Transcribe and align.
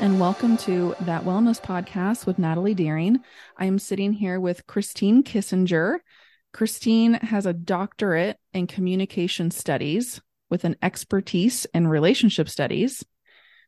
and 0.00 0.18
welcome 0.18 0.56
to 0.56 0.94
That 1.02 1.24
Wellness 1.24 1.60
Podcast 1.60 2.24
with 2.24 2.38
Natalie 2.38 2.72
Deering. 2.72 3.18
I 3.58 3.66
am 3.66 3.78
sitting 3.78 4.14
here 4.14 4.40
with 4.40 4.66
Christine 4.66 5.22
Kiesinger. 5.22 5.98
Christine 6.54 7.12
has 7.12 7.44
a 7.44 7.52
doctorate 7.52 8.38
in 8.54 8.66
communication 8.66 9.50
studies 9.50 10.22
with 10.48 10.64
an 10.64 10.76
expertise 10.80 11.66
in 11.74 11.86
relationship 11.86 12.48
studies. 12.48 13.04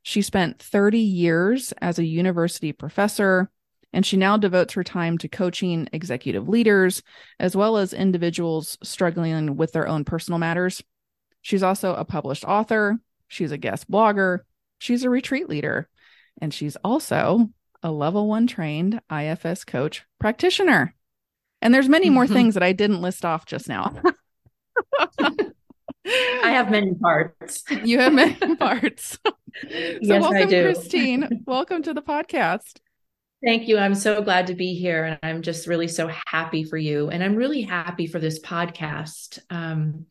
She 0.02 0.22
spent 0.22 0.58
30 0.58 1.00
years 1.00 1.72
as 1.82 1.98
a 1.98 2.06
university 2.06 2.72
professor, 2.72 3.50
and 3.92 4.06
she 4.06 4.16
now 4.16 4.38
devotes 4.38 4.72
her 4.72 4.84
time 4.84 5.18
to 5.18 5.28
coaching 5.28 5.86
executive 5.92 6.48
leaders 6.48 7.02
as 7.38 7.54
well 7.54 7.76
as 7.76 7.92
individuals 7.92 8.78
struggling 8.82 9.56
with 9.56 9.72
their 9.72 9.86
own 9.86 10.06
personal 10.06 10.38
matters. 10.38 10.82
She's 11.42 11.62
also 11.62 11.94
a 11.94 12.06
published 12.06 12.46
author, 12.46 12.98
she's 13.28 13.52
a 13.52 13.58
guest 13.58 13.90
blogger, 13.90 14.38
she's 14.78 15.04
a 15.04 15.10
retreat 15.10 15.50
leader, 15.50 15.90
and 16.40 16.52
she's 16.52 16.76
also 16.76 17.48
a 17.82 17.90
level 17.90 18.28
one 18.28 18.46
trained 18.46 19.00
IFS 19.10 19.64
coach 19.64 20.04
practitioner. 20.18 20.94
And 21.60 21.72
there's 21.72 21.88
many 21.88 22.10
more 22.10 22.24
mm-hmm. 22.24 22.34
things 22.34 22.54
that 22.54 22.62
I 22.62 22.72
didn't 22.72 23.02
list 23.02 23.24
off 23.24 23.46
just 23.46 23.68
now. 23.68 23.94
I 26.04 26.50
have 26.50 26.70
many 26.70 26.94
parts. 26.94 27.62
You 27.84 28.00
have 28.00 28.12
many 28.12 28.56
parts. 28.56 29.18
so 29.22 29.32
yes, 29.70 30.00
welcome, 30.00 30.36
I 30.36 30.44
do. 30.44 30.64
Christine. 30.64 31.42
welcome 31.46 31.82
to 31.82 31.94
the 31.94 32.02
podcast. 32.02 32.78
Thank 33.44 33.68
you. 33.68 33.78
I'm 33.78 33.94
so 33.94 34.22
glad 34.22 34.48
to 34.48 34.54
be 34.54 34.74
here. 34.74 35.04
And 35.04 35.18
I'm 35.22 35.42
just 35.42 35.66
really 35.66 35.88
so 35.88 36.10
happy 36.26 36.64
for 36.64 36.76
you. 36.76 37.10
And 37.10 37.22
I'm 37.22 37.36
really 37.36 37.62
happy 37.62 38.06
for 38.06 38.18
this 38.18 38.40
podcast. 38.40 39.38
Um, 39.50 40.06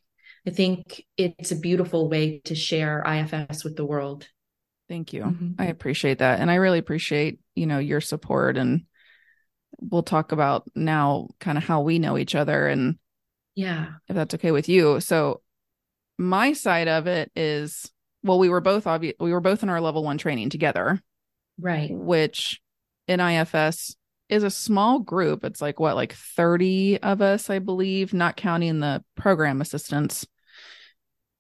I 0.46 0.50
think 0.50 1.06
it's 1.18 1.52
a 1.52 1.56
beautiful 1.56 2.10
way 2.10 2.42
to 2.46 2.56
share 2.56 3.04
IFS 3.04 3.64
with 3.64 3.76
the 3.76 3.86
world. 3.86 4.28
Thank 4.92 5.14
you. 5.14 5.24
Mm-hmm. 5.24 5.52
I 5.58 5.68
appreciate 5.68 6.18
that. 6.18 6.42
And 6.42 6.52
I 6.52 6.56
really 6.56 6.78
appreciate, 6.78 7.40
you 7.56 7.66
know, 7.66 7.80
your 7.80 8.02
support 8.02 8.58
and 8.58 8.82
we'll 9.80 10.04
talk 10.04 10.34
about 10.34 10.70
now 10.76 11.30
kind 11.40 11.58
of 11.58 11.64
how 11.64 11.80
we 11.80 11.98
know 11.98 12.18
each 12.18 12.36
other 12.36 12.68
and 12.68 12.98
yeah, 13.56 13.88
if 14.10 14.16
that's 14.18 14.34
okay 14.36 14.52
with 14.52 14.68
you. 14.68 15.00
So 15.00 15.42
my 16.18 16.52
side 16.52 16.90
of 16.90 17.08
it 17.08 17.32
is 17.38 17.90
well, 18.22 18.38
we 18.38 18.50
were 18.50 18.60
both 18.60 18.86
obvious 18.86 19.16
we 19.18 19.32
were 19.32 19.40
both 19.40 19.64
in 19.64 19.70
our 19.70 19.80
level 19.80 20.04
1 20.04 20.18
training 20.18 20.50
together. 20.50 21.02
Right. 21.58 21.90
Which 21.90 22.60
in 23.08 23.22
IFS 23.22 23.96
is 24.28 24.44
a 24.44 24.50
small 24.50 25.00
group. 25.00 25.46
It's 25.46 25.62
like 25.62 25.80
what, 25.80 25.96
like 25.96 26.16
30 26.16 27.00
of 27.00 27.22
us, 27.22 27.50
I 27.50 27.60
believe, 27.60 28.14
not 28.14 28.36
counting 28.36 28.82
the 28.82 29.06
program 29.16 29.62
assistants. 29.62 30.28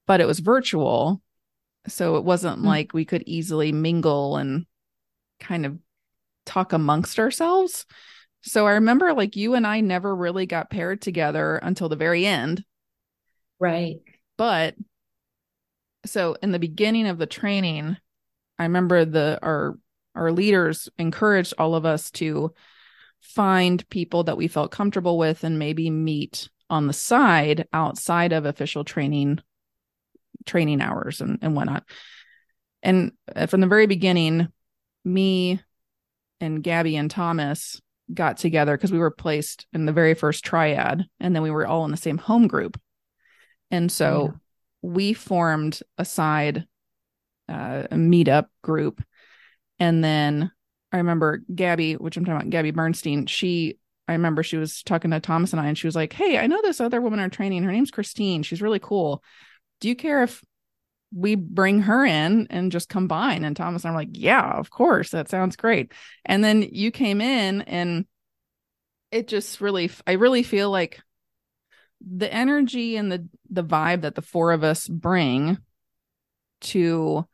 But 0.07 0.21
it 0.21 0.25
was 0.25 0.39
virtual 0.39 1.21
so 1.87 2.15
it 2.17 2.23
wasn't 2.23 2.57
mm-hmm. 2.57 2.67
like 2.67 2.93
we 2.93 3.05
could 3.05 3.23
easily 3.25 3.71
mingle 3.71 4.37
and 4.37 4.65
kind 5.39 5.65
of 5.65 5.77
talk 6.45 6.73
amongst 6.73 7.19
ourselves. 7.19 7.85
So 8.41 8.67
I 8.67 8.73
remember 8.73 9.13
like 9.13 9.35
you 9.35 9.53
and 9.53 9.65
I 9.65 9.81
never 9.81 10.15
really 10.15 10.45
got 10.45 10.69
paired 10.69 11.01
together 11.01 11.57
until 11.57 11.89
the 11.89 11.95
very 11.95 12.25
end. 12.25 12.63
Right. 13.59 13.99
But 14.37 14.75
so 16.05 16.35
in 16.41 16.51
the 16.51 16.59
beginning 16.59 17.07
of 17.07 17.17
the 17.17 17.27
training, 17.27 17.97
I 18.57 18.63
remember 18.63 19.05
the 19.05 19.39
our 19.41 19.77
our 20.15 20.31
leaders 20.31 20.89
encouraged 20.97 21.53
all 21.57 21.75
of 21.75 21.85
us 21.85 22.11
to 22.11 22.53
find 23.21 23.87
people 23.89 24.23
that 24.25 24.37
we 24.37 24.47
felt 24.47 24.71
comfortable 24.71 25.17
with 25.17 25.43
and 25.43 25.59
maybe 25.59 25.89
meet 25.89 26.49
on 26.69 26.87
the 26.87 26.93
side 26.93 27.67
outside 27.71 28.33
of 28.33 28.45
official 28.45 28.83
training 28.83 29.39
training 30.45 30.81
hours 30.81 31.21
and, 31.21 31.39
and 31.41 31.55
whatnot. 31.55 31.83
And 32.83 33.11
uh, 33.35 33.45
from 33.47 33.61
the 33.61 33.67
very 33.67 33.87
beginning, 33.87 34.47
me 35.05 35.61
and 36.39 36.63
Gabby 36.63 36.95
and 36.95 37.09
Thomas 37.09 37.81
got 38.13 38.37
together 38.37 38.75
because 38.75 38.91
we 38.91 38.99
were 38.99 39.11
placed 39.11 39.65
in 39.73 39.85
the 39.85 39.93
very 39.93 40.13
first 40.13 40.43
triad 40.43 41.05
and 41.19 41.35
then 41.35 41.43
we 41.43 41.51
were 41.51 41.65
all 41.65 41.85
in 41.85 41.91
the 41.91 41.97
same 41.97 42.17
home 42.17 42.47
group. 42.47 42.79
And 43.69 43.91
so 43.91 44.31
yeah. 44.31 44.37
we 44.81 45.13
formed 45.13 45.79
a 45.97 46.05
side 46.05 46.65
uh, 47.47 47.87
a 47.91 47.95
meetup 47.95 48.47
group. 48.63 49.03
And 49.79 50.03
then 50.03 50.51
I 50.91 50.97
remember 50.97 51.41
Gabby, 51.53 51.95
which 51.95 52.17
I'm 52.17 52.25
talking 52.25 52.37
about, 52.37 52.49
Gabby 52.49 52.71
Bernstein, 52.71 53.25
she 53.25 53.77
I 54.07 54.13
remember 54.13 54.43
she 54.43 54.57
was 54.57 54.83
talking 54.83 55.11
to 55.11 55.19
Thomas 55.19 55.53
and 55.53 55.61
I, 55.61 55.67
and 55.67 55.77
she 55.77 55.87
was 55.87 55.95
like, 55.95 56.11
Hey, 56.11 56.37
I 56.37 56.47
know 56.47 56.61
this 56.61 56.81
other 56.81 56.99
woman 56.99 57.19
are 57.19 57.29
training. 57.29 57.63
Her 57.63 57.71
name's 57.71 57.91
Christine. 57.91 58.43
She's 58.43 58.61
really 58.61 58.79
cool 58.79 59.23
do 59.81 59.89
you 59.89 59.95
care 59.95 60.23
if 60.23 60.41
we 61.13 61.35
bring 61.35 61.81
her 61.81 62.05
in 62.05 62.47
and 62.49 62.71
just 62.71 62.87
combine? 62.87 63.43
And 63.43 63.57
Thomas 63.57 63.83
and 63.83 63.89
I'm 63.89 63.95
like, 63.95 64.09
yeah, 64.13 64.57
of 64.57 64.69
course. 64.69 65.09
That 65.09 65.29
sounds 65.29 65.57
great. 65.57 65.91
And 66.23 66.41
then 66.41 66.61
you 66.61 66.91
came 66.91 67.19
in 67.19 67.63
and 67.63 68.05
it 69.11 69.27
just 69.27 69.59
really, 69.59 69.91
I 70.07 70.13
really 70.13 70.43
feel 70.43 70.71
like 70.71 71.01
the 71.99 72.33
energy 72.33 72.95
and 72.95 73.11
the, 73.11 73.27
the 73.49 73.63
vibe 73.63 74.01
that 74.01 74.15
the 74.15 74.21
four 74.21 74.53
of 74.53 74.63
us 74.63 74.87
bring 74.87 75.57
to 76.61 77.27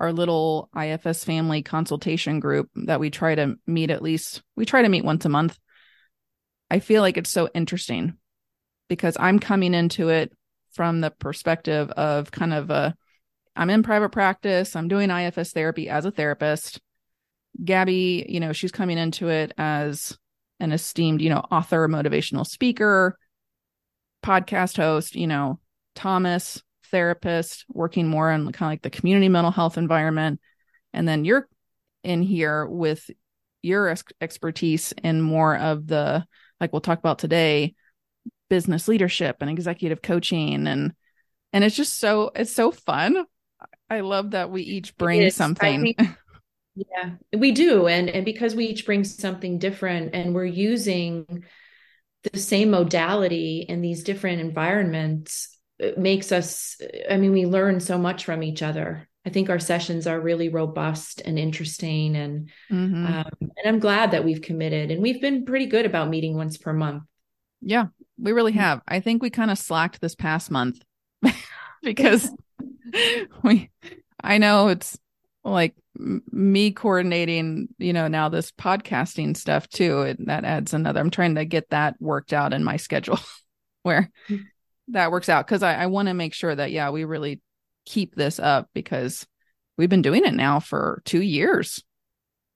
our 0.00 0.12
little 0.12 0.68
IFS 0.76 1.22
family 1.22 1.62
consultation 1.62 2.40
group 2.40 2.68
that 2.74 2.98
we 2.98 3.10
try 3.10 3.34
to 3.34 3.56
meet 3.66 3.90
at 3.90 4.02
least, 4.02 4.42
we 4.56 4.64
try 4.64 4.82
to 4.82 4.88
meet 4.88 5.04
once 5.04 5.24
a 5.24 5.28
month. 5.28 5.58
I 6.70 6.80
feel 6.80 7.02
like 7.02 7.18
it's 7.18 7.30
so 7.30 7.48
interesting 7.54 8.14
because 8.88 9.16
I'm 9.20 9.38
coming 9.38 9.74
into 9.74 10.08
it 10.08 10.32
from 10.72 11.00
the 11.00 11.10
perspective 11.10 11.90
of 11.90 12.30
kind 12.30 12.52
of 12.52 12.70
a 12.70 12.94
I'm 13.54 13.70
in 13.70 13.82
private 13.82 14.10
practice, 14.10 14.74
I'm 14.74 14.88
doing 14.88 15.10
IFS 15.10 15.52
therapy 15.52 15.88
as 15.88 16.04
a 16.04 16.10
therapist. 16.10 16.80
Gabby, 17.62 18.24
you 18.28 18.40
know, 18.40 18.52
she's 18.52 18.72
coming 18.72 18.96
into 18.96 19.28
it 19.28 19.52
as 19.58 20.16
an 20.58 20.72
esteemed, 20.72 21.20
you 21.20 21.28
know, 21.28 21.44
author, 21.50 21.86
motivational 21.86 22.46
speaker, 22.46 23.18
podcast 24.24 24.78
host, 24.78 25.14
you 25.14 25.26
know, 25.26 25.58
Thomas, 25.94 26.62
therapist, 26.90 27.66
working 27.68 28.06
more 28.06 28.30
on 28.30 28.52
kind 28.52 28.68
of 28.68 28.72
like 28.72 28.82
the 28.82 28.90
community 28.90 29.28
mental 29.28 29.50
health 29.50 29.76
environment. 29.76 30.40
And 30.94 31.06
then 31.06 31.24
you're 31.24 31.48
in 32.04 32.22
here 32.22 32.66
with 32.66 33.10
your 33.60 33.88
ex- 33.88 34.04
expertise 34.20 34.92
in 35.02 35.20
more 35.20 35.56
of 35.56 35.86
the, 35.86 36.24
like 36.60 36.72
we'll 36.72 36.80
talk 36.80 36.98
about 36.98 37.18
today, 37.18 37.74
business 38.52 38.86
leadership 38.86 39.38
and 39.40 39.48
executive 39.48 40.02
coaching. 40.02 40.66
And 40.66 40.92
and 41.54 41.64
it's 41.64 41.74
just 41.74 41.98
so 41.98 42.32
it's 42.36 42.52
so 42.52 42.70
fun. 42.70 43.24
I 43.88 44.00
love 44.00 44.32
that 44.32 44.50
we 44.50 44.60
each 44.60 44.94
bring 44.98 45.30
something. 45.30 45.94
think, 45.96 46.10
yeah 46.74 47.12
we 47.34 47.52
do. 47.52 47.88
And 47.88 48.10
and 48.10 48.26
because 48.26 48.54
we 48.54 48.66
each 48.66 48.84
bring 48.84 49.04
something 49.04 49.58
different 49.58 50.14
and 50.14 50.34
we're 50.34 50.44
using 50.44 51.44
the 52.30 52.38
same 52.38 52.70
modality 52.70 53.64
in 53.66 53.80
these 53.80 54.04
different 54.04 54.42
environments 54.42 55.48
it 55.78 55.98
makes 55.98 56.30
us 56.30 56.76
i 57.10 57.16
mean 57.16 57.32
we 57.32 57.46
learn 57.46 57.80
so 57.80 57.96
much 57.96 58.26
from 58.26 58.42
each 58.42 58.62
other. 58.62 59.08
I 59.24 59.30
think 59.30 59.48
our 59.48 59.60
sessions 59.60 60.06
are 60.06 60.20
really 60.20 60.50
robust 60.50 61.22
and 61.24 61.38
interesting 61.38 62.16
and 62.16 62.50
mm-hmm. 62.70 63.06
um, 63.06 63.30
and 63.40 63.66
i'm 63.66 63.78
glad 63.78 64.10
that 64.10 64.24
we've 64.24 64.42
committed 64.42 64.90
and 64.90 65.00
we've 65.00 65.22
been 65.22 65.46
pretty 65.46 65.66
good 65.66 65.86
about 65.86 66.10
meeting 66.10 66.36
once 66.36 66.58
per 66.58 66.74
month. 66.74 67.04
Yeah 67.62 67.86
we 68.22 68.32
really 68.32 68.52
mm. 68.52 68.56
have. 68.56 68.80
I 68.86 69.00
think 69.00 69.22
we 69.22 69.30
kind 69.30 69.50
of 69.50 69.58
slacked 69.58 70.00
this 70.00 70.14
past 70.14 70.50
month 70.50 70.80
because 71.82 72.30
we, 73.42 73.70
I 74.22 74.38
know 74.38 74.68
it's 74.68 74.98
like 75.44 75.74
me 75.96 76.70
coordinating, 76.70 77.68
you 77.78 77.92
know, 77.92 78.08
now 78.08 78.28
this 78.28 78.52
podcasting 78.52 79.36
stuff 79.36 79.68
too. 79.68 80.02
It, 80.02 80.26
that 80.26 80.44
adds 80.44 80.72
another. 80.72 81.00
I'm 81.00 81.10
trying 81.10 81.34
to 81.34 81.44
get 81.44 81.70
that 81.70 81.96
worked 82.00 82.32
out 82.32 82.52
in 82.52 82.64
my 82.64 82.76
schedule 82.76 83.18
where 83.82 84.10
mm. 84.28 84.44
that 84.88 85.10
works 85.10 85.28
out 85.28 85.46
because 85.46 85.62
I, 85.62 85.74
I 85.74 85.86
want 85.86 86.08
to 86.08 86.14
make 86.14 86.34
sure 86.34 86.54
that, 86.54 86.70
yeah, 86.70 86.90
we 86.90 87.04
really 87.04 87.40
keep 87.84 88.14
this 88.14 88.38
up 88.38 88.68
because 88.74 89.26
we've 89.76 89.90
been 89.90 90.02
doing 90.02 90.24
it 90.24 90.34
now 90.34 90.60
for 90.60 91.02
two 91.04 91.22
years. 91.22 91.82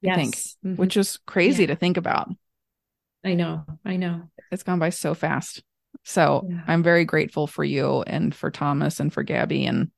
Yes. 0.03 0.13
I 0.13 0.21
think, 0.21 0.37
mm-hmm. 0.37 0.75
which 0.77 0.97
is 0.97 1.19
crazy 1.27 1.65
yeah. 1.65 1.69
to 1.69 1.77
think 1.77 1.97
about. 1.97 2.29
I 3.27 3.35
know. 3.35 3.65
I 3.85 3.97
know 3.97 4.31
it's 4.51 4.63
gone 4.63 4.79
by 4.79 4.91
so 4.91 5.15
fast. 5.15 5.63
So 6.05 6.47
yeah. 6.49 6.63
I'm 6.67 6.83
very 6.83 7.05
grateful 7.05 7.47
for 7.47 7.65
you 7.65 8.03
and 8.03 8.35
for 8.35 8.51
Thomas 8.51 9.01
and 9.01 9.13
for 9.13 9.23
Gabby 9.23 9.67
and 9.67 9.91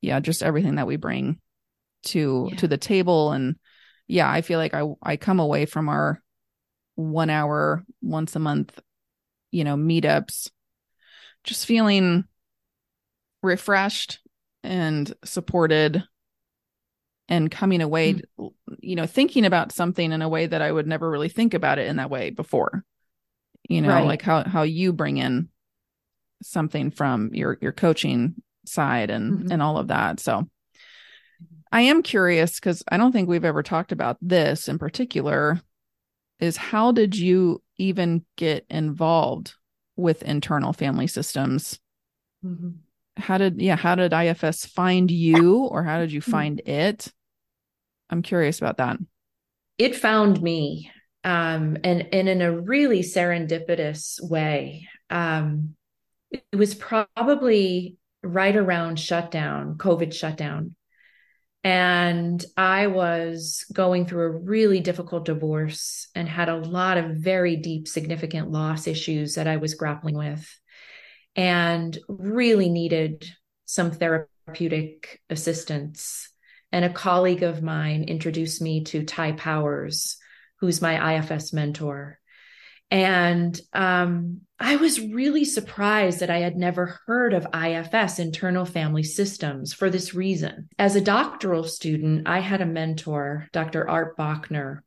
yeah, 0.00 0.20
just 0.20 0.42
everything 0.42 0.76
that 0.76 0.86
we 0.86 0.96
bring 0.96 1.40
to 2.04 2.48
yeah. 2.50 2.56
to 2.58 2.68
the 2.68 2.78
table 2.78 3.32
and 3.32 3.56
yeah, 4.06 4.30
I 4.30 4.42
feel 4.42 4.58
like 4.58 4.74
I 4.74 4.84
I 5.02 5.16
come 5.16 5.40
away 5.40 5.66
from 5.66 5.88
our 5.88 6.20
1 6.96 7.30
hour 7.30 7.84
once 8.02 8.36
a 8.36 8.40
month, 8.40 8.78
you 9.50 9.64
know, 9.64 9.76
meetups 9.76 10.50
just 11.44 11.64
feeling 11.64 12.24
refreshed 13.42 14.18
and 14.62 15.12
supported 15.24 16.04
and 17.30 17.50
coming 17.50 17.80
away 17.80 18.14
mm-hmm. 18.14 18.74
you 18.80 18.96
know 18.96 19.06
thinking 19.06 19.46
about 19.46 19.72
something 19.72 20.12
in 20.12 20.20
a 20.20 20.28
way 20.28 20.46
that 20.46 20.60
I 20.60 20.70
would 20.70 20.86
never 20.86 21.08
really 21.08 21.30
think 21.30 21.54
about 21.54 21.78
it 21.78 21.86
in 21.86 21.96
that 21.96 22.10
way 22.10 22.28
before 22.28 22.84
you 23.68 23.80
know 23.80 23.88
right. 23.88 24.06
like 24.06 24.22
how 24.22 24.44
how 24.44 24.62
you 24.62 24.92
bring 24.92 25.16
in 25.16 25.48
something 26.42 26.90
from 26.90 27.32
your 27.32 27.56
your 27.62 27.72
coaching 27.72 28.34
side 28.66 29.10
and 29.10 29.38
mm-hmm. 29.38 29.52
and 29.52 29.62
all 29.62 29.78
of 29.78 29.88
that 29.88 30.20
so 30.20 30.46
I 31.72 31.82
am 31.82 32.02
curious 32.02 32.58
because 32.58 32.82
I 32.88 32.96
don't 32.96 33.12
think 33.12 33.28
we've 33.28 33.44
ever 33.44 33.62
talked 33.62 33.92
about 33.92 34.18
this 34.20 34.68
in 34.68 34.78
particular. 34.78 35.60
Is 36.40 36.56
how 36.56 36.92
did 36.92 37.16
you 37.16 37.62
even 37.76 38.24
get 38.36 38.66
involved 38.70 39.54
with 39.94 40.22
internal 40.22 40.72
family 40.72 41.06
systems? 41.06 41.78
Mm-hmm. 42.44 42.70
How 43.18 43.38
did 43.38 43.60
yeah? 43.60 43.76
How 43.76 43.94
did 43.94 44.12
IFS 44.12 44.64
find 44.64 45.10
you, 45.10 45.64
or 45.64 45.84
how 45.84 45.98
did 45.98 46.12
you 46.12 46.20
mm-hmm. 46.20 46.30
find 46.30 46.60
it? 46.60 47.12
I'm 48.10 48.22
curious 48.22 48.58
about 48.58 48.78
that. 48.78 48.98
It 49.78 49.96
found 49.96 50.42
me, 50.42 50.90
um, 51.24 51.78
and 51.84 52.08
and 52.12 52.28
in 52.28 52.42
a 52.42 52.60
really 52.60 53.00
serendipitous 53.00 54.20
way. 54.22 54.88
Um, 55.08 55.76
it 56.30 56.56
was 56.56 56.74
probably 56.74 57.96
right 58.22 58.54
around 58.54 58.98
shutdown, 58.98 59.76
COVID 59.78 60.12
shutdown. 60.12 60.76
And 61.62 62.42
I 62.56 62.86
was 62.86 63.66
going 63.72 64.06
through 64.06 64.24
a 64.24 64.38
really 64.38 64.80
difficult 64.80 65.26
divorce 65.26 66.08
and 66.14 66.26
had 66.26 66.48
a 66.48 66.56
lot 66.56 66.96
of 66.96 67.16
very 67.16 67.56
deep, 67.56 67.86
significant 67.86 68.50
loss 68.50 68.86
issues 68.86 69.34
that 69.34 69.46
I 69.46 69.58
was 69.58 69.74
grappling 69.74 70.16
with 70.16 70.48
and 71.36 71.96
really 72.08 72.70
needed 72.70 73.30
some 73.66 73.90
therapeutic 73.90 75.20
assistance. 75.28 76.29
And 76.72 76.84
a 76.84 76.92
colleague 76.92 77.42
of 77.42 77.62
mine 77.62 78.04
introduced 78.04 78.62
me 78.62 78.84
to 78.84 79.04
Ty 79.04 79.32
Powers, 79.32 80.16
who's 80.60 80.82
my 80.82 81.16
IFS 81.16 81.52
mentor. 81.52 82.18
And 82.90 83.58
um, 83.72 84.40
I 84.58 84.76
was 84.76 85.00
really 85.00 85.44
surprised 85.44 86.20
that 86.20 86.30
I 86.30 86.38
had 86.38 86.56
never 86.56 86.98
heard 87.06 87.34
of 87.34 87.46
IFS, 87.54 88.18
internal 88.18 88.64
family 88.64 89.04
systems, 89.04 89.72
for 89.72 89.90
this 89.90 90.12
reason. 90.12 90.68
As 90.78 90.96
a 90.96 91.00
doctoral 91.00 91.64
student, 91.64 92.28
I 92.28 92.40
had 92.40 92.60
a 92.60 92.66
mentor, 92.66 93.48
Dr. 93.52 93.88
Art 93.88 94.16
Bochner, 94.16 94.80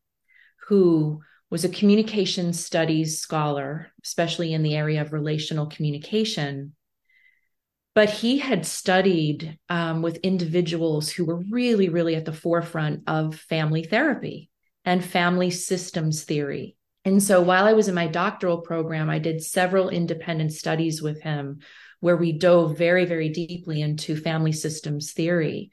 who 0.68 1.22
was 1.50 1.64
a 1.64 1.70
communication 1.70 2.52
studies 2.52 3.22
scholar, 3.22 3.92
especially 4.04 4.54
in 4.54 4.64
the 4.64 4.76
area 4.76 5.02
of 5.02 5.14
relational 5.14 5.68
communication. 5.68 6.76
But 7.96 8.10
he 8.10 8.40
had 8.40 8.66
studied 8.66 9.60
um, 9.70 10.02
with 10.02 10.18
individuals 10.18 11.10
who 11.12 11.26
were 11.26 11.44
really, 11.52 11.90
really 11.90 12.16
at 12.16 12.26
the 12.26 12.34
forefront 12.34 13.04
of 13.08 13.36
family 13.36 13.84
therapy 13.84 14.50
and 14.84 15.04
family 15.04 15.52
systems 15.52 16.24
theory 16.24 16.76
and 17.06 17.22
so 17.22 17.42
while 17.42 17.66
I 17.66 17.74
was 17.74 17.88
in 17.88 17.96
my 17.96 18.08
doctoral 18.08 18.60
program, 18.60 19.10
I 19.10 19.20
did 19.20 19.44
several 19.44 19.90
independent 19.90 20.54
studies 20.54 21.02
with 21.02 21.22
him 21.22 21.60
where 22.00 22.16
we 22.16 22.32
dove 22.32 22.78
very, 22.78 23.06
very 23.06 23.30
deeply 23.30 23.82
into 23.82 24.16
family 24.16 24.52
systems 24.52 25.12
theory. 25.12 25.72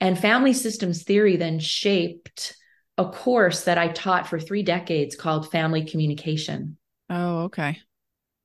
And 0.00 0.18
family 0.18 0.52
systems 0.52 1.04
theory 1.04 1.36
then 1.36 1.58
shaped 1.58 2.56
a 2.98 3.08
course 3.08 3.64
that 3.64 3.78
I 3.78 3.88
taught 3.88 4.26
for 4.26 4.40
three 4.40 4.62
decades 4.62 5.14
called 5.14 5.50
family 5.50 5.84
communication. 5.84 6.78
Oh, 7.08 7.44
okay. 7.44 7.78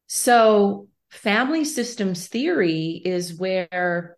So, 0.07 0.87
family 1.11 1.65
systems 1.65 2.27
theory 2.27 3.01
is 3.03 3.37
where 3.37 4.17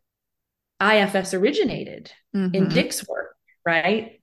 IFS 0.82 1.34
originated 1.34 2.12
mm-hmm. 2.36 2.54
in 2.54 2.70
Dick's 2.70 3.08
work, 3.08 3.36
right? 3.66 4.22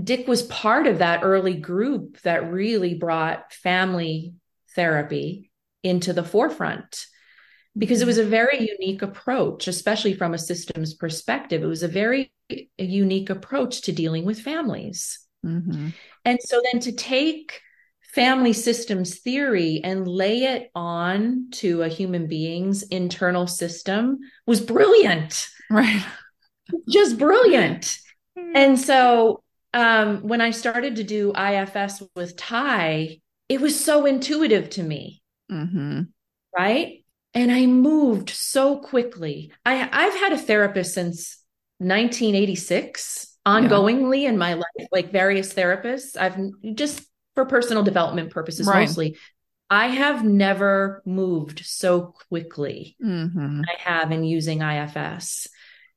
Dick 0.00 0.28
was 0.28 0.42
part 0.42 0.86
of 0.86 0.98
that 0.98 1.24
early 1.24 1.54
group 1.54 2.20
that 2.20 2.52
really 2.52 2.94
brought 2.94 3.52
family 3.52 4.34
therapy 4.76 5.50
into 5.82 6.12
the 6.12 6.22
forefront 6.22 7.06
because 7.76 8.02
it 8.02 8.06
was 8.06 8.18
a 8.18 8.24
very 8.24 8.68
unique 8.78 9.02
approach, 9.02 9.66
especially 9.66 10.14
from 10.14 10.34
a 10.34 10.38
systems 10.38 10.94
perspective. 10.94 11.62
It 11.62 11.66
was 11.66 11.82
a 11.82 11.88
very 11.88 12.32
unique 12.78 13.30
approach 13.30 13.82
to 13.82 13.92
dealing 13.92 14.24
with 14.24 14.40
families. 14.40 15.18
Mm-hmm. 15.44 15.88
And 16.24 16.38
so 16.42 16.60
then 16.70 16.80
to 16.82 16.92
take 16.92 17.60
family 18.14 18.52
systems 18.52 19.18
theory 19.20 19.80
and 19.84 20.06
lay 20.06 20.44
it 20.44 20.70
on 20.74 21.48
to 21.52 21.82
a 21.82 21.88
human 21.88 22.26
being's 22.26 22.82
internal 22.84 23.46
system 23.46 24.18
was 24.46 24.60
brilliant. 24.60 25.48
Right. 25.70 26.04
Just 26.88 27.18
brilliant. 27.18 27.98
And 28.36 28.78
so 28.78 29.42
um, 29.72 30.22
when 30.26 30.40
I 30.40 30.50
started 30.50 30.96
to 30.96 31.04
do 31.04 31.32
IFS 31.32 32.02
with 32.16 32.36
Ty, 32.36 33.20
it 33.48 33.60
was 33.60 33.82
so 33.82 34.06
intuitive 34.06 34.70
to 34.70 34.82
me. 34.82 35.22
Mm-hmm. 35.50 36.02
Right. 36.56 37.04
And 37.34 37.52
I 37.52 37.66
moved 37.66 38.30
so 38.30 38.78
quickly. 38.78 39.52
I, 39.64 39.88
I've 39.92 40.14
had 40.14 40.32
a 40.32 40.38
therapist 40.38 40.94
since 40.94 41.38
1986, 41.78 43.36
ongoingly 43.46 44.22
yeah. 44.22 44.30
in 44.30 44.38
my 44.38 44.54
life, 44.54 44.88
like 44.90 45.12
various 45.12 45.54
therapists. 45.54 46.16
I've 46.16 46.36
just 46.74 47.02
for 47.40 47.46
personal 47.46 47.82
development 47.82 48.30
purposes 48.30 48.66
right. 48.66 48.80
mostly. 48.80 49.16
I 49.70 49.86
have 49.86 50.24
never 50.24 51.02
moved 51.06 51.62
so 51.64 52.14
quickly. 52.28 52.96
Mm-hmm. 53.02 53.62
I 53.62 53.90
have 53.90 54.12
in 54.12 54.24
using 54.24 54.60
IFS. 54.60 55.48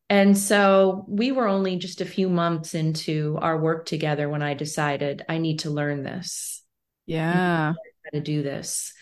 And 0.10 0.38
so 0.38 1.06
we 1.08 1.32
were 1.32 1.48
only 1.48 1.78
just 1.78 2.00
a 2.00 2.06
few 2.06 2.30
months 2.30 2.76
into 2.76 3.38
our 3.42 3.58
work 3.58 3.86
together 3.86 4.30
when 4.30 4.44
I 4.44 4.54
decided 4.54 5.26
I 5.28 5.38
need 5.40 5.60
to 5.60 5.70
learn 5.70 6.04
this. 6.04 6.62
Yeah. 7.08 7.74
How 7.74 8.10
to 8.14 8.22
do 8.22 8.44
this. 8.44 8.94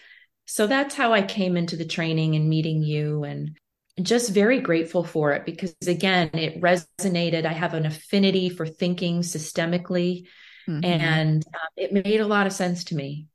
So 0.46 0.68
that's 0.68 0.96
how 0.96 1.14
I 1.14 1.22
came 1.22 1.58
into 1.58 1.76
the 1.76 1.86
training 1.86 2.36
and 2.36 2.50
meeting 2.50 2.82
you 2.82 3.24
and 3.24 3.58
just 4.02 4.32
very 4.32 4.62
grateful 4.62 5.04
for 5.04 5.34
it 5.34 5.46
because 5.46 5.76
again, 5.86 6.32
it 6.34 6.62
resonated. 6.62 7.46
I 7.46 7.54
have 7.54 7.74
an 7.74 7.86
affinity 7.86 8.50
for 8.50 8.66
thinking 8.66 9.20
systemically 9.20 10.28
mm-hmm. 10.68 10.84
and 10.84 11.46
uh, 11.54 11.68
it 11.78 11.94
made 11.94 12.22
a 12.22 12.28
lot 12.28 12.48
of 12.48 12.54
sense 12.54 12.86
to 12.86 12.96
me. 12.96 13.28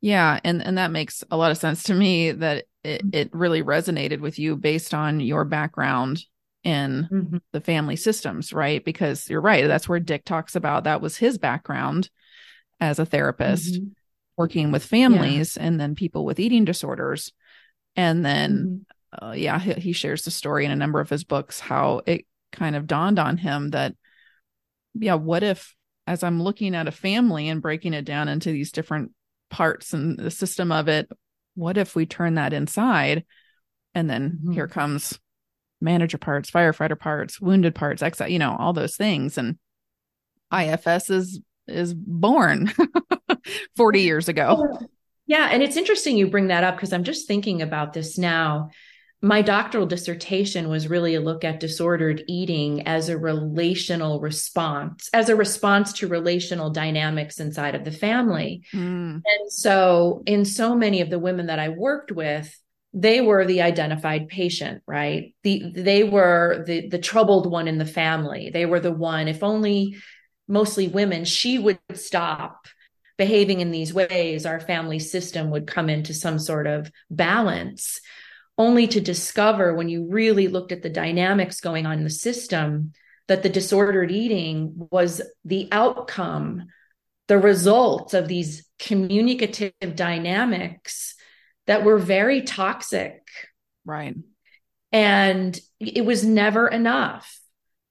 Yeah, 0.00 0.40
and 0.42 0.62
and 0.62 0.78
that 0.78 0.90
makes 0.90 1.22
a 1.30 1.36
lot 1.36 1.52
of 1.52 1.58
sense 1.58 1.84
to 1.84 1.94
me 1.94 2.32
that 2.32 2.64
it, 2.82 3.02
it 3.12 3.30
really 3.32 3.62
resonated 3.62 4.20
with 4.20 4.38
you 4.38 4.56
based 4.56 4.94
on 4.94 5.20
your 5.20 5.44
background 5.44 6.22
in 6.64 7.08
mm-hmm. 7.10 7.36
the 7.52 7.60
family 7.60 7.96
systems, 7.96 8.52
right? 8.52 8.84
Because 8.84 9.28
you're 9.28 9.40
right. 9.40 9.66
That's 9.66 9.88
where 9.88 10.00
Dick 10.00 10.24
talks 10.24 10.56
about 10.56 10.84
that 10.84 11.00
was 11.00 11.16
his 11.16 11.38
background 11.38 12.10
as 12.80 12.98
a 12.98 13.06
therapist 13.06 13.74
mm-hmm. 13.74 13.88
working 14.36 14.72
with 14.72 14.84
families 14.84 15.56
yeah. 15.56 15.64
and 15.64 15.80
then 15.80 15.94
people 15.94 16.24
with 16.24 16.40
eating 16.40 16.64
disorders. 16.64 17.32
And 17.94 18.24
then, 18.24 18.84
mm-hmm. 19.14 19.24
uh, 19.24 19.32
yeah, 19.32 19.58
he, 19.58 19.72
he 19.74 19.92
shares 19.92 20.22
the 20.22 20.30
story 20.30 20.64
in 20.64 20.70
a 20.70 20.76
number 20.76 21.00
of 21.00 21.10
his 21.10 21.24
books 21.24 21.60
how 21.60 22.02
it 22.06 22.26
kind 22.50 22.76
of 22.76 22.86
dawned 22.86 23.18
on 23.18 23.36
him 23.36 23.70
that, 23.70 23.94
yeah, 24.94 25.14
what 25.14 25.42
if 25.42 25.74
as 26.06 26.22
I'm 26.22 26.42
looking 26.42 26.74
at 26.74 26.88
a 26.88 26.92
family 26.92 27.48
and 27.48 27.62
breaking 27.62 27.94
it 27.94 28.04
down 28.04 28.28
into 28.28 28.50
these 28.50 28.72
different 28.72 29.12
parts 29.50 29.92
and 29.92 30.18
the 30.18 30.30
system 30.30 30.72
of 30.72 30.88
it, 30.88 31.08
what 31.54 31.76
if 31.76 31.94
we 31.94 32.06
turn 32.06 32.34
that 32.34 32.52
inside? 32.52 33.24
And 33.94 34.08
then 34.08 34.30
mm-hmm. 34.30 34.52
here 34.52 34.68
comes 34.68 35.18
manager 35.80 36.18
parts, 36.18 36.50
firefighter 36.50 36.98
parts, 36.98 37.40
wounded 37.40 37.74
parts, 37.74 38.02
ex, 38.02 38.20
you 38.20 38.38
know, 38.38 38.56
all 38.58 38.72
those 38.72 38.96
things. 38.96 39.38
And 39.38 39.58
IFS 40.52 41.10
is 41.10 41.40
is 41.68 41.94
born 41.94 42.72
40 43.76 44.00
years 44.00 44.28
ago. 44.28 44.78
Yeah, 45.26 45.48
and 45.50 45.62
it's 45.62 45.76
interesting 45.76 46.16
you 46.16 46.26
bring 46.26 46.48
that 46.48 46.64
up 46.64 46.74
because 46.74 46.92
I'm 46.92 47.04
just 47.04 47.28
thinking 47.28 47.62
about 47.62 47.92
this 47.92 48.18
now. 48.18 48.70
My 49.24 49.40
doctoral 49.40 49.86
dissertation 49.86 50.68
was 50.68 50.88
really 50.88 51.14
a 51.14 51.20
look 51.20 51.44
at 51.44 51.60
disordered 51.60 52.24
eating 52.26 52.88
as 52.88 53.08
a 53.08 53.16
relational 53.16 54.20
response, 54.20 55.08
as 55.12 55.28
a 55.28 55.36
response 55.36 55.92
to 55.94 56.08
relational 56.08 56.70
dynamics 56.70 57.38
inside 57.38 57.76
of 57.76 57.84
the 57.84 57.92
family. 57.92 58.64
Mm. 58.74 59.22
And 59.24 59.52
so, 59.52 60.24
in 60.26 60.44
so 60.44 60.74
many 60.74 61.02
of 61.02 61.10
the 61.10 61.20
women 61.20 61.46
that 61.46 61.60
I 61.60 61.68
worked 61.68 62.10
with, 62.10 62.52
they 62.94 63.20
were 63.20 63.44
the 63.44 63.62
identified 63.62 64.28
patient 64.28 64.82
right 64.86 65.34
the 65.42 65.72
they 65.74 66.04
were 66.04 66.62
the 66.66 66.88
the 66.88 66.98
troubled 66.98 67.50
one 67.50 67.66
in 67.66 67.78
the 67.78 67.86
family 67.86 68.50
they 68.50 68.66
were 68.66 68.80
the 68.80 68.92
one 68.92 69.28
if 69.28 69.42
only 69.42 69.96
mostly 70.46 70.88
women 70.88 71.24
she 71.24 71.58
would 71.58 71.78
stop 71.94 72.66
behaving 73.16 73.60
in 73.60 73.70
these 73.70 73.94
ways 73.94 74.44
our 74.44 74.60
family 74.60 74.98
system 74.98 75.50
would 75.50 75.66
come 75.66 75.88
into 75.88 76.12
some 76.12 76.38
sort 76.38 76.66
of 76.66 76.90
balance 77.10 78.00
only 78.58 78.86
to 78.86 79.00
discover 79.00 79.74
when 79.74 79.88
you 79.88 80.06
really 80.08 80.48
looked 80.48 80.72
at 80.72 80.82
the 80.82 80.90
dynamics 80.90 81.60
going 81.60 81.86
on 81.86 81.98
in 81.98 82.04
the 82.04 82.10
system 82.10 82.92
that 83.28 83.42
the 83.42 83.48
disordered 83.48 84.10
eating 84.10 84.88
was 84.90 85.22
the 85.44 85.68
outcome 85.72 86.66
the 87.28 87.38
result 87.38 88.14
of 88.14 88.28
these 88.28 88.68
communicative 88.78 89.72
dynamics 89.94 91.14
that 91.66 91.84
were 91.84 91.98
very 91.98 92.42
toxic. 92.42 93.26
Right. 93.84 94.16
And 94.90 95.58
it 95.80 96.04
was 96.04 96.24
never 96.24 96.68
enough 96.68 97.40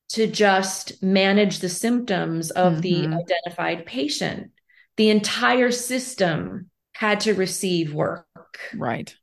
to 0.09 0.27
just 0.27 1.01
manage 1.01 1.59
the 1.59 1.69
symptoms 1.69 2.51
of 2.51 2.73
mm-hmm. 2.73 3.11
the 3.11 3.17
identified 3.17 3.85
patient. 3.85 4.51
The 4.97 5.09
entire 5.09 5.71
system 5.71 6.69
had 6.93 7.21
to 7.21 7.33
receive 7.33 7.93
work. 7.93 8.27
Right. 8.75 9.15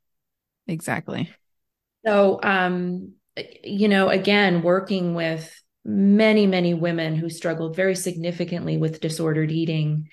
Exactly. 0.69 1.33
So, 2.05 2.39
um, 2.43 3.13
you 3.63 3.87
know, 3.87 4.09
again, 4.09 4.61
working 4.61 5.15
with 5.15 5.51
many, 5.83 6.45
many 6.45 6.73
women 6.73 7.15
who 7.15 7.29
struggled 7.29 7.75
very 7.75 7.95
significantly 7.95 8.77
with 8.77 9.01
disordered 9.01 9.51
eating 9.51 10.09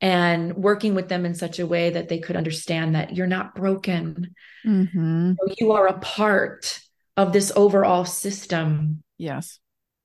and 0.00 0.54
working 0.56 0.94
with 0.94 1.08
them 1.08 1.24
in 1.24 1.34
such 1.34 1.58
a 1.58 1.66
way 1.66 1.90
that 1.90 2.08
they 2.08 2.18
could 2.18 2.36
understand 2.36 2.94
that 2.94 3.16
you're 3.16 3.26
not 3.26 3.54
broken. 3.54 4.34
Mm-hmm. 4.66 5.32
You 5.58 5.72
are 5.72 5.86
a 5.86 5.98
part 5.98 6.80
of 7.16 7.32
this 7.32 7.52
overall 7.56 8.04
system. 8.04 9.02
Yes. 9.16 9.58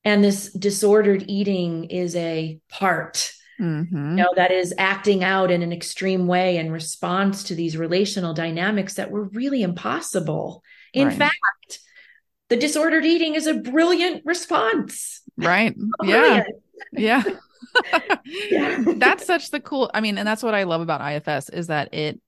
And 0.05 0.23
this 0.23 0.53
disordered 0.53 1.25
eating 1.27 1.85
is 1.85 2.15
a 2.15 2.59
part. 2.69 3.33
Mm-hmm. 3.59 4.11
You 4.11 4.23
know, 4.23 4.33
that 4.35 4.51
is 4.51 4.73
acting 4.77 5.23
out 5.23 5.51
in 5.51 5.61
an 5.61 5.73
extreme 5.73 6.27
way 6.27 6.57
in 6.57 6.71
response 6.71 7.43
to 7.45 7.55
these 7.55 7.75
relational 7.75 8.33
dynamics 8.33 8.95
that 8.95 9.11
were 9.11 9.25
really 9.25 9.61
impossible. 9.61 10.63
In 10.93 11.09
right. 11.09 11.17
fact, 11.17 11.79
the 12.49 12.55
disordered 12.55 13.05
eating 13.05 13.35
is 13.35 13.47
a 13.47 13.53
brilliant 13.53 14.25
response. 14.25 15.21
Right. 15.37 15.75
yeah. 16.03 16.43
Yeah. 16.93 17.23
yeah. 18.25 18.83
that's 18.95 19.25
such 19.25 19.51
the 19.51 19.59
cool. 19.59 19.91
I 19.93 20.01
mean, 20.01 20.17
and 20.17 20.27
that's 20.27 20.43
what 20.43 20.55
I 20.55 20.63
love 20.63 20.81
about 20.81 21.01
IFS 21.01 21.49
is 21.49 21.67
that 21.67 21.93
it, 21.93 22.19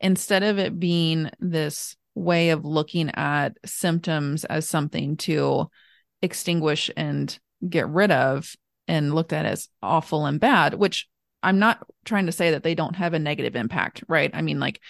instead 0.00 0.42
of 0.42 0.58
it 0.58 0.78
being 0.78 1.30
this 1.38 1.96
way 2.14 2.50
of 2.50 2.64
looking 2.64 3.10
at 3.14 3.56
symptoms 3.64 4.44
as 4.44 4.68
something 4.68 5.16
to 5.16 5.70
extinguish 6.22 6.90
and 6.96 7.38
get 7.66 7.88
rid 7.88 8.10
of 8.10 8.54
and 8.90 9.14
looked 9.14 9.32
at 9.32 9.46
as 9.46 9.68
awful 9.80 10.26
and 10.26 10.40
bad, 10.40 10.74
which 10.74 11.08
I'm 11.44 11.60
not 11.60 11.86
trying 12.04 12.26
to 12.26 12.32
say 12.32 12.50
that 12.50 12.64
they 12.64 12.74
don't 12.74 12.96
have 12.96 13.14
a 13.14 13.20
negative 13.20 13.54
impact, 13.54 14.02
right? 14.08 14.32
I 14.34 14.42
mean, 14.42 14.58
like, 14.58 14.80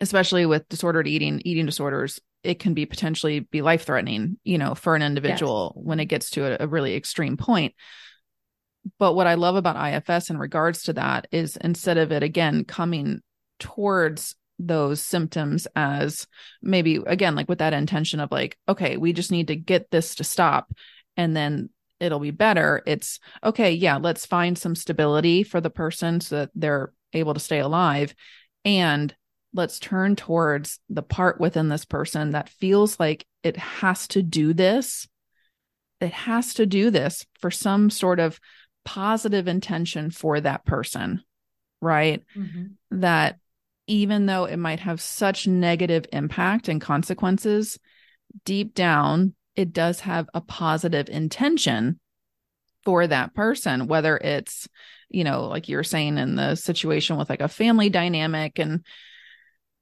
especially 0.00 0.46
with 0.46 0.68
disordered 0.68 1.06
eating, 1.06 1.40
eating 1.44 1.64
disorders, 1.64 2.20
it 2.42 2.58
can 2.58 2.74
be 2.74 2.86
potentially 2.86 3.40
be 3.40 3.62
life 3.62 3.86
threatening, 3.86 4.38
you 4.42 4.58
know, 4.58 4.74
for 4.74 4.96
an 4.96 5.02
individual 5.02 5.74
yes. 5.76 5.84
when 5.84 6.00
it 6.00 6.06
gets 6.06 6.30
to 6.30 6.44
a, 6.44 6.64
a 6.64 6.66
really 6.66 6.96
extreme 6.96 7.36
point. 7.36 7.74
But 8.98 9.14
what 9.14 9.28
I 9.28 9.34
love 9.34 9.54
about 9.54 9.76
IFS 9.76 10.30
in 10.30 10.38
regards 10.38 10.82
to 10.84 10.94
that 10.94 11.28
is 11.30 11.56
instead 11.56 11.98
of 11.98 12.10
it 12.10 12.24
again 12.24 12.64
coming 12.64 13.20
towards 13.60 14.34
those 14.58 15.00
symptoms 15.00 15.68
as 15.76 16.26
maybe 16.62 16.96
again 17.06 17.36
like 17.36 17.48
with 17.48 17.60
that 17.60 17.72
intention 17.72 18.18
of 18.18 18.32
like 18.32 18.58
okay 18.68 18.96
we 18.96 19.12
just 19.12 19.30
need 19.30 19.46
to 19.46 19.54
get 19.54 19.88
this 19.92 20.16
to 20.16 20.24
stop 20.24 20.72
and 21.16 21.36
then 21.36 21.68
it'll 22.00 22.20
be 22.20 22.30
better 22.30 22.82
it's 22.86 23.18
okay 23.42 23.72
yeah 23.72 23.96
let's 23.96 24.24
find 24.24 24.56
some 24.56 24.74
stability 24.74 25.42
for 25.42 25.60
the 25.60 25.70
person 25.70 26.20
so 26.20 26.36
that 26.36 26.50
they're 26.54 26.92
able 27.12 27.34
to 27.34 27.40
stay 27.40 27.58
alive 27.58 28.14
and 28.64 29.14
let's 29.54 29.78
turn 29.78 30.16
towards 30.16 30.78
the 30.88 31.02
part 31.02 31.40
within 31.40 31.68
this 31.68 31.84
person 31.84 32.30
that 32.30 32.48
feels 32.48 33.00
like 33.00 33.26
it 33.42 33.56
has 33.56 34.08
to 34.08 34.22
do 34.22 34.52
this. 34.52 35.08
It 36.00 36.12
has 36.12 36.54
to 36.54 36.66
do 36.66 36.90
this 36.90 37.26
for 37.40 37.50
some 37.50 37.90
sort 37.90 38.20
of 38.20 38.38
positive 38.84 39.48
intention 39.48 40.10
for 40.10 40.40
that 40.40 40.64
person, 40.64 41.22
right? 41.80 42.22
Mm-hmm. 42.36 43.00
That 43.00 43.38
even 43.86 44.26
though 44.26 44.44
it 44.44 44.58
might 44.58 44.80
have 44.80 45.00
such 45.00 45.46
negative 45.46 46.04
impact 46.12 46.68
and 46.68 46.80
consequences, 46.80 47.78
deep 48.44 48.74
down, 48.74 49.34
it 49.58 49.72
does 49.72 49.98
have 49.98 50.28
a 50.34 50.40
positive 50.40 51.08
intention 51.08 51.98
for 52.84 53.08
that 53.08 53.34
person, 53.34 53.88
whether 53.88 54.16
it's, 54.16 54.68
you 55.08 55.24
know, 55.24 55.48
like 55.48 55.68
you're 55.68 55.82
saying 55.82 56.16
in 56.16 56.36
the 56.36 56.54
situation 56.54 57.16
with 57.16 57.28
like 57.28 57.40
a 57.40 57.48
family 57.48 57.90
dynamic 57.90 58.60
and 58.60 58.86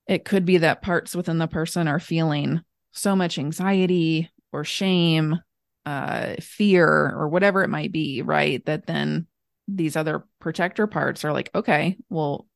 it 0.06 0.24
could 0.24 0.46
be 0.46 0.56
that 0.58 0.80
parts 0.80 1.14
within 1.14 1.36
the 1.36 1.46
person 1.46 1.88
are 1.88 2.00
feeling 2.00 2.62
so 2.92 3.14
much 3.14 3.38
anxiety 3.38 4.30
or 4.50 4.64
shame, 4.64 5.38
uh, 5.84 6.36
fear, 6.40 6.88
or 6.88 7.28
whatever 7.28 7.62
it 7.62 7.68
might 7.68 7.92
be, 7.92 8.22
right? 8.22 8.64
That 8.64 8.86
then 8.86 9.26
these 9.68 9.94
other 9.94 10.24
protector 10.40 10.86
parts 10.86 11.22
are 11.22 11.34
like, 11.34 11.50
okay, 11.54 11.98
well, 12.08 12.46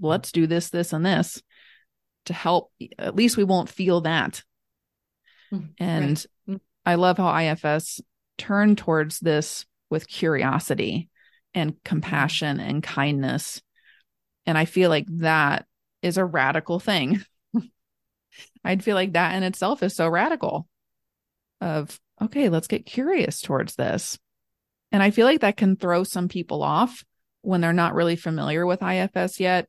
let's 0.00 0.32
do 0.32 0.46
this, 0.46 0.70
this, 0.70 0.94
and 0.94 1.04
this 1.04 1.42
to 2.24 2.32
help. 2.32 2.72
At 2.98 3.16
least 3.16 3.36
we 3.36 3.44
won't 3.44 3.68
feel 3.68 4.00
that. 4.00 4.42
Mm-hmm. 5.52 5.66
And 5.78 6.26
right. 6.46 6.60
I 6.86 6.94
love 6.96 7.18
how 7.18 7.36
IFS 7.36 8.00
turn 8.38 8.76
towards 8.76 9.20
this 9.20 9.66
with 9.90 10.08
curiosity 10.08 11.08
and 11.54 11.74
compassion 11.84 12.60
and 12.60 12.82
kindness. 12.82 13.60
And 14.46 14.56
I 14.56 14.64
feel 14.64 14.90
like 14.90 15.06
that 15.18 15.66
is 16.00 16.16
a 16.16 16.24
radical 16.24 16.80
thing. 16.80 17.24
I'd 18.64 18.82
feel 18.82 18.96
like 18.96 19.12
that 19.12 19.34
in 19.36 19.42
itself 19.42 19.82
is 19.82 19.94
so 19.94 20.08
radical 20.08 20.66
of, 21.60 21.98
okay, 22.20 22.48
let's 22.48 22.66
get 22.66 22.86
curious 22.86 23.40
towards 23.40 23.76
this. 23.76 24.18
And 24.90 25.02
I 25.02 25.10
feel 25.10 25.26
like 25.26 25.40
that 25.40 25.56
can 25.56 25.76
throw 25.76 26.04
some 26.04 26.28
people 26.28 26.62
off 26.62 27.04
when 27.42 27.60
they're 27.60 27.72
not 27.72 27.94
really 27.94 28.16
familiar 28.16 28.66
with 28.66 28.82
IFS 28.82 29.40
yet. 29.40 29.68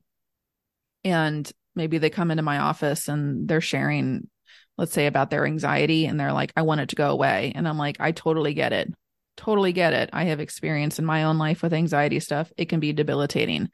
And 1.04 1.50
maybe 1.76 1.98
they 1.98 2.10
come 2.10 2.32
into 2.32 2.44
my 2.44 2.60
office 2.60 3.08
and 3.08 3.48
they're 3.48 3.62
sharing, 3.62 4.30
let's 4.78 4.94
say, 4.94 5.08
about 5.08 5.30
their 5.30 5.46
anxiety 5.46 6.06
and 6.06 6.20
they're 6.20 6.34
like, 6.34 6.52
I 6.56 6.64
want 6.64 6.82
it 6.82 6.90
to 6.90 6.96
go 6.96 7.10
away. 7.10 7.52
And 7.56 7.68
I'm 7.68 7.78
like, 7.78 7.98
I 8.00 8.12
totally 8.12 8.54
get 8.54 8.74
it. 8.74 8.94
Totally 9.38 9.74
get 9.74 9.94
it. 9.94 10.10
I 10.14 10.26
have 10.26 10.40
experience 10.40 11.00
in 11.00 11.06
my 11.06 11.24
own 11.24 11.38
life 11.38 11.62
with 11.62 11.74
anxiety 11.74 12.20
stuff. 12.20 12.52
It 12.58 12.70
can 12.70 12.80
be 12.80 12.94
debilitating. 12.94 13.70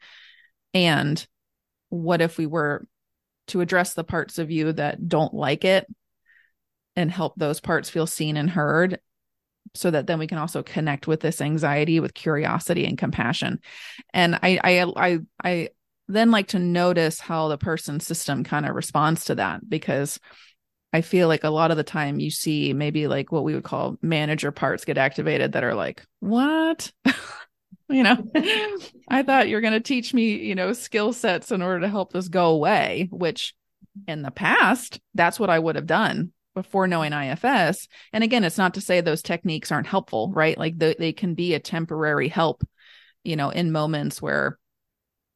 And 0.74 1.24
what 1.88 2.20
if 2.20 2.38
we 2.38 2.46
were 2.46 2.86
to 3.48 3.60
address 3.60 3.94
the 3.94 4.04
parts 4.04 4.38
of 4.38 4.50
you 4.50 4.72
that 4.72 5.08
don't 5.08 5.34
like 5.34 5.64
it 5.64 5.86
and 6.96 7.10
help 7.10 7.34
those 7.36 7.60
parts 7.60 7.90
feel 7.90 8.06
seen 8.06 8.36
and 8.36 8.50
heard 8.50 9.00
so 9.74 9.90
that 9.90 10.06
then 10.06 10.18
we 10.18 10.26
can 10.26 10.38
also 10.38 10.62
connect 10.62 11.06
with 11.06 11.20
this 11.20 11.40
anxiety 11.40 12.00
with 12.00 12.14
curiosity 12.14 12.86
and 12.86 12.98
compassion 12.98 13.60
and 14.12 14.34
i 14.42 14.58
i 14.64 14.92
i, 14.96 15.18
I 15.42 15.68
then 16.08 16.30
like 16.30 16.48
to 16.48 16.58
notice 16.58 17.20
how 17.20 17.48
the 17.48 17.58
person's 17.58 18.06
system 18.06 18.42
kind 18.42 18.66
of 18.66 18.74
responds 18.74 19.26
to 19.26 19.36
that 19.36 19.68
because 19.68 20.18
I 20.92 21.02
feel 21.02 21.28
like 21.28 21.44
a 21.44 21.50
lot 21.50 21.70
of 21.70 21.76
the 21.76 21.84
time 21.84 22.18
you 22.18 22.30
see 22.30 22.72
maybe 22.72 23.06
like 23.06 23.30
what 23.30 23.44
we 23.44 23.54
would 23.54 23.64
call 23.64 23.96
manager 24.02 24.50
parts 24.50 24.84
get 24.84 24.98
activated 24.98 25.52
that 25.52 25.64
are 25.64 25.74
like, 25.74 26.04
what? 26.18 26.90
you 27.88 28.02
know? 28.02 28.16
I 29.08 29.22
thought 29.22 29.48
you're 29.48 29.60
going 29.60 29.72
to 29.72 29.80
teach 29.80 30.14
me 30.14 30.36
you 30.36 30.54
know 30.54 30.72
skill 30.72 31.12
sets 31.12 31.50
in 31.52 31.62
order 31.62 31.80
to 31.80 31.88
help 31.88 32.12
this 32.12 32.28
go 32.28 32.50
away 32.50 33.08
which 33.10 33.54
in 34.06 34.22
the 34.22 34.30
past 34.30 35.00
that's 35.14 35.40
what 35.40 35.50
i 35.50 35.58
would 35.58 35.74
have 35.74 35.86
done 35.86 36.32
before 36.54 36.86
knowing 36.86 37.12
ifs 37.12 37.88
and 38.12 38.24
again 38.24 38.44
it's 38.44 38.58
not 38.58 38.74
to 38.74 38.80
say 38.80 39.00
those 39.00 39.22
techniques 39.22 39.70
aren't 39.70 39.86
helpful 39.86 40.32
right? 40.32 40.58
Like 40.58 40.78
the, 40.78 40.96
they 40.98 41.12
can 41.12 41.34
be 41.34 41.54
a 41.54 41.60
temporary 41.60 42.28
help 42.28 42.64
you 43.24 43.36
know 43.36 43.50
in 43.50 43.72
moments 43.72 44.20
where 44.20 44.58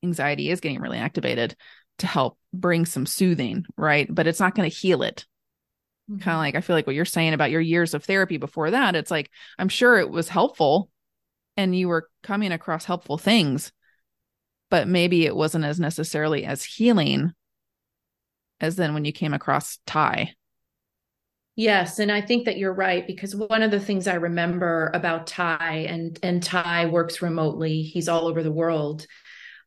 anxiety 0.03 0.51
is 0.51 0.61
getting 0.61 0.81
really 0.81 0.99
activated 0.99 1.57
to 1.99 2.07
help 2.07 2.39
bring 2.53 2.85
some 2.87 3.07
soothing 3.07 3.65
right? 3.77 4.13
But 4.13 4.27
it's 4.27 4.41
not 4.41 4.55
going 4.55 4.69
to 4.69 4.77
heal 4.77 5.03
it 5.03 5.27
mm-hmm. 6.11 6.21
kind 6.21 6.35
of 6.35 6.41
like 6.41 6.55
i 6.55 6.61
feel 6.61 6.77
like 6.77 6.87
what 6.87 6.97
you're 6.97 7.05
saying 7.05 7.35
about 7.35 7.51
your 7.51 7.61
years 7.61 7.95
of 7.95 8.05
therapy 8.05 8.37
before 8.37 8.71
that 8.71 8.95
it's 8.95 9.11
like 9.11 9.31
i'm 9.59 9.69
sure 9.69 9.99
it 9.99 10.11
was 10.11 10.29
helpful 10.29 10.91
and 11.57 11.77
you 11.77 11.89
were 11.89 12.09
coming 12.23 12.53
across 12.53 12.85
helpful 12.85 13.19
things 13.19 13.73
but 14.71 14.89
maybe 14.89 15.25
it 15.25 15.37
wasn't 15.37 15.65
as 15.65 15.79
necessarily 15.79 16.45
as 16.45 16.65
healing 16.65 17.33
as 18.61 18.77
then 18.77 18.95
when 18.95 19.05
you 19.05 19.13
came 19.13 19.35
across 19.35 19.79
ty 19.87 20.33
yes 21.57 21.99
and 21.99 22.11
i 22.11 22.21
think 22.21 22.45
that 22.45 22.59
you're 22.59 22.75
right 22.75 23.07
because 23.07 23.35
one 23.35 23.63
of 23.63 23.71
the 23.71 23.81
things 23.81 24.07
i 24.07 24.15
remember 24.15 24.91
about 24.95 25.27
ty 25.27 25.87
and 25.89 26.19
and 26.23 26.43
ty 26.43 26.87
works 26.87 27.23
remotely 27.23 27.83
he's 27.83 28.09
all 28.09 28.27
over 28.27 28.43
the 28.43 28.53
world 28.53 29.07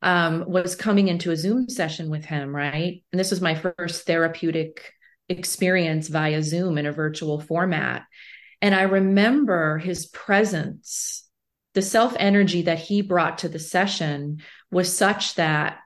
um, 0.04 0.46
was 0.48 0.76
coming 0.76 1.08
into 1.08 1.32
a 1.32 1.36
zoom 1.36 1.70
session 1.70 2.12
with 2.12 2.24
him 2.24 2.56
right 2.56 3.04
and 3.12 3.20
this 3.20 3.32
was 3.32 3.42
my 3.42 3.56
first 3.56 4.06
therapeutic 4.06 4.94
experience 5.30 6.08
via 6.08 6.42
zoom 6.42 6.78
in 6.78 6.86
a 6.86 6.92
virtual 6.92 7.40
format. 7.40 8.04
And 8.62 8.74
i 8.74 8.84
remember 8.84 9.78
his 9.78 10.08
presence 10.08 11.28
the 11.78 11.82
self 11.84 12.16
energy 12.18 12.64
that 12.64 12.80
he 12.80 13.02
brought 13.02 13.38
to 13.40 13.50
the 13.50 13.60
session 13.60 14.42
was 14.72 14.98
such 14.98 15.36
that 15.36 15.78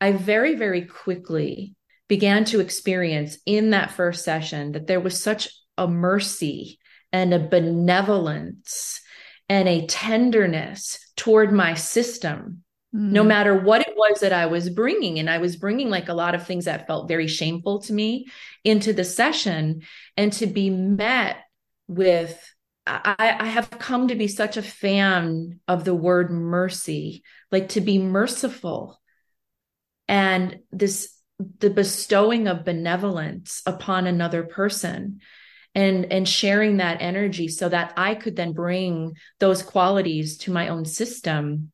I 0.00 0.12
very, 0.12 0.54
very 0.54 0.82
quickly 0.82 1.74
began 2.06 2.44
to 2.44 2.60
experience 2.60 3.38
in 3.44 3.70
that 3.70 3.90
first 3.90 4.24
session 4.24 4.70
that 4.72 4.86
there 4.86 5.00
was 5.00 5.20
such 5.20 5.48
a 5.76 5.88
mercy 5.88 6.78
and 7.12 7.34
a 7.34 7.40
benevolence 7.40 9.00
and 9.48 9.68
a 9.68 9.86
tenderness 9.86 10.98
toward 11.16 11.52
my 11.52 11.74
system 11.74 12.62
mm. 12.94 13.10
no 13.10 13.24
matter 13.24 13.56
what 13.56 13.80
it 13.80 13.94
was 13.96 14.20
that 14.20 14.32
I 14.32 14.46
was 14.46 14.70
bringing. 14.70 15.18
And 15.18 15.28
I 15.28 15.38
was 15.38 15.56
bringing 15.56 15.90
like 15.90 16.08
a 16.08 16.14
lot 16.14 16.34
of 16.34 16.46
things 16.46 16.66
that 16.66 16.86
felt 16.86 17.08
very 17.08 17.26
shameful 17.26 17.80
to 17.82 17.92
me 17.92 18.26
into 18.64 18.92
the 18.92 19.04
session 19.04 19.82
and 20.16 20.32
to 20.34 20.46
be 20.46 20.70
met 20.70 21.38
with 21.88 22.38
I, 22.84 23.36
I 23.38 23.46
have 23.46 23.70
come 23.70 24.08
to 24.08 24.16
be 24.16 24.26
such 24.26 24.56
a 24.56 24.62
fan 24.62 25.60
of 25.68 25.84
the 25.84 25.94
word 25.94 26.32
mercy, 26.32 27.22
like 27.52 27.68
to 27.70 27.80
be 27.80 27.98
merciful 27.98 29.00
and 30.08 30.58
this 30.70 31.16
the 31.58 31.70
bestowing 31.70 32.46
of 32.46 32.64
benevolence 32.64 33.62
upon 33.66 34.06
another 34.06 34.42
person 34.42 35.20
and 35.74 36.12
and 36.12 36.28
sharing 36.28 36.76
that 36.76 37.00
energy 37.00 37.48
so 37.48 37.68
that 37.68 37.94
I 37.96 38.14
could 38.14 38.36
then 38.36 38.52
bring 38.52 39.14
those 39.40 39.62
qualities 39.62 40.38
to 40.38 40.52
my 40.52 40.68
own 40.68 40.84
system 40.84 41.72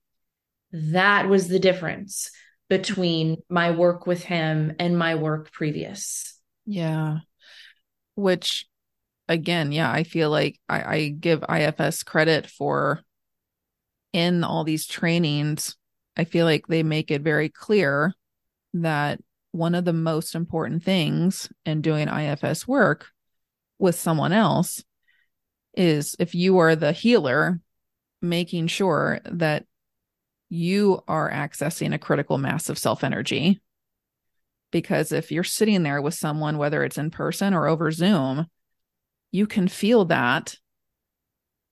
that 0.73 1.29
was 1.29 1.49
the 1.49 1.59
difference 1.59 2.31
between 2.69 3.39
my 3.49 3.71
work 3.71 4.07
with 4.07 4.23
him 4.23 4.75
and 4.79 4.99
my 4.99 5.15
work 5.15 5.51
previous. 5.53 6.39
Yeah. 6.67 7.19
Which 8.15 8.67
again 9.31 9.73
yeah 9.73 9.93
I 9.93 10.05
feel 10.05 10.31
like 10.31 10.59
I, 10.71 10.97
I 10.97 11.09
give 11.09 11.45
IFS 11.47 12.03
credit 12.03 12.47
for 12.47 13.03
in 14.13 14.45
all 14.45 14.65
these 14.65 14.87
trainings. 14.87 15.77
I 16.17 16.25
feel 16.25 16.47
like 16.47 16.67
they 16.67 16.83
make 16.83 17.11
it 17.11 17.23
very 17.23 17.49
clear 17.49 18.15
that 18.75 19.21
one 19.53 19.75
of 19.75 19.85
the 19.85 19.93
most 19.93 20.35
important 20.35 20.83
things 20.83 21.49
in 21.65 21.81
doing 21.81 22.09
IFS 22.09 22.67
work 22.67 23.07
with 23.79 23.95
someone 23.95 24.33
else 24.33 24.83
is 25.75 26.17
if 26.19 26.35
you 26.35 26.59
are 26.59 26.75
the 26.75 26.93
healer, 26.93 27.61
making 28.21 28.67
sure 28.67 29.21
that 29.25 29.65
you 30.49 31.03
are 31.07 31.31
accessing 31.31 31.95
a 31.95 31.99
critical 31.99 32.39
mass 32.39 32.69
of 32.69 32.79
self 32.79 33.05
energy. 33.05 33.61
Because 34.71 35.13
if 35.13 35.33
you're 35.33 35.45
sitting 35.45 35.83
there 35.83 36.03
with 36.03 36.15
someone, 36.15 36.59
whether 36.59 36.85
it's 36.85 36.99
in 36.99 37.11
person 37.11 37.55
or 37.55 37.67
over 37.67 37.91
Zoom, 37.91 38.47
you 39.31 39.47
can 39.47 39.69
feel 39.69 40.07
that, 40.07 40.57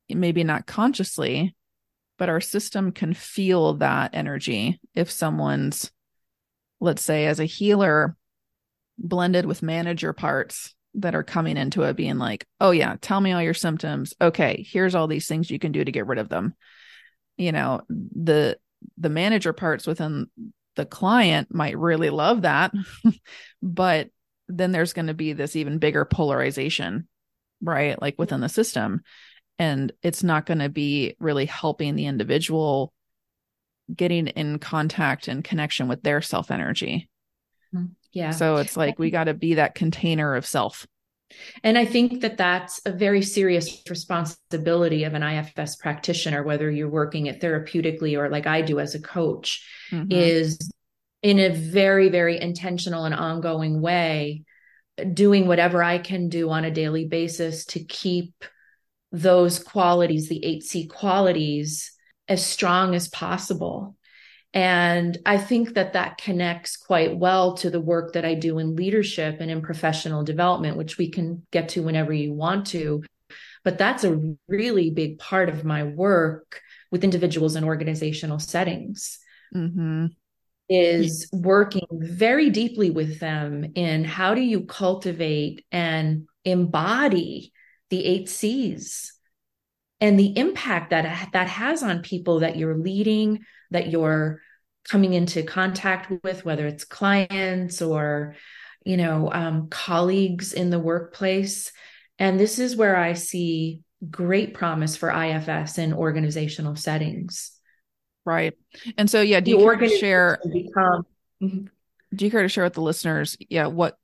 maybe 0.09 0.45
not 0.45 0.67
consciously, 0.67 1.55
but 2.19 2.29
our 2.29 2.41
system 2.41 2.93
can 2.93 3.13
feel 3.13 3.75
that 3.75 4.15
energy. 4.15 4.81
If 4.95 5.11
someone's 5.11 5.91
let's 6.79 7.03
say 7.03 7.27
as 7.27 7.41
a 7.41 7.45
healer 7.47 8.17
blended 8.99 9.47
with 9.47 9.63
manager 9.63 10.13
parts 10.13 10.75
that 10.93 11.15
are 11.15 11.23
coming 11.23 11.57
into 11.57 11.83
it 11.83 11.97
being 11.97 12.19
like 12.19 12.47
oh 12.61 12.71
yeah 12.71 12.97
tell 13.01 13.21
me 13.21 13.33
all 13.33 13.43
your 13.43 13.55
symptoms. 13.55 14.15
Okay 14.21 14.67
here's 14.69 14.95
all 14.95 15.07
these 15.07 15.27
things 15.27 15.51
you 15.51 15.59
can 15.59 15.73
do 15.73 15.85
to 15.85 15.93
get 15.93 16.07
rid 16.07 16.19
of 16.19 16.29
them. 16.29 16.55
You 17.37 17.53
know 17.53 17.83
the 17.89 18.59
the 18.99 19.09
manager 19.09 19.53
parts 19.53 19.87
within 19.87 20.29
the 20.77 20.87
client 20.87 21.53
might 21.55 21.79
really 21.79 22.11
love 22.11 22.43
that 22.43 22.73
but 23.63 24.11
then 24.49 24.73
there's 24.73 24.93
going 24.93 25.07
to 25.07 25.15
be 25.15 25.33
this 25.33 25.57
even 25.57 25.79
bigger 25.79 26.05
polarization 26.05 27.09
right 27.63 28.01
like 28.01 28.19
within 28.19 28.41
the 28.41 28.49
system 28.49 29.01
and 29.59 29.93
it's 30.03 30.23
not 30.23 30.47
going 30.47 30.59
to 30.59 30.69
be 30.69 31.17
really 31.19 31.47
helping 31.47 31.97
the 31.97 32.07
individual 32.07 32.93
getting 33.95 34.27
in 34.29 34.59
contact 34.59 35.29
and 35.29 35.45
connection 35.45 35.89
with 35.89 36.03
their 36.03 36.21
self 36.21 36.51
energy. 36.51 37.09
Mm-hmm. 37.75 37.87
Yeah. 38.13 38.31
So 38.31 38.57
it's 38.57 38.77
like 38.77 38.99
we 38.99 39.11
got 39.11 39.25
to 39.25 39.35
be 39.35 39.55
that 39.55 39.75
container 39.75 40.35
of 40.35 40.47
self. 40.47 40.87
And 41.63 41.77
I 41.77 41.85
think 41.85 42.21
that 42.21 42.37
that's 42.37 42.81
a 42.87 42.93
very 42.93 43.23
serious 43.23 43.83
responsibility 43.89 45.05
of 45.05 45.15
an 45.15 45.23
IFS 45.23 45.77
practitioner, 45.77 46.43
whether 46.43 46.71
you're 46.71 46.89
working 46.89 47.27
it 47.27 47.41
therapeutically 47.41 48.17
or 48.19 48.31
like 48.31 48.47
I 48.47 48.63
do 48.63 48.79
as 48.79 48.95
a 48.95 49.01
coach, 49.01 49.67
mm-hmm. 49.91 50.11
is 50.11 50.71
in 51.23 51.39
a 51.39 51.51
very, 51.51 52.09
very 52.09 52.41
intentional 52.41 53.05
and 53.05 53.15
ongoing 53.15 53.81
way, 53.81 54.45
doing 55.13 55.47
whatever 55.47 55.83
I 55.83 55.99
can 55.99 56.29
do 56.29 56.51
on 56.51 56.65
a 56.65 56.71
daily 56.71 57.07
basis 57.07 57.65
to 57.67 57.85
keep 57.85 58.33
those 59.13 59.59
qualities, 59.59 60.29
the 60.29 60.43
8C 60.45 60.89
qualities, 60.89 61.93
as 62.29 62.45
strong 62.45 62.95
as 62.95 63.09
possible. 63.09 63.97
And 64.57 65.19
I 65.27 65.37
think 65.37 65.75
that 65.75 65.93
that 65.93 66.17
connects 66.17 66.79
quite 66.79 67.15
well 67.15 67.59
to 67.59 67.69
the 67.69 67.79
work 67.79 68.15
that 68.15 68.25
I 68.25 68.33
do 68.33 68.59
in 68.59 68.75
leadership 68.75 69.37
and 69.41 69.51
in 69.51 69.61
professional 69.61 70.25
development, 70.25 70.79
which 70.79 70.97
we 70.97 71.11
can 71.11 71.47
get 71.51 71.69
to 71.71 71.83
whenever 71.83 72.11
you 72.11 72.33
want 72.33 72.69
to. 72.69 73.03
But 73.65 73.77
that's 73.77 74.03
a 74.03 74.35
really 74.49 74.89
big 74.89 75.19
part 75.19 75.51
of 75.51 75.67
my 75.67 75.83
work 75.83 76.63
with 76.91 77.05
individuals 77.05 77.55
in 77.55 77.65
organizational 77.65 78.39
settings. 78.39 79.19
Mm-hmm. 79.55 80.07
Is 80.71 81.29
working 81.35 81.87
very 81.93 82.49
deeply 82.49 82.89
with 82.89 83.21
them 83.21 83.73
in 83.75 84.05
how 84.05 84.35
do 84.35 84.41
you 84.41 84.65
cultivate 84.65 85.67
and 85.71 86.27
embody 86.47 87.53
the 87.91 88.03
eight 88.03 88.31
C's 88.31 89.13
and 90.01 90.19
the 90.19 90.37
impact 90.39 90.91
that 90.91 91.29
that 91.35 91.49
has 91.49 91.83
on 91.83 92.01
people 92.01 92.41
that 92.41 92.57
you're 92.57 92.79
leading 92.79 93.45
that 93.71 93.89
you're 93.89 94.41
coming 94.89 95.15
into 95.15 95.43
contact 95.43 96.13
with 96.23 96.45
whether 96.45 96.67
it's 96.67 96.85
clients 96.85 97.83
or 97.83 98.37
you 98.85 98.97
know 98.97 99.31
um, 99.33 99.69
colleagues 99.69 100.53
in 100.53 100.71
the 100.71 100.79
workplace 100.79 101.73
and 102.19 102.39
this 102.39 102.59
is 102.59 102.77
where 102.77 102.97
i 102.97 103.13
see 103.13 103.81
great 104.11 104.55
promise 104.55 104.97
for 104.97 105.11
ifs 105.11 105.79
in 105.79 105.93
organizational 105.93 106.77
settings 106.77 107.53
right 108.25 108.55
and 108.97 109.11
so 109.11 109.21
yeah 109.21 109.41
do 109.41 109.51
you 109.51 109.59
care 109.59 109.77
to 109.77 109.89
share 109.89 110.39
become, 110.53 111.07
mm-hmm. 111.43 111.65
do 112.15 112.25
you 112.25 112.31
care 112.31 112.43
to 112.43 112.49
share 112.49 112.65
with 112.65 112.75
the 112.75 112.83
listeners 112.83 113.37
yeah 113.49 113.67
what 113.67 113.97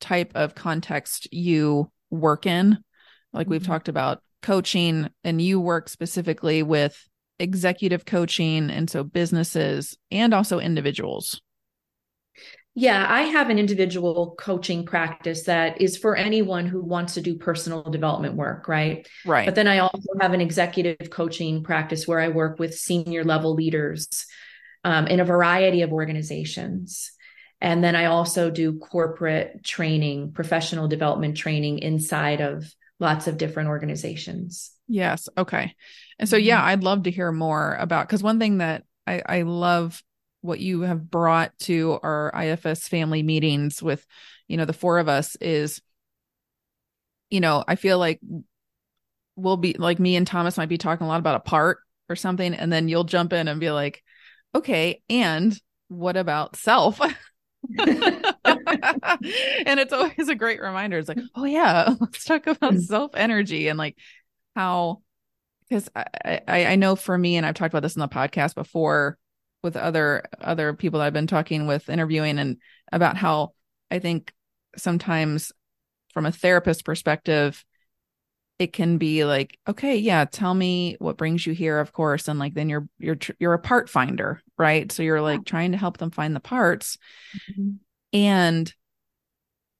type 0.00 0.32
of 0.34 0.54
context 0.54 1.32
you 1.32 1.90
work 2.10 2.44
in 2.44 2.78
like 3.32 3.48
we've 3.48 3.62
mm-hmm. 3.62 3.72
talked 3.72 3.88
about 3.88 4.20
coaching 4.42 5.08
and 5.24 5.40
you 5.40 5.60
work 5.60 5.88
specifically 5.88 6.62
with 6.62 7.08
executive 7.38 8.04
coaching 8.04 8.70
and 8.70 8.88
so 8.88 9.04
businesses 9.04 9.96
and 10.10 10.32
also 10.32 10.58
individuals. 10.58 11.40
Yeah, 12.78 13.06
I 13.08 13.22
have 13.22 13.48
an 13.48 13.58
individual 13.58 14.34
coaching 14.38 14.84
practice 14.84 15.44
that 15.44 15.80
is 15.80 15.96
for 15.96 16.14
anyone 16.14 16.66
who 16.66 16.82
wants 16.84 17.14
to 17.14 17.22
do 17.22 17.36
personal 17.36 17.82
development 17.82 18.34
work, 18.34 18.68
right? 18.68 19.08
Right. 19.24 19.46
But 19.46 19.54
then 19.54 19.66
I 19.66 19.78
also 19.78 20.10
have 20.20 20.34
an 20.34 20.42
executive 20.42 21.08
coaching 21.08 21.62
practice 21.62 22.06
where 22.06 22.20
I 22.20 22.28
work 22.28 22.58
with 22.58 22.74
senior 22.74 23.24
level 23.24 23.54
leaders 23.54 24.26
um, 24.84 25.06
in 25.06 25.20
a 25.20 25.24
variety 25.24 25.80
of 25.80 25.92
organizations. 25.92 27.12
And 27.62 27.82
then 27.82 27.96
I 27.96 28.04
also 28.06 28.50
do 28.50 28.78
corporate 28.78 29.64
training, 29.64 30.32
professional 30.32 30.86
development 30.86 31.38
training 31.38 31.78
inside 31.78 32.42
of 32.42 32.70
lots 33.00 33.26
of 33.26 33.38
different 33.38 33.70
organizations. 33.70 34.70
Yes. 34.86 35.30
Okay. 35.38 35.74
And 36.18 36.28
so, 36.28 36.36
yeah, 36.36 36.58
mm-hmm. 36.58 36.68
I'd 36.68 36.82
love 36.82 37.04
to 37.04 37.10
hear 37.10 37.30
more 37.32 37.74
about 37.74 38.06
because 38.08 38.22
one 38.22 38.38
thing 38.38 38.58
that 38.58 38.84
I, 39.06 39.22
I 39.26 39.42
love 39.42 40.02
what 40.40 40.60
you 40.60 40.82
have 40.82 41.10
brought 41.10 41.56
to 41.60 41.98
our 42.02 42.32
IFS 42.34 42.88
family 42.88 43.22
meetings 43.22 43.82
with, 43.82 44.06
you 44.48 44.56
know, 44.56 44.64
the 44.64 44.72
four 44.72 44.98
of 44.98 45.08
us 45.08 45.36
is, 45.36 45.80
you 47.30 47.40
know, 47.40 47.64
I 47.66 47.76
feel 47.76 47.98
like 47.98 48.20
we'll 49.34 49.56
be 49.56 49.74
like 49.74 49.98
me 49.98 50.16
and 50.16 50.26
Thomas 50.26 50.56
might 50.56 50.68
be 50.68 50.78
talking 50.78 51.06
a 51.06 51.08
lot 51.08 51.20
about 51.20 51.36
a 51.36 51.40
part 51.40 51.78
or 52.08 52.16
something. 52.16 52.54
And 52.54 52.72
then 52.72 52.88
you'll 52.88 53.04
jump 53.04 53.32
in 53.32 53.48
and 53.48 53.60
be 53.60 53.70
like, 53.70 54.02
okay, 54.54 55.02
and 55.08 55.58
what 55.88 56.16
about 56.16 56.56
self? 56.56 57.00
and 57.00 57.14
it's 58.44 59.92
always 59.92 60.28
a 60.28 60.34
great 60.34 60.60
reminder. 60.60 60.98
It's 60.98 61.08
like, 61.08 61.18
oh 61.34 61.44
yeah, 61.44 61.94
let's 62.00 62.24
talk 62.24 62.46
about 62.46 62.74
mm. 62.74 62.82
self 62.82 63.12
energy 63.14 63.68
and 63.68 63.78
like 63.78 63.96
how 64.54 65.02
because 65.68 65.88
I, 65.94 66.40
I 66.46 66.66
I 66.66 66.76
know 66.76 66.96
for 66.96 67.16
me, 67.16 67.36
and 67.36 67.44
I've 67.44 67.54
talked 67.54 67.72
about 67.72 67.82
this 67.82 67.96
in 67.96 68.00
the 68.00 68.08
podcast 68.08 68.54
before 68.54 69.18
with 69.62 69.76
other 69.76 70.24
other 70.40 70.74
people 70.74 71.00
I've 71.00 71.12
been 71.12 71.26
talking 71.26 71.66
with, 71.66 71.88
interviewing, 71.88 72.38
and 72.38 72.58
about 72.92 73.16
how 73.16 73.52
I 73.90 73.98
think 73.98 74.32
sometimes 74.76 75.52
from 76.12 76.26
a 76.26 76.32
therapist 76.32 76.84
perspective, 76.84 77.64
it 78.58 78.72
can 78.72 78.98
be 78.98 79.24
like, 79.24 79.58
okay, 79.68 79.96
yeah, 79.96 80.24
tell 80.24 80.54
me 80.54 80.96
what 80.98 81.18
brings 81.18 81.46
you 81.46 81.52
here, 81.52 81.78
of 81.78 81.92
course, 81.92 82.28
and 82.28 82.38
like 82.38 82.54
then 82.54 82.68
you're 82.68 82.88
you're 82.98 83.18
you're 83.38 83.54
a 83.54 83.58
part 83.58 83.90
finder, 83.90 84.40
right? 84.56 84.90
So 84.90 85.02
you're 85.02 85.20
like 85.20 85.44
trying 85.44 85.72
to 85.72 85.78
help 85.78 85.98
them 85.98 86.10
find 86.10 86.34
the 86.34 86.40
parts, 86.40 86.96
mm-hmm. 87.50 87.72
and 88.12 88.72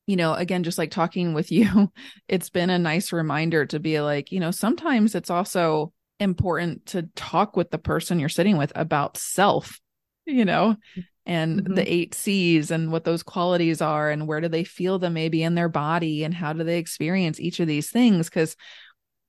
you 0.06 0.16
know, 0.16 0.34
again, 0.34 0.62
just 0.62 0.78
like 0.78 0.90
talking 0.90 1.34
with 1.34 1.50
you, 1.50 1.90
it's 2.28 2.50
been 2.50 2.70
a 2.70 2.78
nice 2.78 3.12
reminder 3.12 3.66
to 3.66 3.80
be 3.80 4.00
like, 4.00 4.32
you 4.32 4.40
know, 4.40 4.50
sometimes 4.50 5.14
it's 5.14 5.30
also 5.30 5.92
important 6.18 6.86
to 6.86 7.02
talk 7.14 7.56
with 7.56 7.70
the 7.70 7.78
person 7.78 8.18
you're 8.18 8.28
sitting 8.28 8.56
with 8.56 8.72
about 8.74 9.16
self, 9.16 9.80
you 10.24 10.44
know, 10.44 10.76
and 11.26 11.62
mm-hmm. 11.62 11.74
the 11.74 11.92
eight 11.92 12.14
C's 12.14 12.70
and 12.70 12.92
what 12.92 13.04
those 13.04 13.22
qualities 13.22 13.82
are 13.82 14.10
and 14.10 14.26
where 14.26 14.40
do 14.40 14.48
they 14.48 14.64
feel 14.64 14.98
them 14.98 15.14
maybe 15.14 15.42
in 15.42 15.54
their 15.54 15.68
body 15.68 16.24
and 16.24 16.32
how 16.32 16.52
do 16.52 16.64
they 16.64 16.78
experience 16.78 17.40
each 17.40 17.60
of 17.60 17.66
these 17.66 17.90
things. 17.90 18.30
Cause 18.30 18.56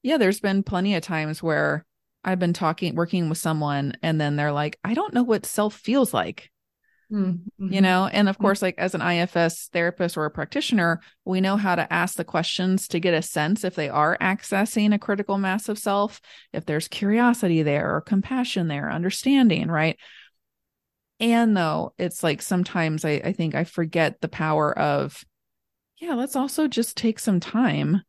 yeah, 0.03 0.17
there's 0.17 0.39
been 0.39 0.63
plenty 0.63 0.95
of 0.95 1.01
times 1.01 1.41
where 1.41 1.85
I've 2.23 2.39
been 2.39 2.53
talking, 2.53 2.95
working 2.95 3.29
with 3.29 3.37
someone, 3.37 3.93
and 4.03 4.19
then 4.19 4.35
they're 4.35 4.51
like, 4.51 4.77
I 4.83 4.93
don't 4.93 5.13
know 5.13 5.23
what 5.23 5.45
self 5.45 5.73
feels 5.73 6.13
like. 6.13 6.49
Mm-hmm. 7.11 7.71
You 7.71 7.79
know, 7.79 8.07
and 8.07 8.27
of 8.27 8.35
mm-hmm. 8.35 8.43
course, 8.43 8.61
like 8.61 8.75
as 8.77 8.93
an 8.93 9.01
IFS 9.01 9.69
therapist 9.69 10.17
or 10.17 10.25
a 10.25 10.31
practitioner, 10.31 10.99
we 11.23 11.39
know 11.39 11.55
how 11.55 11.75
to 11.75 11.91
ask 11.91 12.15
the 12.15 12.25
questions 12.25 12.87
to 12.89 12.99
get 12.99 13.13
a 13.13 13.21
sense 13.21 13.63
if 13.63 13.75
they 13.75 13.87
are 13.87 14.17
accessing 14.19 14.93
a 14.93 14.99
critical 14.99 15.37
mass 15.37 15.69
of 15.69 15.79
self, 15.79 16.19
if 16.51 16.65
there's 16.65 16.87
curiosity 16.87 17.63
there 17.63 17.95
or 17.95 18.01
compassion 18.01 18.67
there, 18.67 18.91
understanding, 18.91 19.69
right? 19.69 19.97
And 21.19 21.55
though 21.55 21.93
it's 21.97 22.23
like 22.23 22.41
sometimes 22.41 23.05
I, 23.05 23.21
I 23.23 23.31
think 23.31 23.55
I 23.55 23.63
forget 23.63 24.19
the 24.19 24.27
power 24.27 24.77
of, 24.77 25.23
yeah, 25.99 26.13
let's 26.13 26.35
also 26.35 26.67
just 26.67 26.97
take 26.97 27.19
some 27.19 27.39
time 27.39 28.01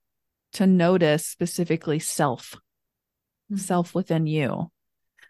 to 0.54 0.66
notice 0.66 1.24
specifically 1.24 2.00
self, 2.00 2.54
mm-hmm. 3.50 3.56
self 3.56 3.94
within 3.94 4.26
you. 4.26 4.70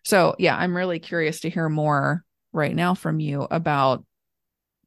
So, 0.04 0.36
yeah, 0.38 0.56
I'm 0.56 0.74
really 0.74 1.00
curious 1.00 1.40
to 1.40 1.50
hear 1.50 1.68
more 1.68 2.24
right 2.52 2.74
now 2.74 2.94
from 2.94 3.20
you 3.20 3.46
about 3.50 4.04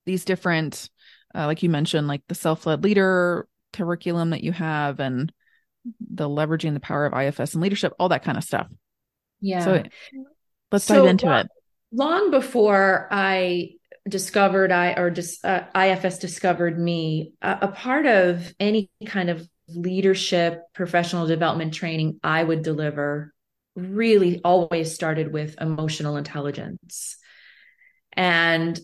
these 0.05 0.25
different, 0.25 0.89
uh, 1.35 1.45
like 1.45 1.63
you 1.63 1.69
mentioned, 1.69 2.07
like 2.07 2.21
the 2.27 2.35
self 2.35 2.65
led 2.65 2.83
leader 2.83 3.47
curriculum 3.73 4.31
that 4.31 4.43
you 4.43 4.51
have 4.51 4.99
and 4.99 5.31
the 5.99 6.27
leveraging 6.27 6.73
the 6.73 6.79
power 6.79 7.05
of 7.05 7.13
IFS 7.13 7.53
and 7.53 7.61
leadership, 7.61 7.93
all 7.99 8.09
that 8.09 8.23
kind 8.23 8.37
of 8.37 8.43
stuff. 8.43 8.67
Yeah. 9.39 9.63
So 9.63 9.83
let's 10.71 10.85
so, 10.85 10.95
dive 10.95 11.09
into 11.09 11.25
long, 11.25 11.39
it. 11.39 11.47
Long 11.91 12.31
before 12.31 13.07
I 13.11 13.71
discovered 14.07 14.71
I 14.71 14.93
or 14.93 15.09
just 15.09 15.43
uh, 15.45 15.63
IFS 15.75 16.19
discovered 16.19 16.79
me, 16.79 17.33
a, 17.41 17.59
a 17.63 17.67
part 17.69 18.05
of 18.05 18.53
any 18.59 18.89
kind 19.05 19.29
of 19.29 19.47
leadership 19.67 20.63
professional 20.73 21.27
development 21.27 21.73
training 21.73 22.19
I 22.23 22.43
would 22.43 22.61
deliver 22.61 23.33
really 23.75 24.41
always 24.43 24.93
started 24.93 25.31
with 25.31 25.55
emotional 25.61 26.17
intelligence. 26.17 27.17
And 28.13 28.79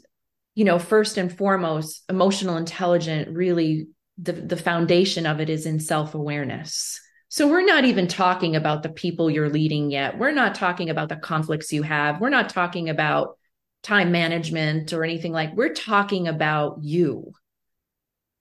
you 0.56 0.66
know, 0.66 0.80
first 0.80 1.18
and 1.18 1.32
foremost, 1.32 2.04
emotional 2.10 2.58
intelligence 2.58 3.30
really 3.32 3.90
the, 4.18 4.34
the 4.34 4.58
foundation 4.58 5.28
of 5.28 5.40
it 5.40 5.52
is 5.52 5.68
in 5.68 5.80
self-awareness. 5.80 7.00
So 7.30 7.48
we're 7.48 7.64
not 7.64 7.86
even 7.86 8.08
talking 8.08 8.56
about 8.56 8.82
the 8.82 8.90
people 8.90 9.30
you're 9.30 9.50
leading 9.50 9.92
yet. 9.92 10.18
We're 10.18 10.32
not 10.32 10.56
talking 10.56 10.90
about 10.90 11.10
the 11.10 11.18
conflicts 11.18 11.72
you 11.72 11.84
have. 11.84 12.20
We're 12.20 12.30
not 12.30 12.50
talking 12.50 12.90
about 12.90 13.38
time 13.84 14.12
management 14.12 14.94
or 14.94 15.04
anything 15.04 15.32
like. 15.32 15.54
We're 15.54 15.74
talking 15.74 16.28
about 16.28 16.80
you 16.82 17.34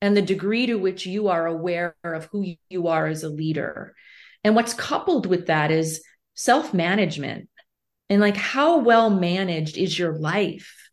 and 0.01 0.17
the 0.17 0.23
degree 0.23 0.67
to 0.67 0.77
which 0.77 1.05
you 1.05 1.29
are 1.29 1.47
aware 1.47 1.95
of 2.03 2.27
who 2.33 2.55
you 2.71 2.87
are 2.89 3.07
as 3.07 3.25
a 3.25 3.29
leader. 3.29 3.95
And 4.43 4.55
what's 4.55 4.73
coupled 4.73 5.27
with 5.27 5.49
that 5.49 5.71
is 5.71 6.03
self-management. 6.35 7.51
And 8.09 8.21
like 8.21 8.37
how 8.37 8.79
well 8.79 9.11
managed 9.11 9.77
is 9.77 9.99
your 9.99 10.17
life? 10.17 10.87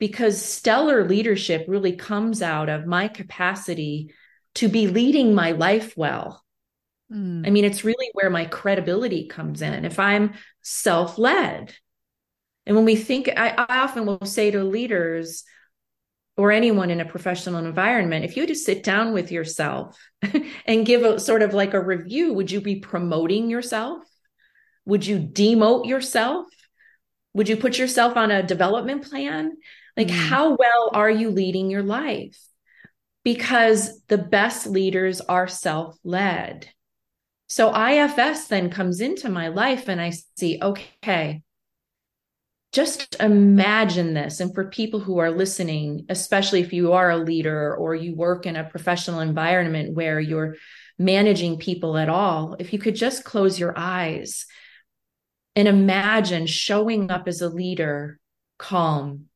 because 0.00 0.42
stellar 0.42 1.06
leadership 1.06 1.66
really 1.68 1.92
comes 1.92 2.42
out 2.42 2.68
of 2.68 2.86
my 2.86 3.06
capacity 3.06 4.12
to 4.54 4.66
be 4.66 4.88
leading 4.88 5.34
my 5.34 5.52
life 5.52 5.96
well. 5.96 6.42
Mm. 7.12 7.46
I 7.46 7.50
mean, 7.50 7.64
it's 7.64 7.84
really 7.84 8.08
where 8.14 8.30
my 8.30 8.46
credibility 8.46 9.28
comes 9.28 9.62
in. 9.62 9.84
If 9.84 10.00
I'm 10.00 10.32
self 10.62 11.18
led, 11.18 11.74
and 12.66 12.74
when 12.74 12.86
we 12.86 12.96
think, 12.96 13.28
I, 13.28 13.50
I, 13.50 13.80
often 13.80 14.06
will 14.06 14.24
say 14.24 14.50
to 14.50 14.64
leaders 14.64 15.44
or 16.36 16.50
anyone 16.50 16.90
in 16.90 17.00
a 17.00 17.04
professional 17.04 17.64
environment, 17.64 18.24
if 18.24 18.36
you 18.36 18.46
just 18.46 18.64
sit 18.64 18.82
down 18.82 19.12
with 19.12 19.30
yourself 19.30 19.98
and 20.66 20.86
give 20.86 21.02
a 21.02 21.20
sort 21.20 21.42
of 21.42 21.52
like 21.52 21.74
a 21.74 21.84
review, 21.84 22.32
would 22.32 22.50
you 22.50 22.60
be 22.60 22.76
promoting 22.76 23.50
yourself? 23.50 24.02
Would 24.86 25.04
you 25.04 25.18
demote 25.18 25.86
yourself? 25.86 26.46
Would 27.34 27.48
you 27.48 27.56
put 27.56 27.78
yourself 27.78 28.16
on 28.16 28.30
a 28.30 28.42
development 28.42 29.08
plan? 29.08 29.56
Like, 29.96 30.08
mm. 30.08 30.10
how 30.10 30.56
well 30.56 30.90
are 30.92 31.10
you 31.10 31.30
leading 31.30 31.70
your 31.70 31.82
life? 31.82 32.38
Because 33.24 34.00
the 34.08 34.18
best 34.18 34.66
leaders 34.66 35.20
are 35.20 35.46
self 35.46 35.96
led. 36.04 36.68
So 37.48 37.74
IFS 37.74 38.46
then 38.46 38.70
comes 38.70 39.00
into 39.00 39.28
my 39.28 39.48
life 39.48 39.88
and 39.88 40.00
I 40.00 40.12
see, 40.36 40.58
okay, 40.62 41.42
just 42.72 43.16
imagine 43.18 44.14
this. 44.14 44.38
And 44.38 44.54
for 44.54 44.70
people 44.70 45.00
who 45.00 45.18
are 45.18 45.30
listening, 45.30 46.06
especially 46.08 46.60
if 46.60 46.72
you 46.72 46.92
are 46.92 47.10
a 47.10 47.16
leader 47.16 47.74
or 47.76 47.94
you 47.94 48.14
work 48.14 48.46
in 48.46 48.54
a 48.54 48.64
professional 48.64 49.20
environment 49.20 49.94
where 49.94 50.20
you're 50.20 50.54
managing 50.98 51.58
people 51.58 51.96
at 51.96 52.08
all, 52.08 52.54
if 52.60 52.72
you 52.72 52.78
could 52.78 52.94
just 52.94 53.24
close 53.24 53.58
your 53.58 53.74
eyes 53.76 54.46
and 55.60 55.68
imagine 55.68 56.46
showing 56.46 57.10
up 57.10 57.28
as 57.28 57.42
a 57.42 57.48
leader 57.50 58.18
calm, 58.56 59.26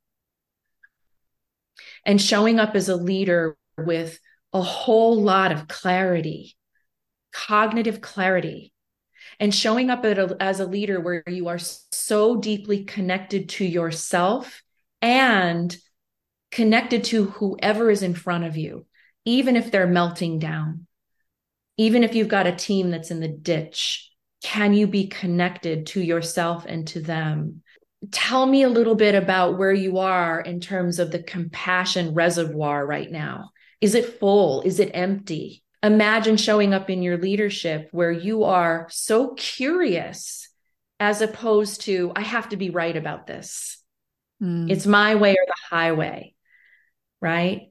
and 2.06 2.18
showing 2.18 2.58
up 2.58 2.74
as 2.74 2.88
a 2.88 2.96
leader 2.96 3.58
with 3.76 4.18
a 4.54 4.62
whole 4.62 5.20
lot 5.20 5.52
of 5.52 5.68
clarity, 5.68 6.56
cognitive 7.30 8.00
clarity, 8.00 8.72
and 9.38 9.54
showing 9.54 9.90
up 9.90 10.02
as 10.06 10.60
a 10.60 10.66
leader 10.66 10.98
where 10.98 11.22
you 11.26 11.48
are 11.48 11.58
so 11.58 12.36
deeply 12.36 12.84
connected 12.84 13.50
to 13.50 13.64
yourself 13.66 14.62
and 15.02 15.76
connected 16.50 17.04
to 17.04 17.24
whoever 17.24 17.90
is 17.90 18.02
in 18.02 18.14
front 18.14 18.44
of 18.44 18.56
you, 18.56 18.86
even 19.26 19.56
if 19.56 19.70
they're 19.70 19.86
melting 19.86 20.38
down, 20.38 20.86
even 21.76 22.02
if 22.02 22.14
you've 22.14 22.28
got 22.28 22.46
a 22.46 22.56
team 22.56 22.90
that's 22.90 23.10
in 23.10 23.20
the 23.20 23.28
ditch. 23.28 24.10
Can 24.44 24.74
you 24.74 24.86
be 24.86 25.08
connected 25.08 25.86
to 25.88 26.00
yourself 26.00 26.66
and 26.68 26.86
to 26.88 27.00
them? 27.00 27.62
tell 28.10 28.46
me 28.46 28.62
a 28.62 28.68
little 28.68 28.94
bit 28.94 29.14
about 29.14 29.58
where 29.58 29.72
you 29.72 29.98
are 29.98 30.40
in 30.40 30.60
terms 30.60 30.98
of 30.98 31.10
the 31.10 31.22
compassion 31.22 32.14
reservoir 32.14 32.86
right 32.86 33.10
now. 33.10 33.50
Is 33.80 33.94
it 33.94 34.18
full? 34.18 34.62
Is 34.62 34.80
it 34.80 34.90
empty? 34.94 35.62
Imagine 35.82 36.36
showing 36.36 36.72
up 36.72 36.88
in 36.88 37.02
your 37.02 37.18
leadership 37.18 37.88
where 37.92 38.10
you 38.10 38.44
are 38.44 38.88
so 38.90 39.34
curious 39.34 40.48
as 40.98 41.20
opposed 41.20 41.82
to, 41.82 42.12
I 42.16 42.22
have 42.22 42.48
to 42.50 42.56
be 42.56 42.70
right 42.70 42.96
about 42.96 43.26
this. 43.26 43.82
Mm. 44.42 44.70
It's 44.70 44.86
my 44.86 45.16
way 45.16 45.32
or 45.32 45.44
the 45.46 45.76
highway, 45.76 46.34
right? 47.20 47.68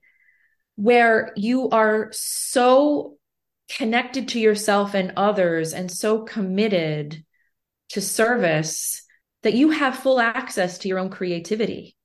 Where 0.76 1.34
you 1.36 1.70
are 1.70 2.10
so 2.12 3.18
connected 3.78 4.30
to 4.30 4.40
yourself 4.40 4.94
and 4.94 5.14
others 5.18 5.74
and 5.74 5.92
so 5.92 6.22
committed 6.24 7.24
to 7.90 8.02
service 8.02 9.04
that 9.42 9.54
you 9.54 9.72
have 9.72 9.98
full 9.98 10.20
access 10.20 10.78
to 10.80 10.88
your 10.88 11.00
own 11.00 11.10
creativity 11.10 11.96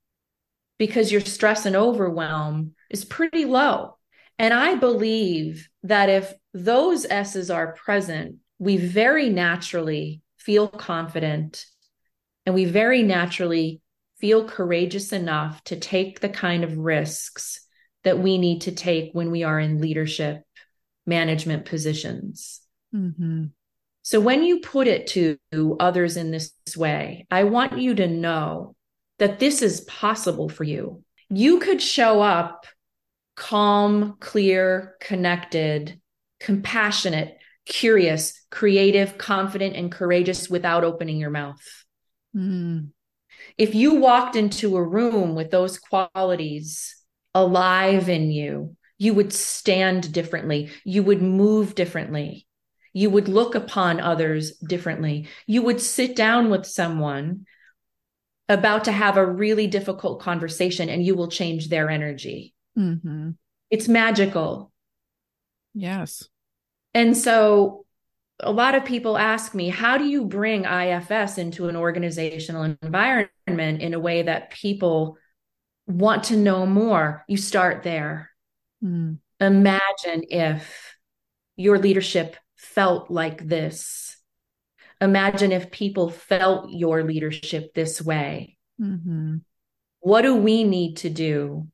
because 0.78 1.12
your 1.12 1.20
stress 1.20 1.66
and 1.66 1.76
overwhelm 1.76 2.74
is 2.90 3.04
pretty 3.04 3.44
low. 3.44 3.96
And 4.38 4.54
I 4.54 4.76
believe 4.76 5.68
that 5.82 6.08
if 6.08 6.32
those 6.54 7.04
S's 7.04 7.50
are 7.50 7.72
present, 7.72 8.36
we 8.58 8.76
very 8.76 9.28
naturally 9.28 10.22
feel 10.36 10.68
confident 10.68 11.66
and 12.46 12.54
we 12.54 12.64
very 12.64 13.02
naturally 13.02 13.80
feel 14.20 14.48
courageous 14.48 15.12
enough 15.12 15.62
to 15.64 15.76
take 15.76 16.20
the 16.20 16.28
kind 16.28 16.64
of 16.64 16.76
risks 16.76 17.60
that 18.04 18.18
we 18.18 18.38
need 18.38 18.62
to 18.62 18.72
take 18.72 19.10
when 19.12 19.30
we 19.30 19.42
are 19.42 19.60
in 19.60 19.80
leadership 19.80 20.42
management 21.08 21.64
positions. 21.64 22.60
Mm-hmm. 22.94 23.46
So 24.02 24.20
when 24.20 24.44
you 24.44 24.60
put 24.60 24.86
it 24.86 25.08
to 25.08 25.38
others 25.80 26.16
in 26.16 26.30
this 26.30 26.52
way, 26.76 27.26
I 27.30 27.44
want 27.44 27.78
you 27.78 27.94
to 27.96 28.06
know 28.06 28.76
that 29.18 29.38
this 29.40 29.60
is 29.62 29.80
possible 29.82 30.48
for 30.48 30.64
you. 30.64 31.02
You 31.28 31.58
could 31.58 31.82
show 31.82 32.22
up 32.22 32.66
calm, 33.36 34.16
clear, 34.20 34.94
connected, 35.00 36.00
compassionate, 36.40 37.36
curious, 37.66 38.46
creative, 38.50 39.18
confident, 39.18 39.76
and 39.76 39.92
courageous 39.92 40.48
without 40.48 40.84
opening 40.84 41.18
your 41.18 41.30
mouth. 41.30 41.60
Mm. 42.34 42.90
If 43.58 43.74
you 43.74 43.96
walked 43.96 44.36
into 44.36 44.76
a 44.76 44.82
room 44.82 45.34
with 45.34 45.50
those 45.50 45.78
qualities 45.78 46.96
alive 47.34 48.08
in 48.08 48.30
you, 48.30 48.76
you 48.98 49.14
would 49.14 49.32
stand 49.32 50.12
differently, 50.12 50.70
you 50.84 51.02
would 51.02 51.22
move 51.22 51.74
differently. 51.74 52.46
You 52.92 53.10
would 53.10 53.28
look 53.28 53.54
upon 53.54 54.00
others 54.00 54.56
differently. 54.56 55.28
You 55.46 55.62
would 55.62 55.80
sit 55.80 56.16
down 56.16 56.50
with 56.50 56.66
someone 56.66 57.46
about 58.48 58.84
to 58.84 58.92
have 58.92 59.16
a 59.16 59.26
really 59.26 59.66
difficult 59.66 60.20
conversation 60.20 60.88
and 60.88 61.04
you 61.04 61.14
will 61.14 61.28
change 61.28 61.68
their 61.68 61.90
energy. 61.90 62.54
Mm-hmm. 62.76 63.30
It's 63.70 63.88
magical. 63.88 64.72
Yes. 65.74 66.28
And 66.94 67.16
so 67.16 67.84
a 68.40 68.50
lot 68.50 68.74
of 68.74 68.84
people 68.84 69.18
ask 69.18 69.54
me, 69.54 69.68
how 69.68 69.98
do 69.98 70.04
you 70.04 70.24
bring 70.24 70.64
IFS 70.64 71.38
into 71.38 71.68
an 71.68 71.76
organizational 71.76 72.74
environment 72.82 73.82
in 73.82 73.94
a 73.94 74.00
way 74.00 74.22
that 74.22 74.50
people 74.50 75.18
want 75.86 76.24
to 76.24 76.36
know 76.36 76.64
more? 76.64 77.24
You 77.28 77.36
start 77.36 77.82
there. 77.82 78.27
Mm. 78.82 79.18
Imagine 79.40 80.24
if 80.28 80.96
your 81.56 81.78
leadership 81.78 82.36
felt 82.56 83.10
like 83.10 83.46
this. 83.46 84.16
Imagine 85.00 85.52
if 85.52 85.70
people 85.70 86.10
felt 86.10 86.70
your 86.70 87.04
leadership 87.04 87.72
this 87.74 88.02
way. 88.02 88.56
Mm-hmm. 88.80 89.36
What 90.00 90.22
do 90.22 90.36
we 90.36 90.64
need 90.64 90.98
to 90.98 91.10
do 91.10 91.68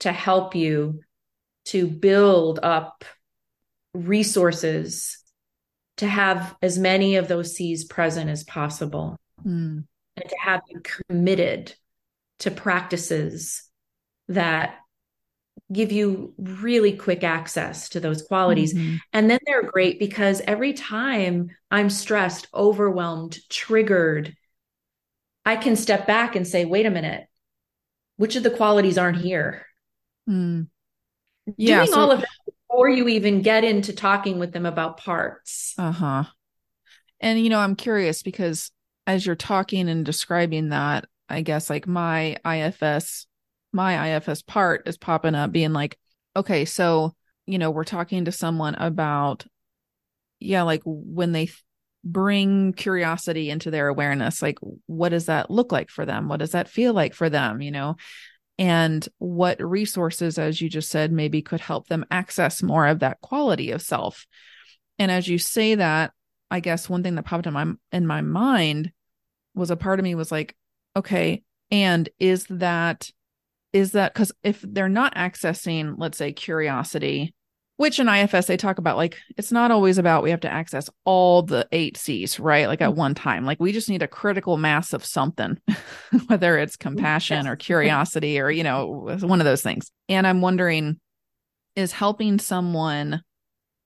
to 0.00 0.12
help 0.12 0.54
you 0.54 1.00
to 1.66 1.86
build 1.86 2.58
up 2.62 3.04
resources 3.94 5.18
to 5.98 6.06
have 6.06 6.56
as 6.62 6.78
many 6.78 7.16
of 7.16 7.28
those 7.28 7.56
C's 7.56 7.84
present 7.84 8.30
as 8.30 8.44
possible 8.44 9.18
mm. 9.44 9.84
and 10.16 10.28
to 10.28 10.36
have 10.40 10.62
you 10.68 10.80
committed 11.08 11.74
to 12.40 12.50
practices 12.50 13.64
that 14.28 14.76
give 15.72 15.92
you 15.92 16.34
really 16.38 16.96
quick 16.96 17.22
access 17.22 17.88
to 17.90 18.00
those 18.00 18.22
qualities. 18.22 18.74
Mm-hmm. 18.74 18.96
And 19.12 19.30
then 19.30 19.38
they're 19.46 19.62
great 19.62 19.98
because 19.98 20.40
every 20.46 20.72
time 20.72 21.50
I'm 21.70 21.90
stressed, 21.90 22.48
overwhelmed, 22.52 23.38
triggered, 23.48 24.34
I 25.44 25.56
can 25.56 25.76
step 25.76 26.06
back 26.06 26.34
and 26.36 26.46
say, 26.46 26.64
wait 26.64 26.86
a 26.86 26.90
minute, 26.90 27.26
which 28.16 28.36
of 28.36 28.42
the 28.42 28.50
qualities 28.50 28.98
aren't 28.98 29.18
here? 29.18 29.66
Mm. 30.28 30.68
Yeah, 31.56 31.78
Doing 31.78 31.92
so- 31.92 32.00
all 32.00 32.10
of 32.10 32.20
that 32.20 32.28
before 32.68 32.88
you 32.88 33.08
even 33.08 33.42
get 33.42 33.64
into 33.64 33.92
talking 33.92 34.38
with 34.38 34.52
them 34.52 34.66
about 34.66 34.98
parts. 34.98 35.74
Uh 35.78 35.92
huh. 35.92 36.24
And, 37.20 37.40
you 37.40 37.50
know, 37.50 37.58
I'm 37.58 37.76
curious 37.76 38.22
because 38.22 38.70
as 39.06 39.24
you're 39.26 39.36
talking 39.36 39.88
and 39.88 40.04
describing 40.04 40.70
that, 40.70 41.06
I 41.28 41.42
guess 41.42 41.70
like 41.70 41.86
my 41.86 42.36
IFS 42.44 43.26
my 43.72 44.16
IFS 44.16 44.42
part 44.42 44.88
is 44.88 44.98
popping 44.98 45.34
up 45.34 45.52
being 45.52 45.72
like, 45.72 45.98
okay, 46.36 46.64
so, 46.64 47.14
you 47.46 47.58
know, 47.58 47.70
we're 47.70 47.84
talking 47.84 48.24
to 48.24 48.32
someone 48.32 48.74
about, 48.74 49.46
yeah, 50.38 50.62
like 50.62 50.82
when 50.84 51.32
they 51.32 51.50
bring 52.02 52.72
curiosity 52.72 53.50
into 53.50 53.70
their 53.70 53.88
awareness, 53.88 54.42
like 54.42 54.58
what 54.86 55.10
does 55.10 55.26
that 55.26 55.50
look 55.50 55.72
like 55.72 55.90
for 55.90 56.06
them? 56.06 56.28
What 56.28 56.38
does 56.38 56.52
that 56.52 56.68
feel 56.68 56.92
like 56.92 57.14
for 57.14 57.28
them? 57.28 57.60
You 57.60 57.70
know, 57.70 57.96
and 58.58 59.06
what 59.18 59.62
resources, 59.62 60.38
as 60.38 60.60
you 60.60 60.68
just 60.68 60.90
said, 60.90 61.12
maybe 61.12 61.42
could 61.42 61.60
help 61.60 61.88
them 61.88 62.04
access 62.10 62.62
more 62.62 62.86
of 62.86 62.98
that 62.98 63.20
quality 63.20 63.70
of 63.70 63.82
self. 63.82 64.26
And 64.98 65.10
as 65.10 65.28
you 65.28 65.38
say 65.38 65.76
that, 65.76 66.12
I 66.50 66.60
guess 66.60 66.88
one 66.88 67.02
thing 67.02 67.14
that 67.14 67.24
popped 67.24 67.46
in 67.46 67.54
my 67.54 67.72
in 67.92 68.06
my 68.06 68.20
mind 68.20 68.92
was 69.54 69.70
a 69.70 69.76
part 69.76 69.98
of 69.98 70.04
me 70.04 70.14
was 70.14 70.30
like, 70.30 70.54
okay, 70.96 71.42
and 71.70 72.08
is 72.18 72.44
that 72.50 73.10
is 73.72 73.92
that 73.92 74.12
because 74.14 74.32
if 74.42 74.60
they're 74.62 74.88
not 74.88 75.14
accessing, 75.14 75.94
let's 75.98 76.18
say, 76.18 76.32
curiosity, 76.32 77.34
which 77.76 77.98
in 77.98 78.08
IFS 78.08 78.46
they 78.46 78.56
talk 78.56 78.78
about, 78.78 78.96
like, 78.96 79.16
it's 79.36 79.52
not 79.52 79.70
always 79.70 79.96
about 79.96 80.22
we 80.22 80.30
have 80.30 80.40
to 80.40 80.52
access 80.52 80.90
all 81.04 81.42
the 81.42 81.66
eight 81.72 81.96
C's, 81.96 82.38
right? 82.38 82.66
Like 82.66 82.82
at 82.82 82.90
mm-hmm. 82.90 82.98
one 82.98 83.14
time, 83.14 83.44
like 83.44 83.58
we 83.60 83.72
just 83.72 83.88
need 83.88 84.02
a 84.02 84.08
critical 84.08 84.56
mass 84.56 84.92
of 84.92 85.04
something, 85.04 85.58
whether 86.26 86.58
it's 86.58 86.76
compassion 86.76 87.46
or 87.46 87.56
curiosity 87.56 88.38
or, 88.38 88.50
you 88.50 88.64
know, 88.64 89.16
one 89.20 89.40
of 89.40 89.46
those 89.46 89.62
things. 89.62 89.90
And 90.08 90.26
I'm 90.26 90.42
wondering, 90.42 91.00
is 91.76 91.92
helping 91.92 92.38
someone 92.38 93.22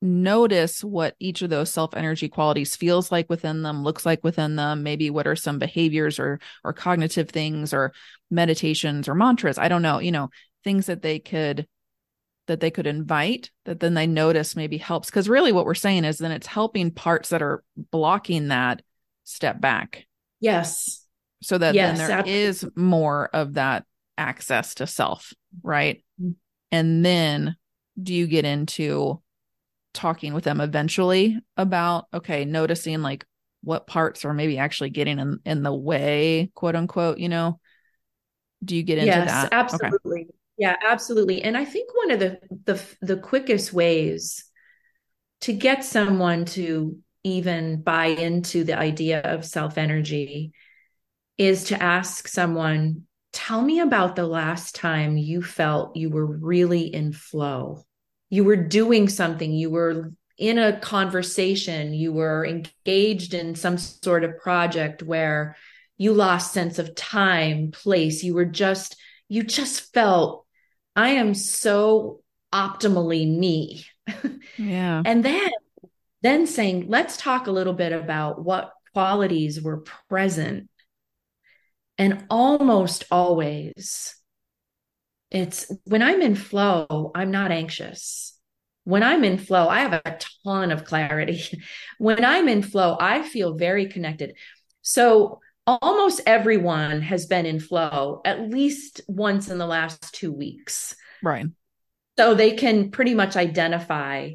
notice 0.04 0.84
what 0.84 1.16
each 1.18 1.42
of 1.42 1.50
those 1.50 1.70
self 1.70 1.94
energy 1.94 2.28
qualities 2.28 2.76
feels 2.76 3.10
like 3.10 3.28
within 3.28 3.62
them 3.62 3.82
looks 3.82 4.06
like 4.06 4.22
within 4.22 4.56
them. 4.56 4.82
Maybe 4.82 5.10
what 5.10 5.26
are 5.26 5.34
some 5.36 5.58
behaviors 5.58 6.18
or 6.18 6.38
or 6.62 6.72
cognitive 6.72 7.30
things 7.30 7.72
or 7.72 7.92
meditations 8.30 9.08
or 9.08 9.14
mantras? 9.14 9.58
I 9.58 9.68
don't 9.68 9.82
know 9.82 9.98
you 9.98 10.12
know 10.12 10.30
things 10.62 10.86
that 10.86 11.02
they 11.02 11.18
could 11.18 11.66
that 12.46 12.60
they 12.60 12.70
could 12.70 12.86
invite 12.86 13.50
that 13.64 13.80
then 13.80 13.94
they 13.94 14.06
notice 14.06 14.54
maybe 14.54 14.76
helps. 14.76 15.08
Because 15.08 15.28
really 15.28 15.52
what 15.52 15.64
we're 15.64 15.74
saying 15.74 16.04
is 16.04 16.18
then 16.18 16.32
it's 16.32 16.46
helping 16.46 16.90
parts 16.90 17.30
that 17.30 17.42
are 17.42 17.64
blocking 17.90 18.48
that 18.48 18.82
step 19.24 19.60
back. 19.60 20.06
Yes. 20.40 21.06
So 21.42 21.58
that 21.58 21.74
yes, 21.74 21.98
then 21.98 22.08
there 22.08 22.18
absolutely. 22.18 22.42
is 22.42 22.66
more 22.76 23.30
of 23.32 23.54
that 23.54 23.84
access 24.16 24.74
to 24.76 24.86
self 24.86 25.32
right? 25.62 26.04
Mm-hmm. 26.20 26.32
and 26.70 27.04
then 27.04 27.56
do 28.00 28.14
you 28.14 28.26
get 28.26 28.44
into 28.44 29.20
talking 29.94 30.34
with 30.34 30.44
them 30.44 30.60
eventually 30.60 31.38
about 31.56 32.06
okay 32.12 32.44
noticing 32.44 33.00
like 33.00 33.24
what 33.62 33.86
parts 33.86 34.24
are 34.24 34.34
maybe 34.34 34.58
actually 34.58 34.90
getting 34.90 35.18
in 35.18 35.38
in 35.46 35.62
the 35.62 35.72
way 35.72 36.50
quote 36.54 36.76
unquote 36.76 37.18
you 37.18 37.28
know 37.28 37.58
do 38.62 38.76
you 38.76 38.82
get 38.82 38.98
into 38.98 39.10
that? 39.10 39.26
yes, 39.26 39.42
that 39.42 39.52
absolutely 39.52 40.22
okay. 40.22 40.34
yeah 40.58 40.76
absolutely 40.86 41.42
and 41.42 41.56
i 41.56 41.64
think 41.64 41.88
one 41.96 42.10
of 42.10 42.20
the 42.20 42.38
the 42.64 42.82
the 43.00 43.16
quickest 43.16 43.72
ways 43.72 44.44
to 45.40 45.52
get 45.52 45.84
someone 45.84 46.44
to 46.44 46.98
even 47.22 47.80
buy 47.80 48.06
into 48.06 48.64
the 48.64 48.76
idea 48.78 49.20
of 49.20 49.44
self 49.44 49.78
energy 49.78 50.52
is 51.38 51.64
to 51.64 51.82
ask 51.82 52.28
someone 52.28 53.02
tell 53.32 53.62
me 53.62 53.80
about 53.80 54.14
the 54.14 54.26
last 54.26 54.74
time 54.74 55.16
you 55.16 55.42
felt 55.42 55.96
you 55.96 56.10
were 56.10 56.26
really 56.26 56.82
in 56.82 57.12
flow 57.12 57.82
you 58.30 58.44
were 58.44 58.56
doing 58.56 59.08
something, 59.08 59.52
you 59.52 59.70
were 59.70 60.12
in 60.36 60.58
a 60.58 60.78
conversation, 60.80 61.94
you 61.94 62.12
were 62.12 62.44
engaged 62.44 63.34
in 63.34 63.54
some 63.54 63.78
sort 63.78 64.24
of 64.24 64.38
project 64.38 65.02
where 65.02 65.56
you 65.96 66.12
lost 66.12 66.52
sense 66.52 66.78
of 66.78 66.94
time, 66.94 67.70
place, 67.70 68.22
you 68.22 68.34
were 68.34 68.44
just 68.44 68.96
you 69.28 69.42
just 69.42 69.92
felt 69.92 70.46
I 70.96 71.10
am 71.10 71.34
so 71.34 72.22
optimally 72.52 73.26
me. 73.26 73.86
Yeah. 74.56 75.02
and 75.04 75.24
then 75.24 75.50
then 76.22 76.46
saying, 76.46 76.86
let's 76.88 77.16
talk 77.16 77.46
a 77.46 77.52
little 77.52 77.72
bit 77.72 77.92
about 77.92 78.42
what 78.42 78.72
qualities 78.92 79.60
were 79.60 79.84
present. 80.08 80.70
And 81.98 82.24
almost 82.30 83.04
always 83.10 84.14
it's 85.34 85.70
when 85.82 86.00
I'm 86.00 86.22
in 86.22 86.36
flow, 86.36 87.10
I'm 87.12 87.32
not 87.32 87.50
anxious. 87.50 88.38
When 88.84 89.02
I'm 89.02 89.24
in 89.24 89.36
flow, 89.36 89.66
I 89.66 89.80
have 89.80 89.92
a 89.92 90.18
ton 90.44 90.70
of 90.70 90.84
clarity. 90.84 91.42
when 91.98 92.24
I'm 92.24 92.48
in 92.48 92.62
flow, 92.62 92.96
I 93.00 93.22
feel 93.22 93.54
very 93.54 93.86
connected. 93.86 94.36
So 94.82 95.40
almost 95.66 96.20
everyone 96.24 97.02
has 97.02 97.26
been 97.26 97.46
in 97.46 97.58
flow 97.58 98.20
at 98.24 98.48
least 98.48 99.00
once 99.08 99.48
in 99.48 99.58
the 99.58 99.66
last 99.66 100.14
two 100.14 100.32
weeks. 100.32 100.94
Right. 101.20 101.46
So 102.16 102.34
they 102.34 102.52
can 102.52 102.92
pretty 102.92 103.14
much 103.14 103.34
identify. 103.34 104.34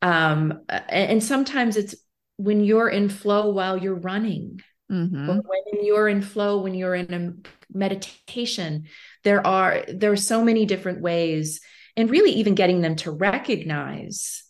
Um, 0.00 0.62
and 0.68 1.22
sometimes 1.22 1.76
it's 1.76 1.94
when 2.36 2.64
you're 2.64 2.88
in 2.88 3.08
flow 3.08 3.50
while 3.50 3.78
you're 3.78 3.94
running. 3.94 4.60
Mm-hmm. 4.90 5.28
When 5.28 5.84
you're 5.84 6.08
in 6.08 6.20
flow, 6.20 6.62
when 6.62 6.74
you're 6.74 6.96
in 6.96 7.14
a 7.14 7.78
meditation, 7.78 8.86
there 9.24 9.46
are 9.46 9.84
there 9.88 10.12
are 10.12 10.16
so 10.16 10.44
many 10.44 10.66
different 10.66 11.00
ways, 11.00 11.60
and 11.96 12.10
really 12.10 12.32
even 12.32 12.54
getting 12.54 12.80
them 12.80 12.96
to 12.96 13.10
recognize, 13.10 14.44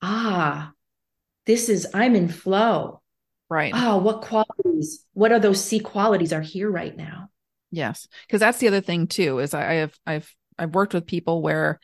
ah, 0.00 0.72
this 1.46 1.68
is 1.68 1.86
I'm 1.94 2.14
in 2.14 2.28
flow. 2.28 3.00
Right. 3.48 3.72
Oh, 3.74 3.98
what 3.98 4.22
qualities? 4.22 5.04
What 5.12 5.32
are 5.32 5.40
those 5.40 5.62
C 5.62 5.80
qualities 5.80 6.32
are 6.32 6.40
here 6.40 6.70
right 6.70 6.96
now? 6.96 7.28
Yes, 7.70 8.08
because 8.26 8.40
that's 8.40 8.58
the 8.58 8.68
other 8.68 8.80
thing 8.80 9.06
too. 9.06 9.38
Is 9.38 9.54
I 9.54 9.74
have 9.74 9.94
I've 10.06 10.34
I've 10.58 10.74
worked 10.74 10.94
with 10.94 11.06
people 11.06 11.42
where 11.42 11.80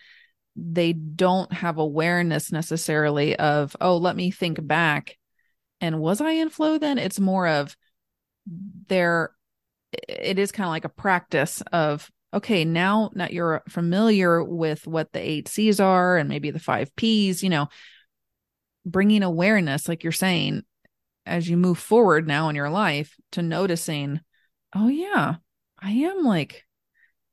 they 0.57 0.92
don't 0.92 1.52
have 1.52 1.78
awareness 1.78 2.50
necessarily 2.50 3.37
of 3.37 3.76
oh 3.81 3.96
let 3.96 4.16
me 4.16 4.31
think 4.31 4.66
back 4.66 5.16
and 5.81 6.00
was 6.00 6.20
I 6.20 6.33
in 6.33 6.50
flow 6.50 6.78
then? 6.78 6.98
It's 6.98 7.20
more 7.20 7.46
of 7.46 7.76
there 8.88 9.33
it 9.92 10.38
is 10.38 10.53
kind 10.53 10.66
of 10.66 10.70
like 10.70 10.85
a 10.85 10.90
practice 10.90 11.62
of 11.72 12.11
okay, 12.35 12.64
now 12.64 13.11
that 13.14 13.33
you're 13.33 13.62
familiar 13.68 14.42
with 14.44 14.87
what 14.87 15.12
the 15.12 15.20
eight 15.20 15.48
C's 15.48 15.81
are 15.81 16.18
and 16.18 16.29
maybe 16.29 16.51
the 16.51 16.59
five 16.59 16.94
P's, 16.94 17.42
you 17.42 17.48
know, 17.48 17.68
bringing 18.85 19.22
awareness, 19.22 19.88
like 19.88 20.03
you're 20.03 20.12
saying, 20.12 20.62
as 21.24 21.48
you 21.48 21.57
move 21.57 21.79
forward 21.79 22.27
now 22.27 22.48
in 22.48 22.57
your 22.57 22.70
life 22.70 23.14
to 23.33 23.42
noticing, 23.42 24.20
oh, 24.74 24.88
yeah, 24.88 25.37
I 25.81 25.90
am 25.90 26.24
like 26.24 26.64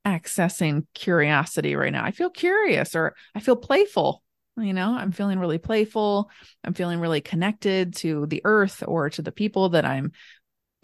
accessing 0.06 0.86
curiosity 0.94 1.76
right 1.76 1.92
now. 1.92 2.06
I 2.06 2.12
feel 2.12 2.30
curious 2.30 2.96
or 2.96 3.16
I 3.34 3.42
feel 3.42 3.56
playful 3.58 4.22
you 4.58 4.74
know 4.74 4.94
i'm 4.94 5.12
feeling 5.12 5.40
really 5.40 5.58
playful 5.58 6.30
i'm 6.64 6.74
feeling 6.74 7.00
really 7.00 7.22
connected 7.22 7.94
to 7.96 8.26
the 8.28 8.42
earth 8.46 8.84
or 8.88 9.10
to 9.10 9.22
the 9.22 9.32
people 9.32 9.70
that 9.70 9.86
i'm 9.86 10.12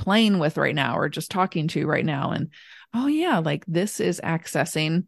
playing 0.01 0.39
with 0.39 0.57
right 0.57 0.73
now 0.73 0.97
or 0.97 1.09
just 1.09 1.29
talking 1.29 1.67
to 1.67 1.85
right 1.85 2.03
now 2.03 2.31
and 2.31 2.49
oh 2.95 3.05
yeah 3.05 3.37
like 3.37 3.63
this 3.67 3.99
is 3.99 4.19
accessing 4.23 5.05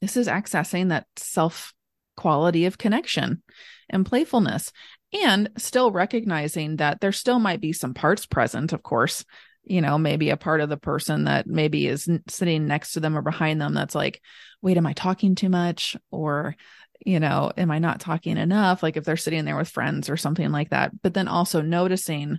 this 0.00 0.16
is 0.16 0.26
accessing 0.26 0.88
that 0.88 1.06
self 1.18 1.74
quality 2.16 2.64
of 2.64 2.78
connection 2.78 3.42
and 3.90 4.06
playfulness 4.06 4.72
and 5.12 5.50
still 5.58 5.90
recognizing 5.90 6.76
that 6.76 6.98
there 7.02 7.12
still 7.12 7.38
might 7.38 7.60
be 7.60 7.74
some 7.74 7.92
parts 7.92 8.24
present 8.24 8.72
of 8.72 8.82
course 8.82 9.22
you 9.64 9.82
know 9.82 9.98
maybe 9.98 10.30
a 10.30 10.36
part 10.38 10.62
of 10.62 10.70
the 10.70 10.78
person 10.78 11.24
that 11.24 11.46
maybe 11.46 11.86
is 11.86 12.08
sitting 12.26 12.66
next 12.66 12.92
to 12.92 13.00
them 13.00 13.14
or 13.14 13.20
behind 13.20 13.60
them 13.60 13.74
that's 13.74 13.94
like 13.94 14.22
wait 14.62 14.78
am 14.78 14.86
i 14.86 14.94
talking 14.94 15.34
too 15.34 15.50
much 15.50 15.94
or 16.10 16.56
you 17.04 17.18
know, 17.18 17.50
am 17.56 17.70
I 17.70 17.78
not 17.78 18.00
talking 18.00 18.36
enough? 18.36 18.82
Like 18.82 18.96
if 18.96 19.04
they're 19.04 19.16
sitting 19.16 19.44
there 19.44 19.56
with 19.56 19.70
friends 19.70 20.10
or 20.10 20.16
something 20.16 20.50
like 20.50 20.70
that. 20.70 20.90
But 21.02 21.14
then 21.14 21.28
also 21.28 21.62
noticing, 21.62 22.38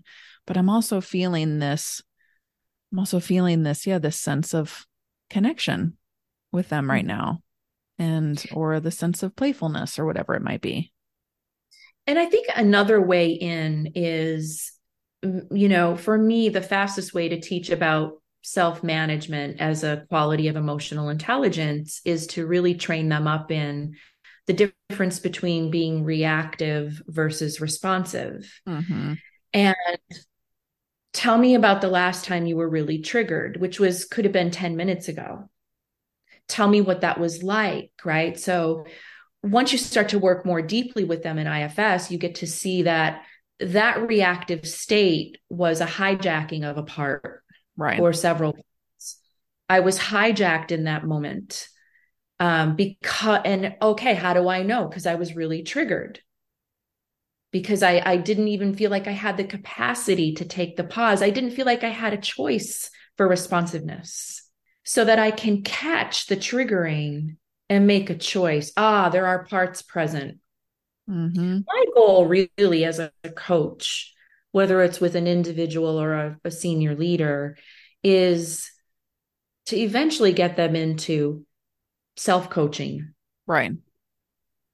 but 0.52 0.58
I'm 0.58 0.70
also 0.70 1.00
feeling 1.00 1.60
this, 1.60 2.02
I'm 2.92 3.00
also 3.00 3.22
feeling 3.22 3.64
this, 3.64 3.88
yeah, 3.88 4.00
this 4.00 4.18
sense 4.18 4.54
of 4.54 4.86
connection 5.30 5.96
with 6.52 6.68
them 6.68 6.90
right 6.90 7.08
mm-hmm. 7.08 7.18
now 7.20 7.40
and 7.98 8.44
or 8.52 8.82
the 8.82 8.92
sense 8.92 9.24
of 9.24 9.34
playfulness 9.34 9.98
or 9.98 10.06
whatever 10.06 10.36
it 10.36 10.42
might 10.42 10.60
be. 10.60 10.92
And 12.06 12.20
I 12.20 12.26
think 12.26 12.48
another 12.54 13.00
way 13.00 13.32
in 13.32 13.94
is, 13.96 14.74
you 15.24 15.70
know, 15.70 15.96
for 15.96 16.18
me, 16.18 16.50
the 16.50 16.62
fastest 16.62 17.14
way 17.14 17.30
to 17.30 17.40
teach 17.40 17.70
about 17.70 18.22
self 18.42 18.84
management 18.84 19.62
as 19.62 19.86
a 19.86 20.06
quality 20.10 20.50
of 20.50 20.58
emotional 20.58 21.08
intelligence 21.08 22.02
is 22.04 22.28
to 22.28 22.46
really 22.46 22.76
train 22.76 23.08
them 23.08 23.26
up 23.26 23.52
in 23.52 23.96
the 24.48 24.74
difference 24.90 25.20
between 25.20 25.72
being 25.72 26.04
reactive 26.04 27.02
versus 27.08 27.62
responsive. 27.62 28.52
Mm-hmm. 28.68 29.14
And 29.54 29.76
tell 31.14 31.38
me 31.38 31.56
about 31.56 31.82
the 31.82 31.90
last 31.90 32.26
time 32.26 32.46
you 32.46 32.58
were 32.58 32.70
really 32.70 33.00
triggered, 33.00 33.58
which 33.58 33.80
was 33.80 34.06
could 34.06 34.26
have 34.26 34.34
been 34.34 34.52
10 34.52 34.76
minutes 34.76 35.08
ago. 35.08 35.50
Tell 36.48 36.68
me 36.68 36.82
what 36.82 37.02
that 37.02 37.20
was 37.20 37.44
like, 37.44 37.92
right? 38.04 38.40
So 38.40 38.86
once 39.44 39.72
you 39.72 39.78
start 39.78 40.10
to 40.10 40.20
work 40.20 40.46
more 40.46 40.62
deeply 40.62 41.04
with 41.04 41.24
them 41.24 41.38
in 41.38 41.48
IFS, 41.48 42.12
you 42.12 42.18
get 42.18 42.36
to 42.36 42.48
see 42.48 42.84
that 42.84 43.24
that 43.62 44.08
reactive 44.08 44.68
state 44.68 45.38
was 45.50 45.82
a 45.82 45.86
hijacking 45.86 46.64
of 46.64 46.78
a 46.78 46.84
part 46.84 47.44
right 47.78 48.00
or 48.00 48.12
several 48.12 48.56
i 49.70 49.80
was 49.80 50.00
hijacked 50.00 50.72
in 50.72 50.86
that 50.86 51.06
moment 51.06 51.68
um 52.40 52.76
because 52.76 53.42
and 53.46 53.76
okay 53.82 54.14
how 54.16 54.34
do 54.34 54.50
i 54.50 54.64
know 54.64 54.88
because 54.88 55.06
i 55.06 55.16
was 55.16 55.36
really 55.36 55.64
triggered 55.64 56.20
because 57.52 57.84
i 57.84 58.02
i 58.06 58.18
didn't 58.18 58.48
even 58.48 58.74
feel 58.74 58.92
like 58.92 59.08
i 59.08 59.12
had 59.12 59.38
the 59.38 59.44
capacity 59.44 60.34
to 60.34 60.46
take 60.46 60.78
the 60.78 60.84
pause 60.84 61.22
i 61.22 61.30
didn't 61.30 61.52
feel 61.52 61.66
like 61.66 61.84
i 61.84 61.90
had 61.90 62.14
a 62.14 62.18
choice 62.18 62.90
for 63.18 63.28
responsiveness 63.28 64.50
so 64.84 65.06
that 65.06 65.20
i 65.20 65.32
can 65.32 65.62
catch 65.62 66.28
the 66.28 66.38
triggering 66.38 67.36
and 67.70 67.88
make 67.88 68.10
a 68.10 68.18
choice 68.18 68.72
ah 68.78 69.10
there 69.10 69.28
are 69.28 69.46
parts 69.46 69.82
present 69.82 70.40
Mm-hmm. 71.12 71.60
My 71.68 71.86
goal, 71.94 72.28
really, 72.28 72.86
as 72.86 73.00
a 73.00 73.12
coach, 73.36 74.14
whether 74.52 74.82
it's 74.82 75.02
with 75.02 75.16
an 75.16 75.28
individual 75.28 76.00
or 76.00 76.14
a, 76.14 76.40
a 76.46 76.52
senior 76.52 76.96
leader, 76.96 77.58
is 78.04 78.70
to 79.68 79.78
eventually 79.78 80.32
get 80.32 80.56
them 80.56 80.76
into 80.76 81.46
self 82.16 82.50
coaching. 82.50 83.14
Right. 83.46 83.74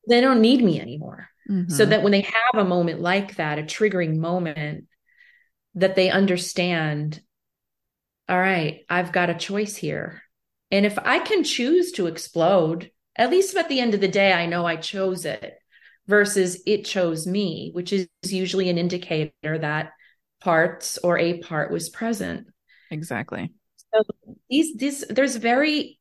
They 0.08 0.22
don't 0.22 0.42
need 0.42 0.64
me 0.64 0.80
anymore. 0.80 1.30
Mm-hmm. 1.50 1.72
So 1.72 1.86
that 1.86 2.04
when 2.04 2.12
they 2.12 2.22
have 2.22 2.66
a 2.66 2.68
moment 2.68 3.00
like 3.00 3.36
that, 3.36 3.60
a 3.60 3.64
triggering 3.64 4.18
moment, 4.18 4.86
that 5.76 5.96
they 5.96 6.10
understand, 6.10 7.22
all 8.28 8.38
right, 8.38 8.82
I've 8.90 9.12
got 9.14 9.30
a 9.30 9.36
choice 9.36 9.76
here. 9.76 10.24
And 10.72 10.86
if 10.86 11.00
I 11.00 11.20
can 11.20 11.44
choose 11.44 11.94
to 11.94 12.08
explode, 12.08 12.92
at 13.16 13.30
least 13.30 13.56
at 13.56 13.70
the 13.70 13.80
end 13.80 13.94
of 13.94 14.02
the 14.02 14.08
day, 14.08 14.34
I 14.34 14.46
know 14.46 14.66
I 14.66 14.76
chose 14.76 15.24
it 15.24 15.58
versus 16.08 16.62
it 16.66 16.84
chose 16.84 17.26
me, 17.26 17.72
which 17.74 17.94
is 17.94 18.08
usually 18.26 18.70
an 18.70 18.78
indicator 18.78 19.32
that 19.60 19.92
parts 20.42 20.98
or 20.98 21.18
a 21.18 21.40
part 21.40 21.72
was 21.72 21.90
present. 21.90 22.48
Exactly. 22.92 23.54
So 23.94 24.04
these 24.50 24.76
these 24.76 25.06
there's 25.10 25.36
very 25.36 26.00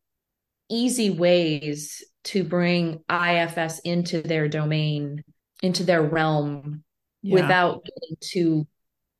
easy 0.69 1.11
ways 1.11 2.05
to 2.25 2.43
bring 2.43 3.05
IFS 3.09 3.79
into 3.81 4.21
their 4.23 4.49
domain, 4.49 5.23
into 5.66 5.85
their 5.85 6.02
realm 6.02 6.85
yeah. 7.22 7.35
without 7.35 7.85
getting 7.85 8.16
too 8.20 8.66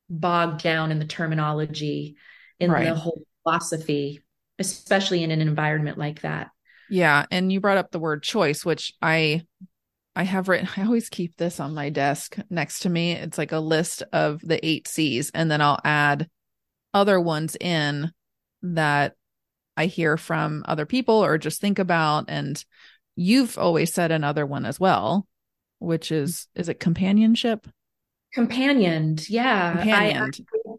bogged 0.09 0.62
down 0.62 0.90
in 0.90 0.98
the 0.98 1.04
terminology, 1.04 2.16
in 2.59 2.70
right. 2.70 2.85
the 2.85 2.94
whole 2.94 3.22
philosophy, 3.42 4.22
especially 4.59 5.22
in 5.22 5.30
an 5.30 5.40
environment 5.40 5.98
like 5.98 6.22
that. 6.22 6.50
Yeah. 6.88 7.26
And 7.30 7.52
you 7.52 7.61
brought 7.61 7.78
up 7.78 7.90
the 7.90 7.98
word 7.98 8.22
choice, 8.22 8.64
which 8.64 8.94
I 9.02 9.42
I 10.14 10.22
have 10.22 10.48
written, 10.48 10.68
I 10.76 10.85
always 10.85 11.11
keep 11.11 11.37
this 11.37 11.61
on 11.61 11.74
my 11.74 11.90
desk 11.90 12.37
next 12.48 12.80
to 12.80 12.88
me. 12.88 13.12
It's 13.12 13.38
like 13.38 13.52
a 13.52 13.59
list 13.59 14.02
of 14.12 14.40
the 14.40 14.64
eight 14.64 14.88
C's, 14.88 15.30
and 15.35 15.50
then 15.50 15.61
I'll 15.61 15.80
add 15.85 16.28
other 16.94 17.20
ones 17.20 17.56
in 17.61 18.11
that 18.62 19.14
I 19.76 19.87
hear 19.87 20.16
from 20.16 20.64
other 20.66 20.87
people 20.87 21.16
or 21.22 21.37
just 21.37 21.61
think 21.61 21.78
about. 21.78 22.26
And 22.28 22.64
you've 23.16 23.59
always 23.59 23.92
said 23.92 24.11
another 24.11 24.46
one 24.46 24.64
as 24.64 24.80
well, 24.80 25.26
which 25.79 26.11
is, 26.12 26.49
is 26.55 26.69
it 26.69 26.81
companionship? 26.81 27.67
Companioned. 28.33 29.29
Yeah. 29.29 29.73
Companioned. 29.73 30.41
I, 30.41 30.71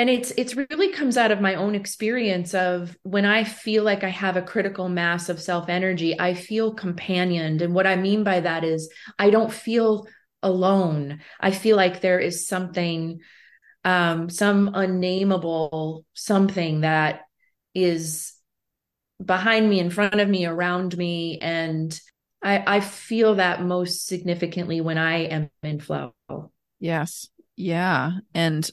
and 0.00 0.08
it's 0.08 0.30
it's 0.38 0.56
really 0.56 0.92
comes 0.92 1.18
out 1.18 1.30
of 1.30 1.42
my 1.42 1.56
own 1.56 1.74
experience 1.74 2.54
of 2.54 2.96
when 3.02 3.26
i 3.26 3.44
feel 3.44 3.84
like 3.84 4.02
i 4.02 4.08
have 4.08 4.36
a 4.36 4.42
critical 4.42 4.88
mass 4.88 5.28
of 5.28 5.40
self 5.40 5.68
energy 5.68 6.18
i 6.18 6.32
feel 6.32 6.72
companioned 6.72 7.60
and 7.60 7.74
what 7.74 7.86
i 7.86 7.96
mean 7.96 8.24
by 8.24 8.40
that 8.40 8.64
is 8.64 8.90
i 9.18 9.28
don't 9.28 9.52
feel 9.52 10.06
alone 10.42 11.20
i 11.38 11.50
feel 11.50 11.76
like 11.76 12.00
there 12.00 12.18
is 12.18 12.48
something 12.48 13.20
um 13.84 14.30
some 14.30 14.70
unnameable 14.72 16.06
something 16.14 16.80
that 16.80 17.20
is 17.74 18.32
behind 19.22 19.68
me 19.68 19.80
in 19.80 19.90
front 19.90 20.18
of 20.18 20.28
me 20.28 20.46
around 20.46 20.96
me 20.96 21.38
and 21.42 22.00
i 22.42 22.76
i 22.76 22.80
feel 22.80 23.36
that 23.36 23.62
most 23.62 24.06
significantly 24.06 24.80
when 24.80 24.98
i 24.98 25.18
am 25.24 25.50
in 25.62 25.80
flow 25.80 26.12
yes 26.78 27.28
yeah 27.56 28.12
and 28.34 28.70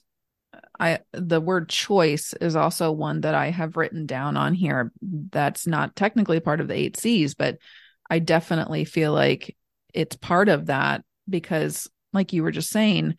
I 0.79 0.99
the 1.11 1.41
word 1.41 1.69
choice 1.69 2.33
is 2.39 2.55
also 2.55 2.91
one 2.91 3.21
that 3.21 3.33
I 3.33 3.49
have 3.49 3.77
written 3.77 4.05
down 4.05 4.37
on 4.37 4.53
here. 4.53 4.91
That's 5.01 5.65
not 5.65 5.95
technically 5.95 6.39
part 6.39 6.61
of 6.61 6.67
the 6.67 6.75
eight 6.75 6.97
C's, 6.97 7.33
but 7.33 7.57
I 8.09 8.19
definitely 8.19 8.85
feel 8.85 9.13
like 9.13 9.55
it's 9.93 10.15
part 10.15 10.49
of 10.49 10.67
that 10.67 11.03
because, 11.27 11.89
like 12.13 12.33
you 12.33 12.43
were 12.43 12.51
just 12.51 12.69
saying, 12.69 13.15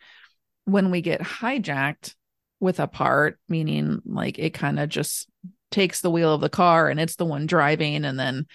when 0.65 0.91
we 0.91 1.01
get 1.01 1.21
hijacked 1.21 2.15
with 2.59 2.79
a 2.79 2.87
part, 2.87 3.39
meaning 3.47 4.01
like 4.05 4.39
it 4.39 4.53
kind 4.53 4.79
of 4.79 4.89
just 4.89 5.27
takes 5.71 6.01
the 6.01 6.11
wheel 6.11 6.33
of 6.33 6.41
the 6.41 6.49
car 6.49 6.89
and 6.89 6.99
it's 6.99 7.15
the 7.15 7.25
one 7.25 7.45
driving, 7.45 8.05
and 8.05 8.19
then 8.19 8.47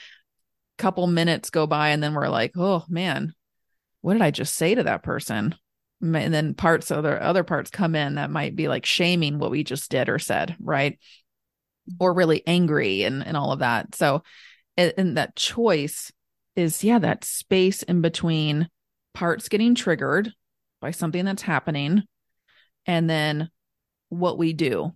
couple 0.78 1.06
minutes 1.06 1.50
go 1.50 1.66
by, 1.66 1.90
and 1.90 2.02
then 2.02 2.14
we're 2.14 2.28
like, 2.28 2.52
oh 2.56 2.84
man, 2.88 3.34
what 4.00 4.14
did 4.14 4.22
I 4.22 4.30
just 4.30 4.54
say 4.54 4.74
to 4.74 4.82
that 4.84 5.02
person? 5.02 5.54
and 6.12 6.34
then 6.34 6.52
parts 6.52 6.90
other 6.90 7.20
other 7.22 7.44
parts 7.44 7.70
come 7.70 7.94
in 7.94 8.16
that 8.16 8.30
might 8.30 8.54
be 8.54 8.68
like 8.68 8.84
shaming 8.84 9.38
what 9.38 9.50
we 9.50 9.64
just 9.64 9.90
did 9.90 10.08
or 10.08 10.18
said 10.18 10.54
right? 10.60 10.98
Or 11.98 12.12
really 12.12 12.42
angry 12.46 13.04
and 13.04 13.26
and 13.26 13.37
all 13.37 13.52
of 13.52 13.60
that. 13.60 13.94
So 13.94 14.22
and, 14.76 14.92
and 14.98 15.16
that 15.16 15.37
choice 15.37 16.12
is 16.56 16.84
yeah 16.84 16.98
that 16.98 17.24
space 17.24 17.82
in 17.82 18.00
between 18.00 18.68
parts 19.14 19.48
getting 19.48 19.74
triggered 19.74 20.32
by 20.80 20.90
something 20.90 21.24
that's 21.24 21.42
happening 21.42 22.02
and 22.87 23.08
then 23.08 23.48
what 24.08 24.37
we 24.37 24.52
do 24.52 24.92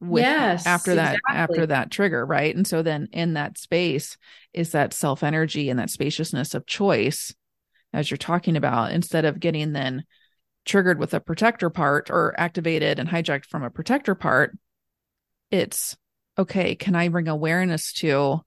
with 0.00 0.22
yes, 0.22 0.66
after 0.66 0.94
that 0.94 1.16
exactly. 1.16 1.36
after 1.36 1.66
that 1.66 1.90
trigger 1.90 2.24
right 2.24 2.56
and 2.56 2.66
so 2.66 2.80
then 2.80 3.06
in 3.12 3.34
that 3.34 3.58
space 3.58 4.16
is 4.54 4.72
that 4.72 4.94
self 4.94 5.22
energy 5.22 5.68
and 5.68 5.78
that 5.78 5.90
spaciousness 5.90 6.54
of 6.54 6.64
choice 6.66 7.34
as 7.92 8.10
you're 8.10 8.18
talking 8.18 8.56
about, 8.56 8.92
instead 8.92 9.24
of 9.24 9.40
getting 9.40 9.72
then 9.72 10.04
triggered 10.64 10.98
with 10.98 11.14
a 11.14 11.20
protector 11.20 11.70
part 11.70 12.10
or 12.10 12.38
activated 12.38 12.98
and 12.98 13.08
hijacked 13.08 13.46
from 13.46 13.62
a 13.62 13.70
protector 13.70 14.14
part, 14.14 14.56
it's 15.50 15.96
okay, 16.38 16.74
can 16.74 16.94
I 16.94 17.08
bring 17.08 17.28
awareness 17.28 17.92
to 17.94 18.40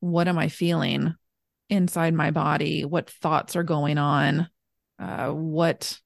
what 0.00 0.28
am 0.28 0.38
I 0.38 0.48
feeling 0.48 1.14
inside 1.68 2.14
my 2.14 2.30
body? 2.30 2.84
What 2.84 3.10
thoughts 3.10 3.56
are 3.56 3.62
going 3.62 3.98
on? 3.98 4.48
Uh, 4.98 5.28
what, 5.28 5.98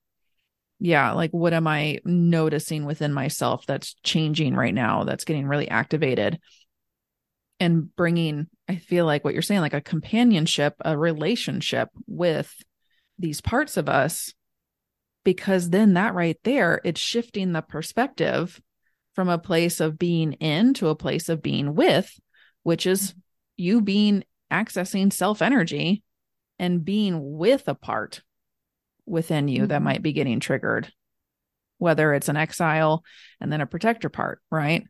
yeah, 0.80 1.12
like 1.12 1.30
what 1.30 1.52
am 1.52 1.66
I 1.66 2.00
noticing 2.04 2.84
within 2.84 3.12
myself 3.12 3.66
that's 3.66 3.94
changing 4.02 4.54
right 4.54 4.74
now, 4.74 5.04
that's 5.04 5.24
getting 5.24 5.46
really 5.46 5.68
activated? 5.68 6.40
and 7.60 7.94
bringing 7.94 8.48
i 8.68 8.74
feel 8.74 9.04
like 9.04 9.22
what 9.22 9.34
you're 9.34 9.42
saying 9.42 9.60
like 9.60 9.74
a 9.74 9.80
companionship 9.80 10.74
a 10.84 10.96
relationship 10.96 11.90
with 12.06 12.52
these 13.18 13.40
parts 13.40 13.76
of 13.76 13.88
us 13.88 14.32
because 15.22 15.70
then 15.70 15.94
that 15.94 16.14
right 16.14 16.38
there 16.42 16.80
it's 16.84 17.00
shifting 17.00 17.52
the 17.52 17.60
perspective 17.60 18.60
from 19.14 19.28
a 19.28 19.38
place 19.38 19.80
of 19.80 19.98
being 19.98 20.32
in 20.34 20.72
to 20.72 20.88
a 20.88 20.96
place 20.96 21.28
of 21.28 21.42
being 21.42 21.74
with 21.74 22.18
which 22.62 22.86
is 22.86 23.14
you 23.56 23.80
being 23.80 24.24
accessing 24.50 25.12
self 25.12 25.42
energy 25.42 26.02
and 26.58 26.84
being 26.84 27.36
with 27.36 27.68
a 27.68 27.74
part 27.74 28.22
within 29.10 29.48
you 29.48 29.60
mm-hmm. 29.60 29.68
that 29.68 29.82
might 29.82 30.02
be 30.02 30.12
getting 30.12 30.40
triggered 30.40 30.92
whether 31.78 32.12
it's 32.12 32.28
an 32.28 32.36
exile 32.36 33.02
and 33.40 33.52
then 33.52 33.60
a 33.60 33.66
protector 33.66 34.08
part 34.08 34.40
right 34.50 34.84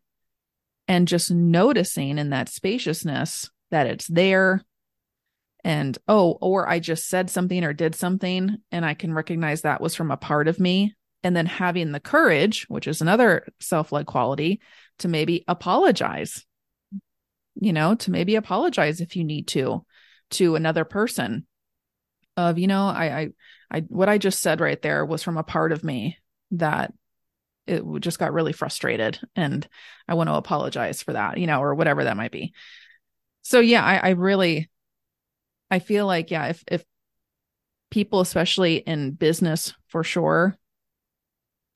and 0.89 1.09
just 1.09 1.31
noticing 1.31 2.19
in 2.19 2.31
that 2.31 2.49
spaciousness 2.49 3.49
that 3.71 3.87
it's 3.87 4.07
there 4.09 4.65
and 5.65 5.99
oh 6.09 6.33
or 6.41 6.69
i 6.69 6.79
just 6.79 7.09
said 7.09 7.31
something 7.31 7.65
or 7.65 7.73
did 7.73 7.95
something 7.95 8.57
and 8.73 8.85
i 8.85 8.95
can 8.95 9.13
recognize 9.13 9.63
that 9.63 9.81
was 9.81 9.95
from 9.95 10.11
a 10.11 10.17
part 10.17 10.49
of 10.49 10.59
me 10.59 10.95
and 11.23 11.37
then 11.37 11.47
having 11.47 11.93
the 11.93 12.01
courage 12.01 12.67
which 12.69 12.87
is 12.87 13.01
another 13.01 13.47
self-led 13.61 14.07
quality 14.07 14.61
to 14.99 15.09
maybe 15.09 15.45
apologize 15.47 16.45
you 17.55 17.73
know 17.73 17.95
to 17.95 18.11
maybe 18.11 18.37
apologize 18.37 19.01
if 19.01 19.17
you 19.17 19.25
need 19.25 19.47
to 19.47 19.85
to 20.31 20.57
another 20.57 20.85
person 20.85 21.47
of 22.37 22.59
you 22.59 22.67
know 22.67 22.87
i 22.87 23.05
i, 23.05 23.29
I 23.71 23.81
what 23.81 24.09
i 24.09 24.19
just 24.19 24.41
said 24.41 24.61
right 24.61 24.81
there 24.83 25.05
was 25.05 25.23
from 25.23 25.37
a 25.37 25.43
part 25.43 25.73
of 25.73 25.85
me 25.85 26.19
that 26.53 26.93
it 27.67 27.85
just 28.01 28.19
got 28.19 28.33
really 28.33 28.53
frustrated 28.53 29.21
and 29.37 29.69
I 30.09 30.15
want 30.15 30.29
to 30.29 30.35
apologize 30.35 31.05
for 31.05 31.13
that, 31.13 31.39
you 31.39 31.47
know, 31.47 31.63
or 31.63 31.77
whatever 31.77 32.03
that 32.03 32.17
might 32.17 32.33
be. 32.33 32.53
So 33.43 33.61
yeah, 33.61 33.85
I, 33.85 33.97
I 33.97 34.09
really 34.11 34.69
I 35.71 35.79
feel 35.79 36.07
like, 36.07 36.31
yeah, 36.31 36.49
if 36.49 36.65
if 36.67 36.85
people, 37.91 38.21
especially 38.21 38.77
in 38.77 39.13
business 39.13 39.73
for 39.89 40.03
sure, 40.03 40.57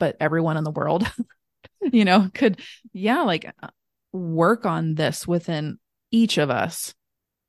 but 0.01 0.17
everyone 0.21 0.57
in 0.57 0.65
the 0.65 0.71
world, 0.71 1.07
you 1.81 2.05
know, 2.05 2.29
could, 2.35 2.61
yeah, 2.93 3.23
like 3.23 3.53
uh, 3.63 3.69
work 4.13 4.67
on 4.67 4.95
this 4.95 5.27
within 5.27 5.79
each 6.11 6.39
of 6.39 6.51
us. 6.51 6.95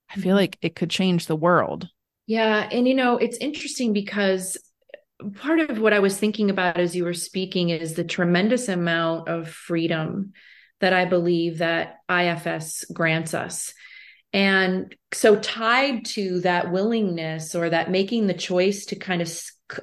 I 0.09 0.15
feel 0.15 0.23
mm-hmm. 0.23 0.35
like 0.35 0.57
it 0.61 0.75
could 0.75 0.89
change 0.89 1.25
the 1.25 1.35
world. 1.35 1.89
Yeah. 2.27 2.67
And, 2.71 2.87
you 2.87 2.95
know, 2.95 3.17
it's 3.17 3.37
interesting 3.37 3.93
because 3.93 4.57
part 5.35 5.59
of 5.59 5.79
what 5.79 5.93
I 5.93 5.99
was 5.99 6.17
thinking 6.17 6.49
about 6.49 6.77
as 6.77 6.95
you 6.95 7.03
were 7.03 7.13
speaking 7.13 7.69
is 7.69 7.93
the 7.93 8.03
tremendous 8.03 8.67
amount 8.67 9.27
of 9.29 9.47
freedom 9.49 10.33
that 10.81 10.93
I 10.93 11.05
believe 11.05 11.59
that 11.59 11.97
IFS 12.09 12.85
grants 12.91 13.33
us. 13.33 13.73
And 14.33 14.93
so, 15.13 15.37
tied 15.37 16.05
to 16.07 16.41
that 16.41 16.71
willingness 16.71 17.55
or 17.55 17.69
that 17.69 17.89
making 17.89 18.27
the 18.27 18.33
choice 18.33 18.87
to 18.87 18.97
kind 18.97 19.21
of, 19.21 19.33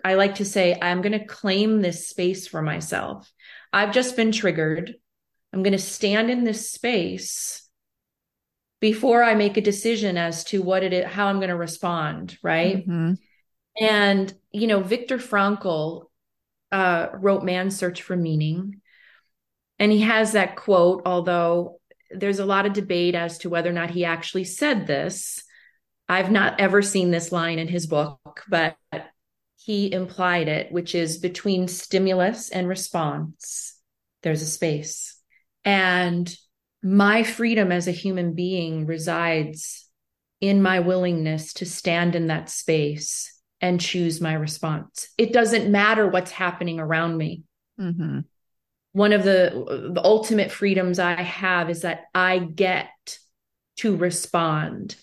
I 0.05 0.14
like 0.14 0.34
to 0.36 0.45
say, 0.45 0.78
I'm 0.80 1.01
going 1.01 1.18
to 1.18 1.24
claim 1.24 1.80
this 1.80 2.09
space 2.09 2.47
for 2.47 2.61
myself. 2.61 3.32
I've 3.72 3.95
just 3.95 4.14
been 4.14 4.30
triggered. 4.30 4.95
I'm 5.55 5.62
going 5.62 5.72
to 5.72 5.78
stand 5.78 6.30
in 6.30 6.45
this 6.45 6.70
space 6.70 7.61
before 8.83 9.22
I 9.22 9.37
make 9.37 9.57
a 9.57 9.61
decision 9.62 10.18
as 10.18 10.43
to 10.45 10.61
what 10.61 10.83
it 10.83 10.93
is, 10.93 11.07
how 11.07 11.28
I'm 11.28 11.37
going 11.39 11.51
to 11.51 11.57
respond. 11.57 12.37
Right. 12.43 12.78
Mm-hmm. 12.78 13.14
And, 13.80 14.35
you 14.51 14.66
know, 14.66 14.80
Viktor 14.80 15.18
Frankl 15.18 16.07
uh, 16.72 17.07
wrote 17.14 17.45
Man's 17.45 17.78
Search 17.78 18.03
for 18.03 18.16
Meaning. 18.16 18.80
And 19.78 19.93
he 19.93 20.01
has 20.01 20.33
that 20.33 20.57
quote, 20.57 21.03
although 21.07 21.80
there's 22.11 22.41
a 22.41 22.45
lot 22.45 22.66
of 22.66 22.72
debate 22.72 23.14
as 23.14 23.39
to 23.39 23.49
whether 23.49 23.70
or 23.70 23.72
not 23.72 23.91
he 23.91 24.05
actually 24.05 24.45
said 24.45 24.89
this. 24.89 25.45
I've 26.09 26.33
not 26.33 26.61
ever 26.61 26.83
seen 26.83 27.12
this 27.12 27.30
line 27.30 27.61
in 27.61 27.68
his 27.68 27.87
book, 27.87 28.43
but 28.49 28.76
he 29.59 29.93
implied 29.93 30.49
it, 30.49 30.72
which 30.72 30.97
is 30.97 31.18
between 31.18 31.68
stimulus 31.68 32.51
and 32.51 32.66
response, 32.66 33.78
there's 34.24 34.43
a 34.43 34.47
space. 34.47 35.16
And 35.64 36.37
my 36.83 37.22
freedom 37.22 37.70
as 37.70 37.87
a 37.87 37.93
human 37.93 38.35
being 38.35 38.87
resides 38.87 39.89
in 40.41 40.62
my 40.62 40.80
willingness 40.80 41.53
to 41.55 41.66
stand 41.66 42.14
in 42.16 42.26
that 42.26 42.51
space 42.51 43.39
and 43.61 43.80
choose 43.80 44.20
my 44.20 44.35
response. 44.35 45.09
It 45.16 45.33
doesn't 45.33 45.70
matter 45.70 46.09
what's 46.09 46.33
happening 46.33 46.80
around 46.80 47.16
me. 47.16 47.45
Mm-hmm 47.80 48.20
one 48.93 49.12
of 49.12 49.24
the 49.24 49.91
the 49.93 50.05
ultimate 50.05 50.51
freedoms 50.51 50.99
I 50.99 51.20
have 51.20 51.70
is 51.70 51.83
that 51.83 52.05
I 52.14 52.39
get 52.39 52.91
to 53.78 53.97
respond 53.97 54.97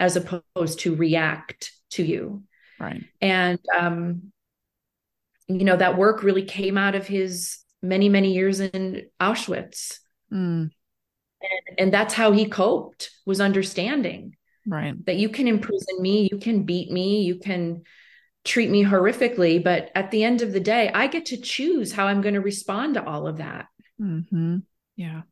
as 0.00 0.16
opposed 0.16 0.80
to 0.80 0.94
react 0.94 1.72
to 1.90 2.04
you. 2.04 2.44
Right. 2.80 3.02
And 3.20 3.58
um 3.76 4.32
you 5.48 5.64
know 5.64 5.76
that 5.76 5.98
work 5.98 6.22
really 6.22 6.44
came 6.44 6.78
out 6.78 6.94
of 6.94 7.06
his 7.06 7.58
many 7.82 8.08
many 8.08 8.32
years 8.32 8.60
in 8.60 9.06
Auschwitz. 9.20 9.98
Mm. 10.32 10.70
And, 11.44 11.80
and 11.80 11.94
that's 11.94 12.14
how 12.14 12.32
he 12.32 12.46
coped 12.46 13.10
was 13.26 13.40
understanding 13.40 14.36
right. 14.66 14.94
that 15.06 15.16
you 15.16 15.28
can 15.28 15.48
imprison 15.48 16.00
me 16.00 16.28
you 16.30 16.38
can 16.38 16.64
beat 16.64 16.90
me 16.90 17.22
you 17.22 17.36
can 17.36 17.82
treat 18.44 18.70
me 18.70 18.84
horrifically 18.84 19.62
but 19.62 19.90
at 19.94 20.10
the 20.10 20.22
end 20.22 20.42
of 20.42 20.52
the 20.52 20.60
day 20.60 20.90
i 20.92 21.06
get 21.06 21.26
to 21.26 21.36
choose 21.36 21.92
how 21.92 22.06
i'm 22.06 22.20
going 22.20 22.34
to 22.34 22.40
respond 22.40 22.94
to 22.94 23.04
all 23.04 23.26
of 23.26 23.38
that. 23.38 23.66
Mm-hmm. 24.00 24.58
yeah. 24.96 25.22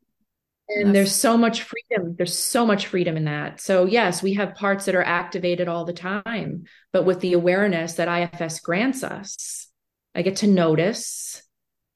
And 0.69 0.87
That's... 0.87 0.93
there's 0.95 1.15
so 1.15 1.37
much 1.37 1.63
freedom 1.63 2.15
there's 2.17 2.37
so 2.37 2.65
much 2.65 2.87
freedom 2.87 3.17
in 3.17 3.25
that. 3.25 3.61
So 3.61 3.85
yes 3.85 4.23
we 4.23 4.35
have 4.35 4.55
parts 4.55 4.87
that 4.87 4.95
are 4.95 5.03
activated 5.03 5.69
all 5.69 5.85
the 5.85 5.93
time 5.93 6.65
but 6.93 7.05
with 7.05 7.21
the 7.21 7.35
awareness 7.35 7.95
that 7.95 8.33
ifs 8.41 8.61
grants 8.61 9.03
us 9.03 9.69
i 10.15 10.23
get 10.23 10.37
to 10.37 10.47
notice 10.47 11.43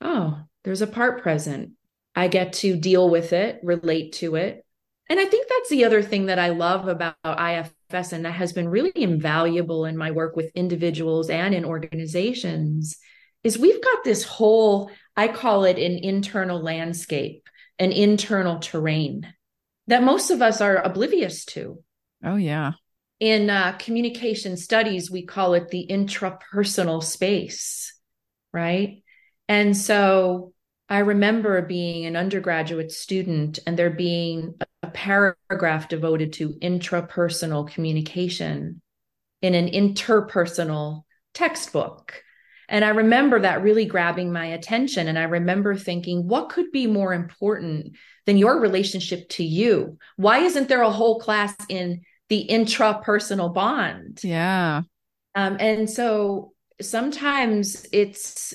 oh 0.00 0.40
there's 0.64 0.82
a 0.82 0.86
part 0.86 1.22
present 1.22 1.72
i 2.16 2.26
get 2.26 2.54
to 2.54 2.76
deal 2.76 3.08
with 3.08 3.32
it 3.32 3.60
relate 3.62 4.14
to 4.14 4.34
it 4.34 4.66
and 5.08 5.20
I 5.20 5.24
think 5.24 5.48
that's 5.48 5.70
the 5.70 5.84
other 5.84 6.02
thing 6.02 6.26
that 6.26 6.38
I 6.38 6.48
love 6.48 6.88
about 6.88 7.14
IFS 7.24 8.12
and 8.12 8.24
that 8.24 8.32
has 8.32 8.52
been 8.52 8.68
really 8.68 8.90
invaluable 8.94 9.84
in 9.84 9.96
my 9.96 10.10
work 10.10 10.34
with 10.34 10.50
individuals 10.54 11.30
and 11.30 11.54
in 11.54 11.64
organizations 11.64 12.96
is 13.44 13.58
we've 13.58 13.82
got 13.82 14.02
this 14.02 14.24
whole, 14.24 14.90
I 15.16 15.28
call 15.28 15.64
it 15.64 15.78
an 15.78 15.98
internal 15.98 16.60
landscape, 16.60 17.48
an 17.78 17.92
internal 17.92 18.58
terrain 18.58 19.32
that 19.86 20.02
most 20.02 20.32
of 20.32 20.42
us 20.42 20.60
are 20.60 20.76
oblivious 20.76 21.44
to. 21.44 21.82
Oh, 22.24 22.34
yeah. 22.34 22.72
In 23.20 23.48
uh, 23.48 23.76
communication 23.78 24.56
studies, 24.56 25.10
we 25.10 25.24
call 25.24 25.54
it 25.54 25.68
the 25.68 25.86
intrapersonal 25.88 27.02
space, 27.02 27.94
right? 28.52 29.04
And 29.48 29.76
so 29.76 30.52
I 30.88 30.98
remember 30.98 31.60
being 31.62 32.06
an 32.06 32.16
undergraduate 32.16 32.92
student 32.92 33.58
and 33.66 33.76
there 33.76 33.90
being 33.90 34.54
a 34.82 34.88
paragraph 34.88 35.88
devoted 35.88 36.32
to 36.34 36.54
intrapersonal 36.62 37.68
communication 37.68 38.80
in 39.42 39.54
an 39.54 39.68
interpersonal 39.68 41.02
textbook. 41.34 42.22
And 42.68 42.84
I 42.84 42.90
remember 42.90 43.40
that 43.40 43.62
really 43.62 43.84
grabbing 43.84 44.32
my 44.32 44.46
attention. 44.46 45.08
And 45.08 45.18
I 45.18 45.24
remember 45.24 45.76
thinking, 45.76 46.26
what 46.26 46.48
could 46.48 46.72
be 46.72 46.86
more 46.86 47.12
important 47.12 47.96
than 48.24 48.38
your 48.38 48.60
relationship 48.60 49.28
to 49.30 49.44
you? 49.44 49.98
Why 50.16 50.38
isn't 50.38 50.68
there 50.68 50.82
a 50.82 50.90
whole 50.90 51.20
class 51.20 51.54
in 51.68 52.02
the 52.28 52.46
intrapersonal 52.50 53.54
bond? 53.54 54.20
Yeah. 54.24 54.82
Um, 55.34 55.56
and 55.60 55.88
so 55.88 56.54
sometimes 56.80 57.86
it's 57.92 58.54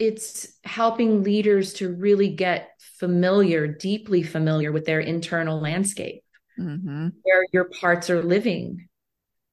it's 0.00 0.48
helping 0.64 1.22
leaders 1.22 1.74
to 1.74 1.94
really 1.94 2.30
get 2.30 2.70
familiar, 2.98 3.68
deeply 3.68 4.22
familiar 4.22 4.72
with 4.72 4.86
their 4.86 4.98
internal 4.98 5.60
landscape, 5.60 6.24
mm-hmm. 6.58 7.08
where 7.22 7.46
your 7.52 7.64
parts 7.64 8.08
are 8.08 8.22
living. 8.22 8.88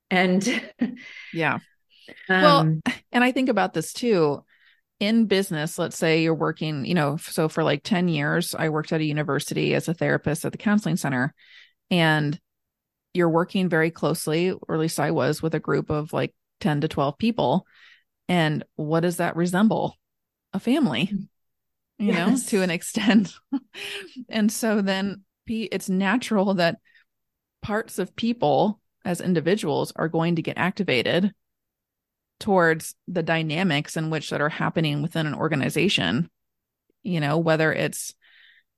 And 0.09 0.47
yeah. 1.33 1.59
Um, 2.29 2.41
well, 2.41 2.93
and 3.11 3.23
I 3.23 3.33
think 3.33 3.49
about 3.49 3.73
this 3.73 3.91
too. 3.91 4.43
In 5.01 5.25
business, 5.25 5.77
let's 5.77 5.97
say 5.97 6.23
you're 6.23 6.33
working, 6.33 6.85
you 6.85 6.95
know, 6.95 7.17
so 7.17 7.49
for 7.49 7.63
like 7.63 7.83
10 7.83 8.07
years, 8.07 8.55
I 8.57 8.69
worked 8.69 8.91
at 8.93 9.01
a 9.01 9.05
university 9.05 9.75
as 9.75 9.87
a 9.87 9.93
therapist 9.93 10.45
at 10.45 10.53
the 10.53 10.57
counseling 10.57 10.95
center. 10.95 11.35
And 11.91 12.39
you're 13.13 13.29
working 13.29 13.69
very 13.69 13.91
closely, 13.91 14.51
or 14.51 14.75
at 14.75 14.81
least 14.81 14.99
I 14.99 15.11
was, 15.11 15.41
with 15.41 15.53
a 15.53 15.59
group 15.59 15.91
of 15.91 16.13
like 16.13 16.33
10 16.61 16.81
to 16.81 16.87
12 16.87 17.17
people. 17.17 17.67
And 18.29 18.63
what 18.75 19.01
does 19.01 19.17
that 19.17 19.35
resemble? 19.35 19.96
A 20.57 20.59
family, 20.59 21.09
you 21.97 22.07
yes. 22.07 22.17
know, 22.17 22.49
to 22.49 22.63
an 22.63 22.69
extent. 22.69 23.33
and 24.29 24.51
so 24.51 24.81
then 24.81 25.23
it's 25.47 25.87
natural 25.87 26.55
that 26.55 26.77
parts 27.61 27.99
of 27.99 28.15
people 28.15 28.81
as 29.05 29.21
individuals 29.21 29.93
are 29.95 30.09
going 30.09 30.35
to 30.35 30.41
get 30.41 30.57
activated 30.57 31.31
towards 32.39 32.95
the 33.07 33.23
dynamics 33.23 33.97
in 33.97 34.09
which 34.09 34.29
that 34.29 34.41
are 34.41 34.49
happening 34.49 35.01
within 35.01 35.25
an 35.25 35.33
organization 35.33 36.29
you 37.03 37.19
know 37.19 37.37
whether 37.37 37.73
it's 37.73 38.13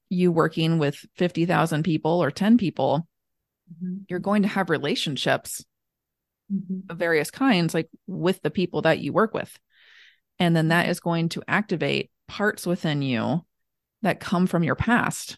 you 0.09 0.31
working 0.31 0.79
with 0.79 1.05
50,000 1.17 1.83
people 1.83 2.23
or 2.23 2.31
10 2.31 2.57
people 2.57 3.07
mm-hmm. 3.73 3.97
you're 4.07 4.19
going 4.19 4.43
to 4.43 4.47
have 4.47 4.69
relationships 4.69 5.65
mm-hmm. 6.51 6.89
of 6.89 6.97
various 6.97 7.31
kinds 7.31 7.73
like 7.73 7.89
with 8.07 8.41
the 8.41 8.51
people 8.51 8.83
that 8.83 8.99
you 8.99 9.11
work 9.11 9.33
with 9.33 9.59
and 10.39 10.55
then 10.55 10.69
that 10.69 10.89
is 10.89 10.99
going 10.99 11.29
to 11.29 11.43
activate 11.47 12.09
parts 12.27 12.65
within 12.65 13.01
you 13.01 13.45
that 14.01 14.19
come 14.19 14.47
from 14.47 14.63
your 14.63 14.75
past, 14.75 15.37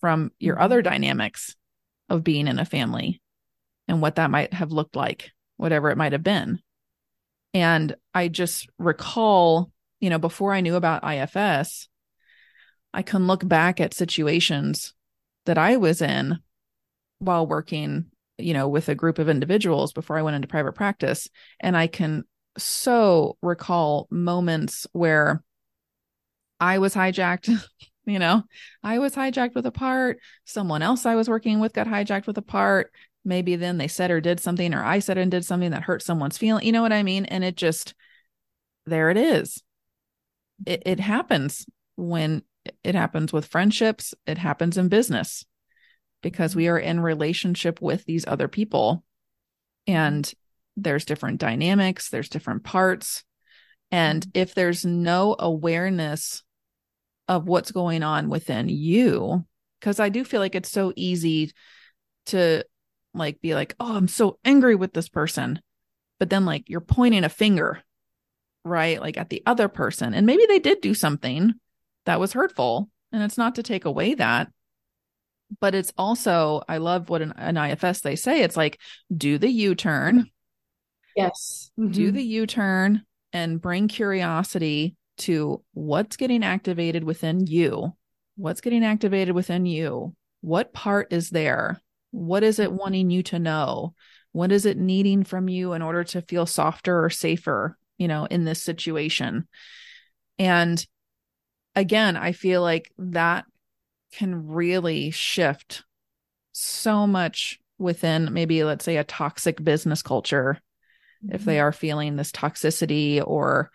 from 0.00 0.32
your 0.38 0.54
mm-hmm. 0.54 0.64
other 0.64 0.82
dynamics 0.82 1.54
of 2.08 2.24
being 2.24 2.48
in 2.48 2.58
a 2.58 2.64
family 2.64 3.20
and 3.88 4.00
what 4.00 4.16
that 4.16 4.30
might 4.30 4.54
have 4.54 4.72
looked 4.72 4.96
like, 4.96 5.30
whatever 5.56 5.90
it 5.90 5.98
might 5.98 6.12
have 6.12 6.22
been. 6.22 6.60
And 7.52 7.94
I 8.14 8.28
just 8.28 8.68
recall, 8.78 9.70
you 10.00 10.10
know, 10.10 10.18
before 10.18 10.52
I 10.52 10.60
knew 10.60 10.76
about 10.76 11.04
IFS, 11.04 11.88
I 12.92 13.02
can 13.02 13.26
look 13.26 13.46
back 13.46 13.80
at 13.80 13.94
situations 13.94 14.94
that 15.44 15.58
I 15.58 15.76
was 15.76 16.00
in 16.00 16.38
while 17.18 17.46
working, 17.46 18.06
you 18.38 18.54
know, 18.54 18.68
with 18.68 18.88
a 18.88 18.94
group 18.94 19.18
of 19.18 19.28
individuals 19.28 19.92
before 19.92 20.18
I 20.18 20.22
went 20.22 20.36
into 20.36 20.48
private 20.48 20.74
practice. 20.74 21.28
And 21.60 21.76
I 21.76 21.86
can 21.86 22.24
so 22.58 23.36
recall 23.42 24.06
moments 24.10 24.86
where 24.92 25.42
I 26.60 26.78
was 26.78 26.94
hijacked, 26.94 27.50
you 28.06 28.18
know, 28.18 28.44
I 28.82 28.98
was 28.98 29.14
hijacked 29.14 29.54
with 29.54 29.66
a 29.66 29.72
part, 29.72 30.18
someone 30.44 30.82
else 30.82 31.06
I 31.06 31.14
was 31.14 31.28
working 31.28 31.60
with 31.60 31.72
got 31.72 31.86
hijacked 31.86 32.26
with 32.26 32.38
a 32.38 32.42
part. 32.42 32.92
Maybe 33.24 33.56
then 33.56 33.78
they 33.78 33.88
said 33.88 34.10
or 34.10 34.20
did 34.20 34.38
something, 34.38 34.72
or 34.72 34.84
I 34.84 35.00
said 35.00 35.18
and 35.18 35.30
did 35.30 35.44
something 35.44 35.72
that 35.72 35.82
hurt 35.82 36.02
someone's 36.02 36.38
feeling. 36.38 36.64
You 36.64 36.72
know 36.72 36.82
what 36.82 36.92
I 36.92 37.02
mean? 37.02 37.24
And 37.24 37.42
it 37.42 37.56
just, 37.56 37.94
there 38.86 39.10
it 39.10 39.16
is. 39.16 39.62
It, 40.64 40.84
it 40.86 41.00
happens 41.00 41.66
when 41.96 42.42
it 42.84 42.94
happens 42.94 43.32
with 43.32 43.46
friendships, 43.46 44.14
it 44.26 44.38
happens 44.38 44.78
in 44.78 44.88
business 44.88 45.44
because 46.22 46.56
we 46.56 46.68
are 46.68 46.78
in 46.78 47.00
relationship 47.00 47.80
with 47.80 48.04
these 48.04 48.26
other 48.26 48.48
people 48.48 49.04
and 49.86 50.32
there's 50.76 51.04
different 51.04 51.40
dynamics, 51.40 52.10
there's 52.10 52.28
different 52.28 52.64
parts. 52.64 53.24
And 53.90 54.22
mm-hmm. 54.22 54.30
if 54.34 54.54
there's 54.54 54.84
no 54.84 55.36
awareness 55.38 56.42
of 57.28 57.48
what's 57.48 57.72
going 57.72 58.02
on 58.02 58.28
within 58.28 58.68
you, 58.68 59.44
because 59.80 60.00
I 60.00 60.08
do 60.08 60.24
feel 60.24 60.40
like 60.40 60.54
it's 60.54 60.70
so 60.70 60.92
easy 60.96 61.52
to 62.26 62.64
like 63.14 63.40
be 63.40 63.54
like, 63.54 63.74
oh, 63.80 63.96
I'm 63.96 64.08
so 64.08 64.38
angry 64.44 64.74
with 64.74 64.92
this 64.92 65.08
person. 65.08 65.60
But 66.18 66.30
then 66.30 66.44
like 66.44 66.68
you're 66.68 66.80
pointing 66.80 67.24
a 67.24 67.28
finger, 67.28 67.82
right? 68.64 69.00
Like 69.00 69.16
at 69.16 69.30
the 69.30 69.42
other 69.46 69.68
person. 69.68 70.14
And 70.14 70.26
maybe 70.26 70.44
they 70.46 70.58
did 70.58 70.80
do 70.80 70.94
something 70.94 71.54
that 72.04 72.20
was 72.20 72.32
hurtful. 72.32 72.88
And 73.12 73.22
it's 73.22 73.38
not 73.38 73.54
to 73.56 73.62
take 73.62 73.84
away 73.84 74.14
that. 74.14 74.50
But 75.60 75.74
it's 75.74 75.92
also, 75.96 76.62
I 76.68 76.78
love 76.78 77.08
what 77.08 77.22
an, 77.22 77.32
an 77.36 77.56
IFS 77.56 78.00
they 78.00 78.16
say. 78.16 78.42
It's 78.42 78.56
like, 78.56 78.80
do 79.16 79.38
the 79.38 79.48
U 79.48 79.74
turn. 79.74 80.30
Yes. 81.16 81.70
Mm-hmm. 81.78 81.92
Do 81.92 82.12
the 82.12 82.22
U 82.22 82.46
turn 82.46 83.02
and 83.32 83.60
bring 83.60 83.88
curiosity 83.88 84.96
to 85.18 85.62
what's 85.72 86.16
getting 86.16 86.44
activated 86.44 87.02
within 87.02 87.46
you. 87.46 87.94
What's 88.36 88.60
getting 88.60 88.84
activated 88.84 89.34
within 89.34 89.66
you? 89.66 90.14
What 90.42 90.74
part 90.74 91.12
is 91.12 91.30
there? 91.30 91.80
What 92.10 92.42
is 92.42 92.58
it 92.58 92.70
wanting 92.70 93.10
you 93.10 93.22
to 93.24 93.38
know? 93.38 93.94
What 94.32 94.52
is 94.52 94.66
it 94.66 94.76
needing 94.76 95.24
from 95.24 95.48
you 95.48 95.72
in 95.72 95.80
order 95.80 96.04
to 96.04 96.20
feel 96.20 96.44
softer 96.44 97.02
or 97.02 97.08
safer, 97.08 97.78
you 97.96 98.08
know, 98.08 98.26
in 98.26 98.44
this 98.44 98.62
situation? 98.62 99.48
And 100.38 100.86
again, 101.74 102.16
I 102.16 102.32
feel 102.32 102.60
like 102.60 102.92
that 102.98 103.46
can 104.12 104.48
really 104.48 105.10
shift 105.10 105.84
so 106.52 107.06
much 107.06 107.58
within 107.78 108.32
maybe, 108.32 108.62
let's 108.64 108.84
say, 108.84 108.98
a 108.98 109.04
toxic 109.04 109.62
business 109.62 110.02
culture. 110.02 110.60
Mm-hmm. 111.26 111.34
If 111.34 111.44
they 111.44 111.56
mm-hmm. 111.56 111.64
are 111.64 111.72
feeling 111.72 112.16
this 112.16 112.32
toxicity 112.32 113.22
or, 113.24 113.70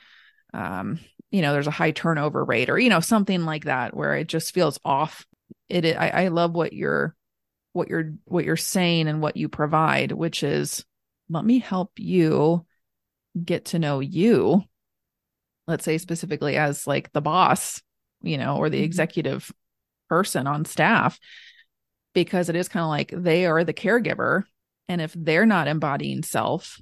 um, 0.54 1.00
you 1.30 1.42
know, 1.42 1.54
there's 1.54 1.68
a 1.68 1.72
high 1.72 1.92
turnover 1.92 2.44
rate 2.44 2.70
or, 2.70 2.78
you 2.78 2.90
know, 2.90 3.00
something 3.00 3.46
like 3.46 3.66
that 3.66 3.96
where 3.96 4.16
it 4.16 4.28
just 4.28 4.54
feels 4.54 4.80
off. 4.84 5.26
It, 5.70 5.86
I, 5.86 6.10
I 6.10 6.28
love 6.28 6.54
what 6.54 6.74
you're, 6.74 7.16
what 7.74 7.88
you're, 7.88 8.14
what 8.26 8.44
you're 8.44 8.58
saying 8.58 9.08
and 9.08 9.22
what 9.22 9.38
you 9.38 9.48
provide, 9.48 10.12
which 10.12 10.44
is 10.44 10.84
let 11.30 11.46
me 11.46 11.60
help 11.60 11.92
you 11.98 12.66
get 13.44 13.66
to 13.66 13.80
know 13.80 14.02
you. 14.02 14.64
Let's 15.68 15.86
say 15.86 15.98
specifically 15.98 16.58
as 16.58 16.86
like 16.86 17.12
the 17.14 17.22
boss 17.22 17.82
you 18.24 18.38
know, 18.38 18.58
or 18.58 18.70
the 18.70 18.78
mm-hmm. 18.78 18.86
executive 18.86 19.52
person 20.10 20.48
on 20.48 20.66
staff, 20.66 21.20
because 22.14 22.50
it 22.50 22.56
is 22.56 22.68
kind 22.68 22.84
of 22.84 22.90
like 22.90 23.14
they 23.16 23.46
are 23.46 23.64
the 23.64 23.74
caregiver. 23.74 24.44
And 24.88 25.02
if 25.02 25.14
they're 25.14 25.46
not 25.46 25.68
embodying 25.68 26.24
self, 26.24 26.82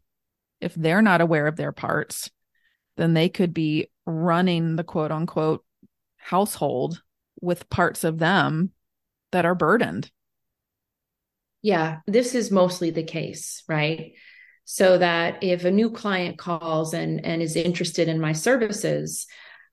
if 0.62 0.74
they're 0.76 1.01
not 1.01 1.22
aware 1.22 1.47
of 1.47 1.55
their 1.55 1.72
parts, 1.72 2.30
then 2.97 3.14
they 3.14 3.30
could 3.30 3.53
be 3.53 3.89
running 4.05 4.76
the 4.76 4.84
quote 4.84 5.12
unquote 5.12 5.64
household 6.18 7.01
with 7.41 7.70
parts 7.70 8.03
of 8.03 8.20
them 8.20 8.72
that 9.32 9.45
are 9.45 9.55
burdened. 9.55 10.12
Yeah, 11.62 11.99
this 12.07 12.36
is 12.36 12.51
mostly 12.51 12.91
the 12.91 13.03
case, 13.03 13.64
right? 13.68 14.14
So 14.66 14.97
that 14.97 15.43
if 15.43 15.66
a 15.66 15.72
new 15.72 15.91
client 15.91 16.38
calls 16.38 16.93
and 16.93 17.26
and 17.26 17.41
is 17.41 17.55
interested 17.55 18.07
in 18.07 18.20
my 18.22 18.34
services, 18.34 19.28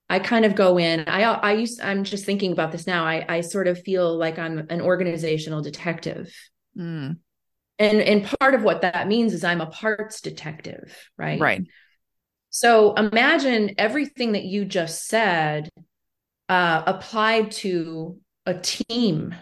I 0.08 0.18
kind 0.20 0.44
of 0.44 0.54
go 0.54 0.78
in. 0.78 1.04
I 1.08 1.22
I 1.22 1.52
used. 1.52 1.80
I'm 1.80 2.04
just 2.04 2.24
thinking 2.24 2.52
about 2.52 2.72
this 2.72 2.86
now. 2.86 3.04
I 3.04 3.24
I 3.28 3.40
sort 3.42 3.68
of 3.68 3.82
feel 3.82 4.16
like 4.16 4.38
I'm 4.38 4.66
an 4.70 4.80
organizational 4.80 5.62
detective, 5.62 6.34
mm. 6.76 7.16
And 7.78 8.00
and 8.00 8.24
part 8.40 8.54
of 8.54 8.62
what 8.62 8.82
that 8.82 9.08
means 9.08 9.32
is 9.32 9.44
I'm 9.44 9.60
a 9.60 9.66
parts 9.66 10.20
detective, 10.20 10.96
right? 11.16 11.40
Right. 11.40 11.62
So 12.50 12.94
imagine 12.94 13.74
everything 13.76 14.32
that 14.32 14.44
you 14.44 14.64
just 14.64 15.06
said 15.06 15.68
uh, 16.48 16.82
applied 16.86 17.50
to 17.52 18.18
a 18.46 18.54
team. 18.54 19.34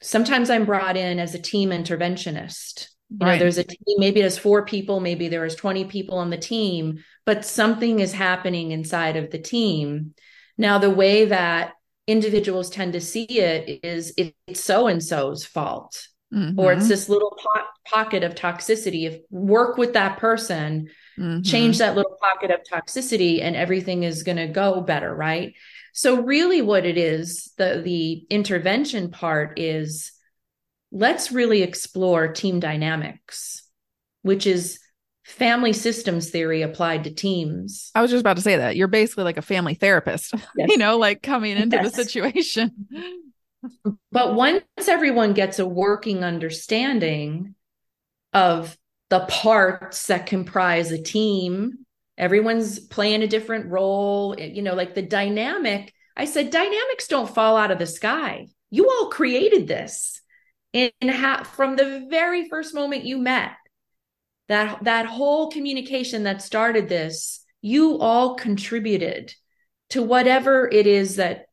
Sometimes 0.00 0.48
I'm 0.48 0.64
brought 0.64 0.96
in 0.96 1.18
as 1.18 1.34
a 1.34 1.42
team 1.42 1.70
interventionist. 1.70 2.88
You 3.10 3.26
right. 3.26 3.32
know, 3.34 3.38
there's 3.38 3.58
a 3.58 3.64
team, 3.64 3.96
maybe 3.98 4.20
there's 4.20 4.38
four 4.38 4.64
people, 4.64 5.00
maybe 5.00 5.28
there's 5.28 5.54
20 5.54 5.86
people 5.86 6.18
on 6.18 6.30
the 6.30 6.36
team, 6.36 6.98
but 7.24 7.44
something 7.44 8.00
is 8.00 8.12
happening 8.12 8.70
inside 8.70 9.16
of 9.16 9.30
the 9.30 9.38
team. 9.38 10.14
Now, 10.56 10.78
the 10.78 10.90
way 10.90 11.26
that 11.26 11.72
individuals 12.06 12.70
tend 12.70 12.94
to 12.94 13.00
see 13.00 13.24
it 13.24 13.80
is 13.82 14.14
it's 14.16 14.62
so 14.62 14.88
and 14.88 15.02
so's 15.02 15.44
fault, 15.44 16.08
mm-hmm. 16.32 16.58
or 16.58 16.72
it's 16.72 16.88
this 16.88 17.08
little 17.08 17.36
po- 17.38 17.66
pocket 17.84 18.22
of 18.22 18.34
toxicity. 18.34 19.06
If 19.06 19.20
work 19.30 19.76
with 19.76 19.94
that 19.94 20.18
person, 20.18 20.88
mm-hmm. 21.18 21.42
change 21.42 21.78
that 21.78 21.96
little 21.96 22.16
pocket 22.20 22.50
of 22.50 22.60
toxicity, 22.70 23.42
and 23.42 23.56
everything 23.56 24.02
is 24.02 24.22
going 24.22 24.38
to 24.38 24.48
go 24.48 24.80
better, 24.80 25.14
right? 25.14 25.54
So, 25.92 26.22
really, 26.22 26.62
what 26.62 26.86
it 26.86 26.98
is, 26.98 27.52
the 27.58 27.82
the 27.84 28.26
intervention 28.30 29.10
part 29.10 29.58
is 29.58 30.12
let's 30.90 31.32
really 31.32 31.62
explore 31.62 32.28
team 32.28 32.60
dynamics, 32.60 33.62
which 34.22 34.46
is 34.46 34.78
family 35.24 35.74
systems 35.74 36.30
theory 36.30 36.62
applied 36.62 37.04
to 37.04 37.10
teams. 37.10 37.90
I 37.94 38.00
was 38.00 38.10
just 38.10 38.22
about 38.22 38.36
to 38.36 38.42
say 38.42 38.56
that. 38.56 38.76
You're 38.76 38.88
basically 38.88 39.24
like 39.24 39.36
a 39.36 39.42
family 39.42 39.74
therapist, 39.74 40.32
yes. 40.56 40.70
you 40.70 40.78
know, 40.78 40.96
like 40.98 41.22
coming 41.22 41.56
into 41.56 41.76
yes. 41.76 41.90
the 41.90 42.04
situation. 42.04 43.24
But 44.12 44.34
once 44.34 44.64
everyone 44.86 45.32
gets 45.32 45.58
a 45.58 45.66
working 45.66 46.24
understanding 46.24 47.54
of 48.32 48.76
the 49.10 49.20
parts 49.20 50.06
that 50.06 50.26
comprise 50.26 50.90
a 50.92 51.02
team, 51.02 51.86
everyone's 52.16 52.78
playing 52.78 53.22
a 53.22 53.28
different 53.28 53.70
role, 53.70 54.38
you 54.38 54.62
know, 54.62 54.74
like 54.74 54.94
the 54.94 55.02
dynamic. 55.02 55.92
I 56.16 56.24
said, 56.24 56.50
dynamics 56.50 57.08
don't 57.08 57.32
fall 57.32 57.56
out 57.56 57.70
of 57.70 57.78
the 57.78 57.86
sky. 57.86 58.48
You 58.70 58.90
all 58.90 59.08
created 59.08 59.66
this 59.66 60.20
in 60.72 60.90
from 61.44 61.76
the 61.76 62.06
very 62.10 62.48
first 62.48 62.74
moment 62.74 63.04
you 63.04 63.18
met 63.18 63.52
that 64.48 64.84
that 64.84 65.06
whole 65.06 65.50
communication 65.50 66.24
that 66.24 66.42
started 66.42 66.88
this 66.88 67.44
you 67.62 67.98
all 67.98 68.34
contributed 68.34 69.32
to 69.90 70.02
whatever 70.02 70.68
it 70.68 70.86
is 70.86 71.16
that 71.16 71.46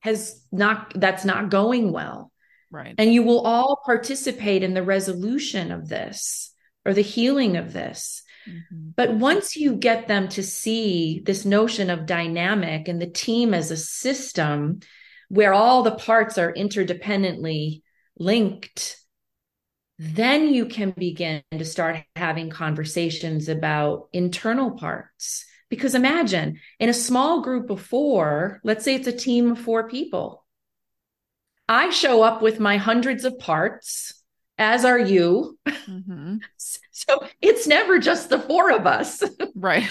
has 0.00 0.44
not 0.50 0.92
that's 0.96 1.24
not 1.24 1.50
going 1.50 1.92
well 1.92 2.32
right 2.70 2.94
and 2.98 3.12
you 3.12 3.22
will 3.22 3.40
all 3.40 3.80
participate 3.84 4.62
in 4.62 4.74
the 4.74 4.82
resolution 4.82 5.70
of 5.72 5.88
this 5.88 6.52
or 6.84 6.92
the 6.94 7.02
healing 7.02 7.56
of 7.56 7.72
this 7.72 8.22
mm-hmm. 8.48 8.90
but 8.96 9.14
once 9.14 9.56
you 9.56 9.74
get 9.74 10.08
them 10.08 10.28
to 10.28 10.42
see 10.42 11.22
this 11.24 11.44
notion 11.44 11.90
of 11.90 12.06
dynamic 12.06 12.88
and 12.88 13.00
the 13.00 13.10
team 13.10 13.54
as 13.54 13.70
a 13.70 13.76
system 13.76 14.80
where 15.28 15.52
all 15.52 15.82
the 15.82 15.90
parts 15.92 16.38
are 16.38 16.52
interdependently 16.52 17.82
linked 18.18 19.00
then 20.02 20.48
you 20.54 20.64
can 20.64 20.94
begin 20.96 21.42
to 21.52 21.62
start 21.62 22.02
having 22.16 22.48
conversations 22.48 23.50
about 23.50 24.08
internal 24.14 24.70
parts. 24.70 25.44
Because 25.70 25.94
imagine 25.94 26.58
in 26.78 26.88
a 26.88 26.94
small 26.94 27.40
group 27.40 27.70
of 27.70 27.80
four, 27.80 28.60
let's 28.64 28.84
say 28.84 28.96
it's 28.96 29.06
a 29.06 29.12
team 29.12 29.52
of 29.52 29.58
four 29.58 29.88
people. 29.88 30.44
I 31.68 31.90
show 31.90 32.22
up 32.22 32.42
with 32.42 32.58
my 32.58 32.76
hundreds 32.76 33.24
of 33.24 33.38
parts, 33.38 34.12
as 34.58 34.84
are 34.84 34.98
you. 34.98 35.58
Mm-hmm. 35.66 36.36
So 37.00 37.26
it's 37.40 37.66
never 37.66 37.98
just 37.98 38.28
the 38.28 38.38
four 38.38 38.70
of 38.70 38.86
us. 38.86 39.22
Right. 39.54 39.88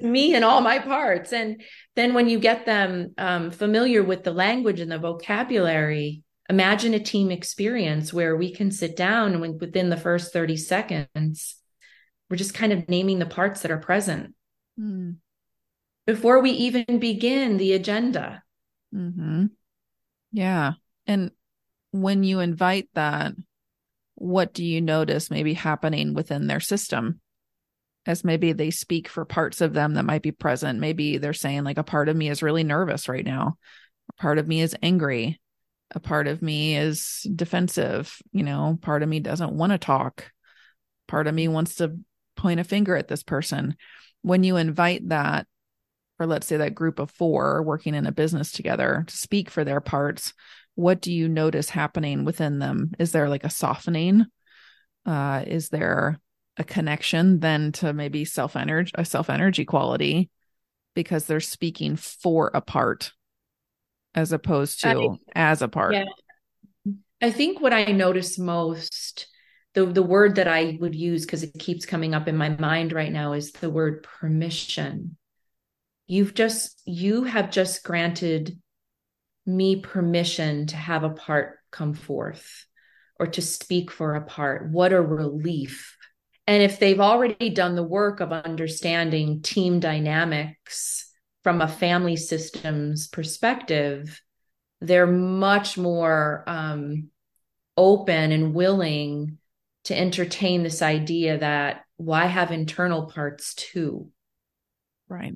me 0.00 0.36
and 0.36 0.44
all 0.44 0.60
my 0.60 0.78
parts. 0.78 1.32
And 1.32 1.62
then 1.96 2.14
when 2.14 2.28
you 2.28 2.38
get 2.38 2.64
them 2.64 3.12
um, 3.18 3.50
familiar 3.50 4.04
with 4.04 4.22
the 4.22 4.30
language 4.30 4.78
and 4.78 4.90
the 4.90 4.98
vocabulary, 4.98 6.22
imagine 6.48 6.94
a 6.94 7.00
team 7.00 7.32
experience 7.32 8.12
where 8.12 8.36
we 8.36 8.54
can 8.54 8.70
sit 8.70 8.96
down 8.96 9.34
and 9.34 9.60
within 9.60 9.90
the 9.90 9.96
first 9.96 10.32
30 10.32 10.56
seconds 10.56 11.56
we're 12.28 12.36
just 12.36 12.54
kind 12.54 12.72
of 12.72 12.88
naming 12.88 13.18
the 13.18 13.26
parts 13.26 13.62
that 13.62 13.70
are 13.70 13.78
present 13.78 14.34
mm. 14.78 15.16
before 16.06 16.40
we 16.40 16.50
even 16.50 16.98
begin 16.98 17.56
the 17.56 17.72
agenda. 17.72 18.42
Mm-hmm. 18.94 19.46
yeah. 20.32 20.72
And 21.06 21.30
when 21.90 22.22
you 22.22 22.40
invite 22.40 22.88
that 22.94 23.34
what 24.18 24.52
do 24.52 24.64
you 24.64 24.80
notice 24.80 25.30
maybe 25.30 25.54
happening 25.54 26.12
within 26.12 26.46
their 26.46 26.60
system? 26.60 27.20
As 28.04 28.24
maybe 28.24 28.52
they 28.52 28.70
speak 28.70 29.08
for 29.08 29.24
parts 29.24 29.60
of 29.60 29.74
them 29.74 29.94
that 29.94 30.04
might 30.04 30.22
be 30.22 30.32
present. 30.32 30.80
Maybe 30.80 31.18
they're 31.18 31.32
saying 31.32 31.64
like 31.64 31.78
a 31.78 31.84
part 31.84 32.08
of 32.08 32.16
me 32.16 32.28
is 32.28 32.42
really 32.42 32.64
nervous 32.64 33.08
right 33.08 33.24
now. 33.24 33.58
A 34.10 34.20
part 34.20 34.38
of 34.38 34.48
me 34.48 34.60
is 34.60 34.74
angry. 34.82 35.40
A 35.92 36.00
part 36.00 36.26
of 36.26 36.42
me 36.42 36.76
is 36.76 37.26
defensive 37.34 38.16
you 38.32 38.42
know? 38.42 38.78
Part 38.82 39.02
of 39.02 39.08
me 39.08 39.20
doesn't 39.20 39.52
want 39.52 39.72
to 39.72 39.78
talk. 39.78 40.30
Part 41.06 41.26
of 41.26 41.34
me 41.34 41.46
wants 41.46 41.76
to 41.76 41.98
point 42.34 42.60
a 42.60 42.64
finger 42.64 42.96
at 42.96 43.08
this 43.08 43.22
person 43.22 43.76
when 44.22 44.44
you 44.44 44.56
invite 44.56 45.08
that 45.08 45.46
or 46.20 46.26
let's 46.26 46.46
say 46.46 46.56
that 46.56 46.74
group 46.74 46.98
of 46.98 47.10
four 47.10 47.62
working 47.62 47.94
in 47.94 48.06
a 48.06 48.12
business 48.12 48.50
together 48.50 49.04
to 49.06 49.16
speak 49.16 49.50
for 49.50 49.64
their 49.64 49.80
parts 49.80 50.32
what 50.78 51.00
do 51.00 51.12
you 51.12 51.28
notice 51.28 51.70
happening 51.70 52.24
within 52.24 52.60
them? 52.60 52.92
Is 53.00 53.10
there 53.10 53.28
like 53.28 53.42
a 53.42 53.50
softening? 53.50 54.26
Uh 55.04 55.42
is 55.44 55.70
there 55.70 56.20
a 56.56 56.62
connection 56.62 57.40
then 57.40 57.72
to 57.72 57.92
maybe 57.92 58.24
self 58.24 58.54
energy 58.54 58.92
a 58.94 59.04
self 59.04 59.28
energy 59.28 59.64
quality 59.64 60.30
because 60.94 61.24
they're 61.24 61.40
speaking 61.40 61.96
for 61.96 62.52
a 62.54 62.60
part 62.60 63.12
as 64.14 64.30
opposed 64.30 64.80
to 64.82 65.18
I, 65.34 65.50
as 65.50 65.62
a 65.62 65.68
part? 65.68 65.94
Yeah. 65.94 66.04
i 67.20 67.32
think 67.32 67.60
what 67.60 67.72
i 67.72 67.86
notice 67.86 68.38
most 68.38 69.26
the 69.74 69.86
the 69.86 70.02
word 70.02 70.36
that 70.36 70.48
i 70.48 70.76
would 70.80 70.94
use 70.94 71.24
because 71.24 71.42
it 71.42 71.58
keeps 71.58 71.86
coming 71.86 72.14
up 72.14 72.28
in 72.28 72.36
my 72.36 72.48
mind 72.48 72.92
right 72.92 73.12
now 73.12 73.32
is 73.32 73.52
the 73.52 73.70
word 73.70 74.02
permission. 74.02 75.16
You've 76.06 76.34
just 76.34 76.80
you 76.86 77.24
have 77.24 77.50
just 77.50 77.84
granted 77.84 78.58
me 79.46 79.80
permission 79.80 80.66
to 80.66 80.76
have 80.76 81.04
a 81.04 81.10
part 81.10 81.58
come 81.70 81.94
forth 81.94 82.66
or 83.20 83.26
to 83.26 83.42
speak 83.42 83.90
for 83.90 84.14
a 84.14 84.24
part. 84.24 84.70
What 84.70 84.92
a 84.92 85.00
relief. 85.00 85.96
And 86.46 86.62
if 86.62 86.78
they've 86.78 87.00
already 87.00 87.50
done 87.50 87.74
the 87.74 87.82
work 87.82 88.20
of 88.20 88.32
understanding 88.32 89.42
team 89.42 89.80
dynamics 89.80 91.10
from 91.44 91.60
a 91.60 91.68
family 91.68 92.16
systems 92.16 93.08
perspective 93.08 94.20
they're 94.80 95.06
much 95.06 95.76
more 95.76 96.44
um, 96.46 97.08
open 97.76 98.32
and 98.32 98.54
willing 98.54 99.38
to 99.88 99.98
entertain 99.98 100.62
this 100.62 100.80
idea 100.80 101.38
that 101.38 101.84
why 101.96 102.22
well, 102.22 102.28
have 102.28 102.52
internal 102.52 103.06
parts 103.06 103.54
too 103.54 104.08
right 105.08 105.34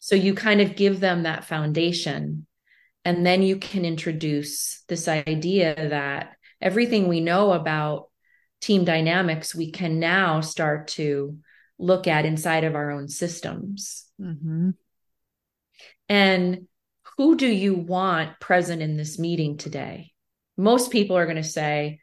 so 0.00 0.14
you 0.14 0.34
kind 0.34 0.62
of 0.62 0.76
give 0.76 0.98
them 0.98 1.22
that 1.22 1.44
foundation. 1.44 2.46
And 3.04 3.24
then 3.24 3.42
you 3.42 3.56
can 3.56 3.84
introduce 3.84 4.82
this 4.88 5.06
idea 5.08 5.74
that 5.90 6.36
everything 6.60 7.06
we 7.06 7.20
know 7.20 7.52
about 7.52 8.08
team 8.60 8.84
dynamics, 8.84 9.54
we 9.54 9.70
can 9.70 10.00
now 10.00 10.40
start 10.40 10.88
to 10.88 11.38
look 11.78 12.06
at 12.06 12.26
inside 12.26 12.64
of 12.64 12.74
our 12.74 12.90
own 12.90 13.08
systems. 13.08 14.06
Mm-hmm. 14.20 14.70
And 16.08 16.66
who 17.16 17.36
do 17.36 17.46
you 17.46 17.74
want 17.74 18.40
present 18.40 18.82
in 18.82 18.96
this 18.96 19.18
meeting 19.18 19.58
today? 19.58 20.12
Most 20.56 20.90
people 20.90 21.16
are 21.16 21.26
going 21.26 21.36
to 21.36 21.42
say, 21.42 22.00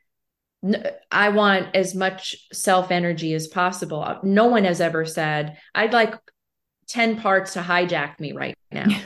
I 1.11 1.29
want 1.29 1.75
as 1.75 1.93
much 1.93 2.35
self 2.51 2.91
energy 2.91 3.33
as 3.33 3.47
possible. 3.47 4.19
No 4.23 4.47
one 4.47 4.63
has 4.63 4.81
ever 4.81 5.05
said, 5.05 5.57
I'd 5.75 5.93
like 5.93 6.15
10 6.87 7.17
parts 7.17 7.53
to 7.53 7.61
hijack 7.61 8.19
me 8.19 8.31
right 8.33 8.57
now. 8.71 8.87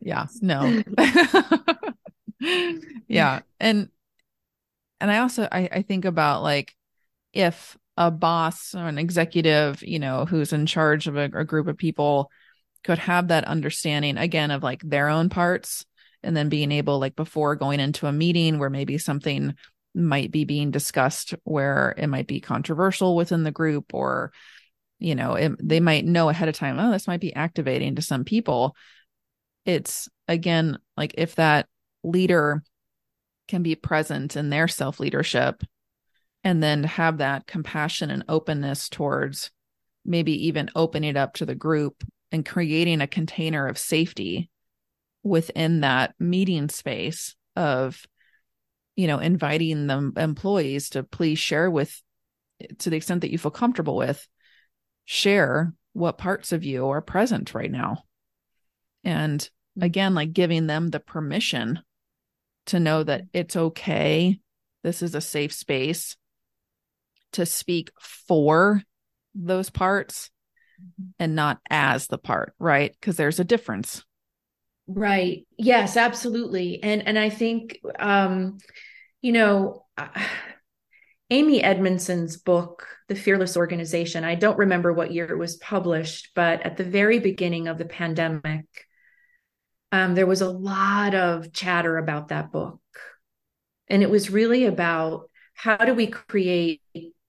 yeah, 0.00 0.26
no. 0.40 0.82
yeah. 3.08 3.40
And 3.60 3.88
and 5.00 5.10
I 5.10 5.18
also 5.18 5.48
I, 5.50 5.68
I 5.70 5.82
think 5.82 6.04
about 6.04 6.42
like 6.42 6.74
if 7.32 7.76
a 7.96 8.10
boss 8.10 8.74
or 8.74 8.86
an 8.86 8.98
executive, 8.98 9.82
you 9.82 9.98
know, 9.98 10.24
who's 10.24 10.52
in 10.52 10.66
charge 10.66 11.06
of 11.06 11.16
a, 11.16 11.24
a 11.24 11.44
group 11.44 11.68
of 11.68 11.76
people 11.76 12.30
could 12.82 12.98
have 12.98 13.28
that 13.28 13.44
understanding 13.44 14.16
again 14.16 14.50
of 14.50 14.62
like 14.62 14.80
their 14.82 15.08
own 15.08 15.28
parts 15.28 15.84
and 16.22 16.36
then 16.36 16.48
being 16.48 16.72
able 16.72 16.98
like 16.98 17.16
before 17.16 17.56
going 17.56 17.80
into 17.80 18.06
a 18.06 18.12
meeting 18.12 18.58
where 18.58 18.70
maybe 18.70 18.98
something 18.98 19.54
might 19.94 20.30
be 20.30 20.44
being 20.44 20.70
discussed 20.70 21.34
where 21.44 21.94
it 21.98 22.06
might 22.06 22.26
be 22.26 22.40
controversial 22.40 23.16
within 23.16 23.42
the 23.42 23.50
group 23.50 23.92
or 23.92 24.32
you 24.98 25.14
know 25.14 25.34
it, 25.34 25.52
they 25.60 25.80
might 25.80 26.04
know 26.04 26.28
ahead 26.28 26.48
of 26.48 26.54
time 26.54 26.78
oh 26.78 26.92
this 26.92 27.06
might 27.06 27.20
be 27.20 27.34
activating 27.34 27.96
to 27.96 28.02
some 28.02 28.24
people. 28.24 28.76
It's 29.64 30.08
again 30.28 30.78
like 30.96 31.14
if 31.18 31.34
that 31.36 31.66
leader 32.02 32.62
can 33.48 33.62
be 33.62 33.74
present 33.74 34.36
in 34.36 34.50
their 34.50 34.68
self 34.68 35.00
leadership 35.00 35.62
and 36.44 36.62
then 36.62 36.84
have 36.84 37.18
that 37.18 37.46
compassion 37.46 38.10
and 38.10 38.24
openness 38.28 38.88
towards 38.88 39.50
maybe 40.04 40.46
even 40.46 40.70
opening 40.74 41.10
it 41.10 41.16
up 41.16 41.34
to 41.34 41.44
the 41.44 41.54
group 41.54 42.02
and 42.32 42.46
creating 42.46 43.00
a 43.00 43.06
container 43.06 43.66
of 43.66 43.76
safety 43.76 44.48
within 45.22 45.80
that 45.80 46.14
meeting 46.18 46.68
space 46.68 47.34
of 47.56 48.06
you 49.00 49.06
know, 49.06 49.18
inviting 49.18 49.86
the 49.86 50.12
employees 50.18 50.90
to 50.90 51.02
please 51.02 51.38
share 51.38 51.70
with, 51.70 52.02
to 52.80 52.90
the 52.90 52.96
extent 52.96 53.22
that 53.22 53.30
you 53.30 53.38
feel 53.38 53.50
comfortable 53.50 53.96
with, 53.96 54.28
share 55.06 55.72
what 55.94 56.18
parts 56.18 56.52
of 56.52 56.64
you 56.64 56.86
are 56.88 57.00
present 57.00 57.54
right 57.54 57.70
now. 57.70 58.04
And 59.02 59.40
mm-hmm. 59.40 59.84
again, 59.84 60.14
like 60.14 60.34
giving 60.34 60.66
them 60.66 60.90
the 60.90 61.00
permission 61.00 61.80
to 62.66 62.78
know 62.78 63.02
that 63.02 63.22
it's 63.32 63.56
okay. 63.56 64.38
This 64.82 65.00
is 65.00 65.14
a 65.14 65.22
safe 65.22 65.54
space 65.54 66.18
to 67.32 67.46
speak 67.46 67.90
for 67.98 68.82
those 69.34 69.70
parts 69.70 70.30
mm-hmm. 70.78 71.10
and 71.18 71.34
not 71.34 71.58
as 71.70 72.06
the 72.06 72.18
part, 72.18 72.52
right? 72.58 72.94
Because 73.00 73.16
there's 73.16 73.40
a 73.40 73.44
difference. 73.44 74.04
Right. 74.92 75.46
Yes, 75.56 75.96
absolutely. 75.96 76.82
And 76.82 77.06
and 77.06 77.18
I 77.18 77.30
think 77.30 77.78
um 77.98 78.58
you 79.22 79.32
know, 79.32 79.84
Amy 81.30 81.62
Edmondson's 81.62 82.38
book, 82.38 82.88
The 83.08 83.14
Fearless 83.14 83.56
Organization, 83.56 84.24
I 84.24 84.34
don't 84.34 84.58
remember 84.58 84.92
what 84.92 85.12
year 85.12 85.26
it 85.30 85.38
was 85.38 85.58
published, 85.58 86.30
but 86.34 86.62
at 86.62 86.76
the 86.76 86.84
very 86.84 87.18
beginning 87.20 87.68
of 87.68 87.78
the 87.78 87.84
pandemic, 87.84 88.64
um, 89.92 90.14
there 90.14 90.26
was 90.26 90.40
a 90.40 90.50
lot 90.50 91.14
of 91.14 91.52
chatter 91.52 91.98
about 91.98 92.28
that 92.28 92.50
book. 92.50 92.80
And 93.88 94.02
it 94.02 94.10
was 94.10 94.30
really 94.30 94.64
about 94.64 95.28
how 95.54 95.76
do 95.76 95.94
we 95.94 96.06
create 96.06 96.80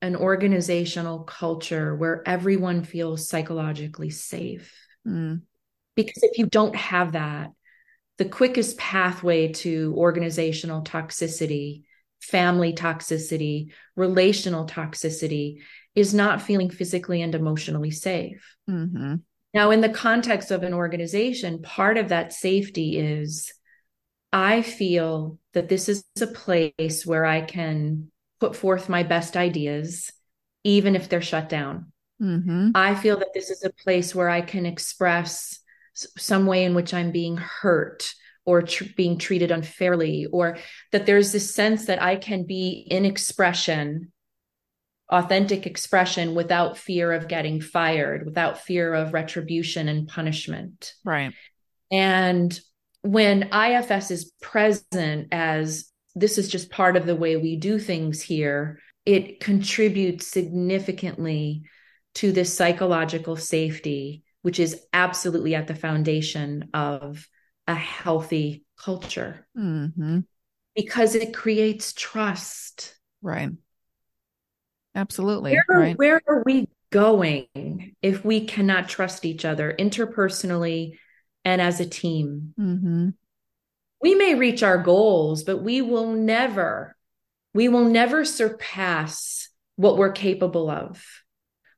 an 0.01 0.15
organizational 0.15 1.19
culture 1.25 1.95
where 1.95 2.23
everyone 2.25 2.83
feels 2.83 3.27
psychologically 3.27 4.09
safe? 4.09 4.73
Mm. 5.05 5.41
Because 5.95 6.23
if 6.23 6.37
you 6.37 6.45
don't 6.45 6.75
have 6.75 7.13
that, 7.13 7.49
the 8.17 8.25
quickest 8.25 8.77
pathway 8.77 9.51
to 9.51 9.93
organizational 9.97 10.83
toxicity, 10.83 11.83
family 12.21 12.73
toxicity, 12.73 13.71
relational 13.95 14.67
toxicity 14.67 15.57
is 15.95 16.13
not 16.13 16.41
feeling 16.41 16.69
physically 16.69 17.21
and 17.21 17.35
emotionally 17.35 17.91
safe. 17.91 18.55
Mm-hmm. 18.69 19.15
Now, 19.53 19.71
in 19.71 19.81
the 19.81 19.89
context 19.89 20.51
of 20.51 20.63
an 20.63 20.73
organization, 20.73 21.61
part 21.61 21.97
of 21.97 22.09
that 22.09 22.31
safety 22.31 22.97
is 22.97 23.51
I 24.31 24.61
feel 24.61 25.39
that 25.53 25.67
this 25.67 25.89
is 25.89 26.05
a 26.21 26.27
place 26.27 27.05
where 27.05 27.25
I 27.25 27.41
can 27.41 28.11
put 28.39 28.55
forth 28.55 28.87
my 28.87 29.03
best 29.03 29.35
ideas, 29.35 30.11
even 30.63 30.95
if 30.95 31.09
they're 31.09 31.21
shut 31.21 31.49
down. 31.49 31.91
Mm-hmm. 32.21 32.71
I 32.75 32.95
feel 32.95 33.17
that 33.17 33.33
this 33.33 33.49
is 33.49 33.63
a 33.63 33.73
place 33.73 34.15
where 34.15 34.29
I 34.29 34.41
can 34.41 34.65
express 34.65 35.59
some 35.93 36.45
way 36.45 36.63
in 36.63 36.73
which 36.73 36.93
I'm 36.93 37.11
being 37.11 37.37
hurt 37.37 38.13
or 38.45 38.63
tr- 38.63 38.85
being 38.95 39.17
treated 39.17 39.51
unfairly, 39.51 40.27
or 40.31 40.57
that 40.91 41.05
there's 41.05 41.31
this 41.31 41.53
sense 41.53 41.85
that 41.85 42.01
I 42.01 42.15
can 42.15 42.45
be 42.45 42.85
in 42.89 43.05
expression, 43.05 44.11
authentic 45.09 45.67
expression, 45.67 46.33
without 46.33 46.77
fear 46.77 47.11
of 47.13 47.27
getting 47.27 47.61
fired, 47.61 48.25
without 48.25 48.59
fear 48.59 48.93
of 48.93 49.13
retribution 49.13 49.87
and 49.87 50.07
punishment. 50.07 50.93
Right. 51.03 51.33
And 51.91 52.59
when 53.03 53.49
IFS 53.53 54.11
is 54.11 54.31
present 54.41 55.27
as 55.31 55.91
this 56.15 56.37
is 56.37 56.49
just 56.49 56.71
part 56.71 56.97
of 56.97 57.05
the 57.05 57.15
way 57.15 57.37
we 57.37 57.57
do 57.57 57.79
things 57.79 58.21
here, 58.21 58.79
it 59.05 59.39
contributes 59.39 60.27
significantly 60.27 61.63
to 62.15 62.31
this 62.31 62.55
psychological 62.55 63.35
safety 63.35 64.23
which 64.41 64.59
is 64.59 64.81
absolutely 64.93 65.55
at 65.55 65.67
the 65.67 65.75
foundation 65.75 66.69
of 66.73 67.27
a 67.67 67.75
healthy 67.75 68.65
culture 68.77 69.47
mm-hmm. 69.57 70.19
because 70.75 71.15
it 71.15 71.33
creates 71.33 71.93
trust. 71.93 72.97
Right. 73.21 73.51
Absolutely. 74.95 75.51
Where, 75.51 75.65
right. 75.69 75.97
where 75.97 76.21
are 76.27 76.43
we 76.45 76.67
going 76.91 77.95
if 78.01 78.25
we 78.25 78.45
cannot 78.45 78.89
trust 78.89 79.25
each 79.25 79.45
other 79.45 79.73
interpersonally 79.77 80.97
and 81.45 81.61
as 81.61 81.79
a 81.79 81.85
team? 81.85 82.53
Mm-hmm. 82.59 83.09
We 84.01 84.15
may 84.15 84.35
reach 84.35 84.63
our 84.63 84.79
goals, 84.79 85.43
but 85.43 85.57
we 85.57 85.81
will 85.81 86.11
never, 86.11 86.95
we 87.53 87.69
will 87.69 87.85
never 87.85 88.25
surpass 88.25 89.49
what 89.75 89.97
we're 89.97 90.11
capable 90.11 90.69
of 90.69 91.05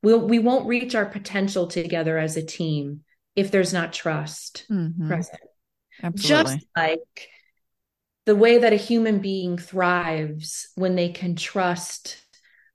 we'll 0.04 0.28
we 0.28 0.38
won't 0.38 0.68
reach 0.68 0.94
our 0.94 1.06
potential 1.06 1.68
together 1.68 2.18
as 2.18 2.38
a 2.38 2.46
team 2.46 3.02
if 3.36 3.50
there's 3.50 3.74
not 3.74 3.94
trust 3.94 4.66
mm-hmm. 4.70 5.08
present 5.08 5.40
Absolutely. 6.04 6.54
just 6.54 6.68
like 6.76 7.30
the 8.26 8.36
way 8.36 8.60
that 8.60 8.74
a 8.74 8.78
human 8.78 9.20
being 9.20 9.58
thrives 9.58 10.70
when 10.76 10.96
they 10.96 11.10
can 11.10 11.36
trust 11.36 12.22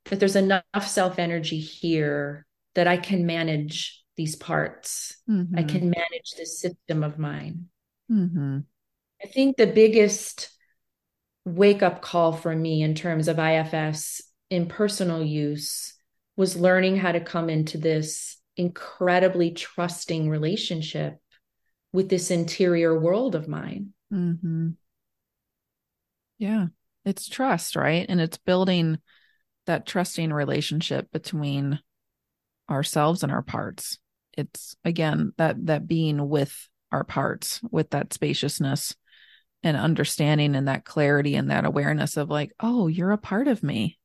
that 0.07 0.21
there's 0.21 0.37
enough 0.37 0.63
self 0.87 1.19
energy 1.19 1.59
here 1.59 2.47
that 2.75 2.87
I 2.87 2.97
can 2.97 3.27
manage 3.27 4.03
these 4.17 4.37
parts. 4.37 5.17
Mm-hmm. 5.29 5.59
I 5.59 5.63
can 5.63 5.91
manage 5.91 6.33
this 6.37 6.61
system 6.61 7.03
of 7.03 7.19
mine. 7.19 7.67
Mm-hmm. 8.11 8.59
I 9.23 9.27
think 9.27 9.57
the 9.57 9.67
biggest 9.67 10.51
wake 11.45 11.83
up 11.83 12.03
call 12.03 12.33
for 12.33 12.55
me 12.55 12.83
in 12.83 12.95
terms 12.95 13.29
of 13.29 13.39
IFS 13.39 14.23
in 14.51 14.67
personal 14.67 15.23
use 15.23 15.95
was 16.39 16.57
learning 16.57 16.97
how 16.97 17.11
to 17.11 17.21
come 17.21 17.51
into 17.51 17.77
this 17.77 18.39
incredibly 18.57 19.51
trusting 19.51 20.31
relationship 20.31 21.19
with 21.93 22.09
this 22.09 22.31
interior 22.31 22.97
world 22.99 23.35
of 23.35 23.49
mine. 23.49 23.93
Mm-hmm. 24.13 24.71
Yeah, 26.39 26.67
it's 27.05 27.29
trust, 27.29 27.75
right? 27.75 28.07
And 28.09 28.21
it's 28.21 28.39
building 28.39 28.99
that 29.67 29.85
trusting 29.85 30.33
relationship 30.33 31.11
between 31.11 31.81
ourselves 32.71 33.25
and 33.25 33.33
our 33.33 33.43
parts. 33.43 33.99
It's 34.37 34.77
again 34.85 35.33
that 35.39 35.67
that 35.67 35.89
being 35.89 36.29
with 36.29 36.69
our 36.93 37.03
parts, 37.03 37.61
with 37.69 37.91
that 37.91 38.13
spaciousness 38.13 38.95
and 39.65 39.77
understanding 39.77 40.55
and 40.55 40.69
that 40.69 40.85
clarity 40.85 41.35
and 41.35 41.51
that 41.51 41.65
awareness 41.65 42.17
of 42.17 42.31
like, 42.31 42.53
oh, 42.61 42.87
you're 42.87 43.11
a 43.11 43.19
part 43.19 43.49
of 43.49 43.65
me. 43.65 43.99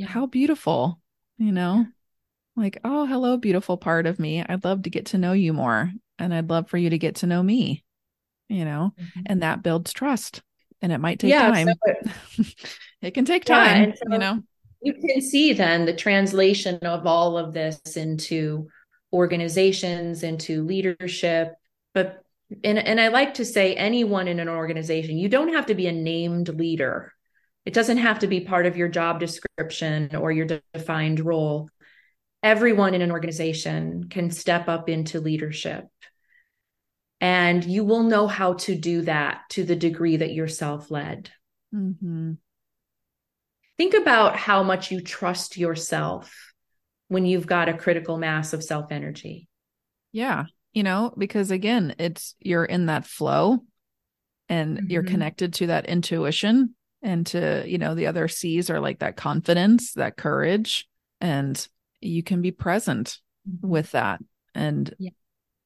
Yeah. 0.00 0.06
How 0.06 0.24
beautiful, 0.24 0.98
you 1.36 1.52
know? 1.52 1.86
Like, 2.56 2.78
oh, 2.84 3.04
hello, 3.04 3.36
beautiful 3.36 3.76
part 3.76 4.06
of 4.06 4.18
me. 4.18 4.42
I'd 4.42 4.64
love 4.64 4.84
to 4.84 4.90
get 4.90 5.06
to 5.06 5.18
know 5.18 5.34
you 5.34 5.52
more. 5.52 5.92
And 6.18 6.32
I'd 6.32 6.48
love 6.48 6.70
for 6.70 6.78
you 6.78 6.88
to 6.88 6.96
get 6.96 7.16
to 7.16 7.26
know 7.26 7.42
me, 7.42 7.84
you 8.48 8.64
know? 8.64 8.94
Mm-hmm. 8.98 9.20
And 9.26 9.42
that 9.42 9.62
builds 9.62 9.92
trust. 9.92 10.40
And 10.80 10.90
it 10.90 10.98
might 10.98 11.18
take 11.18 11.32
yeah, 11.32 11.50
time. 11.50 11.66
So 11.66 11.74
it, 11.84 12.54
it, 13.02 13.10
can 13.10 13.26
take 13.26 13.44
time, 13.44 13.90
yeah, 13.90 13.94
so 13.94 14.12
you 14.12 14.18
know? 14.18 14.42
You 14.80 14.94
can 14.94 15.20
see 15.20 15.52
then 15.52 15.84
the 15.84 15.92
translation 15.92 16.76
of 16.76 17.06
all 17.06 17.36
of 17.36 17.52
this 17.52 17.78
into 17.94 18.68
organizations, 19.12 20.22
into 20.22 20.64
leadership. 20.64 21.56
But 21.92 22.24
and, 22.64 22.78
and 22.78 22.98
I 22.98 23.08
like 23.08 23.34
to 23.34 23.44
say 23.44 23.74
anyone 23.74 24.28
in 24.28 24.40
an 24.40 24.48
organization, 24.48 25.18
you 25.18 25.28
don't 25.28 25.52
have 25.52 25.66
to 25.66 25.74
be 25.74 25.88
a 25.88 25.92
named 25.92 26.48
leader. 26.48 27.12
It 27.66 27.74
doesn't 27.74 27.98
have 27.98 28.20
to 28.20 28.26
be 28.26 28.40
part 28.40 28.66
of 28.66 28.76
your 28.76 28.88
job 28.88 29.20
description 29.20 30.16
or 30.16 30.32
your 30.32 30.60
defined 30.72 31.20
role. 31.20 31.68
Everyone 32.42 32.94
in 32.94 33.02
an 33.02 33.10
organization 33.10 34.08
can 34.08 34.30
step 34.30 34.68
up 34.68 34.88
into 34.88 35.20
leadership. 35.20 35.86
And 37.20 37.62
you 37.62 37.84
will 37.84 38.02
know 38.02 38.26
how 38.26 38.54
to 38.54 38.74
do 38.74 39.02
that 39.02 39.42
to 39.50 39.64
the 39.64 39.76
degree 39.76 40.16
that 40.16 40.32
you're 40.32 40.48
self 40.48 40.90
led. 40.90 41.30
Mm-hmm. 41.74 42.32
Think 43.76 43.94
about 43.94 44.36
how 44.36 44.62
much 44.62 44.90
you 44.90 45.02
trust 45.02 45.58
yourself 45.58 46.52
when 47.08 47.26
you've 47.26 47.46
got 47.46 47.68
a 47.68 47.76
critical 47.76 48.16
mass 48.16 48.54
of 48.54 48.64
self 48.64 48.90
energy. 48.90 49.48
Yeah. 50.12 50.44
You 50.72 50.82
know, 50.82 51.12
because 51.16 51.50
again, 51.50 51.94
it's 51.98 52.34
you're 52.40 52.64
in 52.64 52.86
that 52.86 53.04
flow 53.04 53.58
and 54.48 54.78
mm-hmm. 54.78 54.90
you're 54.90 55.02
connected 55.02 55.54
to 55.54 55.66
that 55.66 55.86
intuition 55.86 56.74
and 57.02 57.26
to, 57.28 57.64
you 57.66 57.78
know, 57.78 57.94
the 57.94 58.06
other 58.06 58.28
C's 58.28 58.70
are 58.70 58.80
like 58.80 59.00
that 59.00 59.16
confidence, 59.16 59.94
that 59.94 60.16
courage, 60.16 60.88
and 61.20 61.66
you 62.00 62.22
can 62.22 62.42
be 62.42 62.50
present 62.50 63.18
mm-hmm. 63.48 63.68
with 63.68 63.92
that. 63.92 64.20
And 64.54 64.92
yeah. 64.98 65.10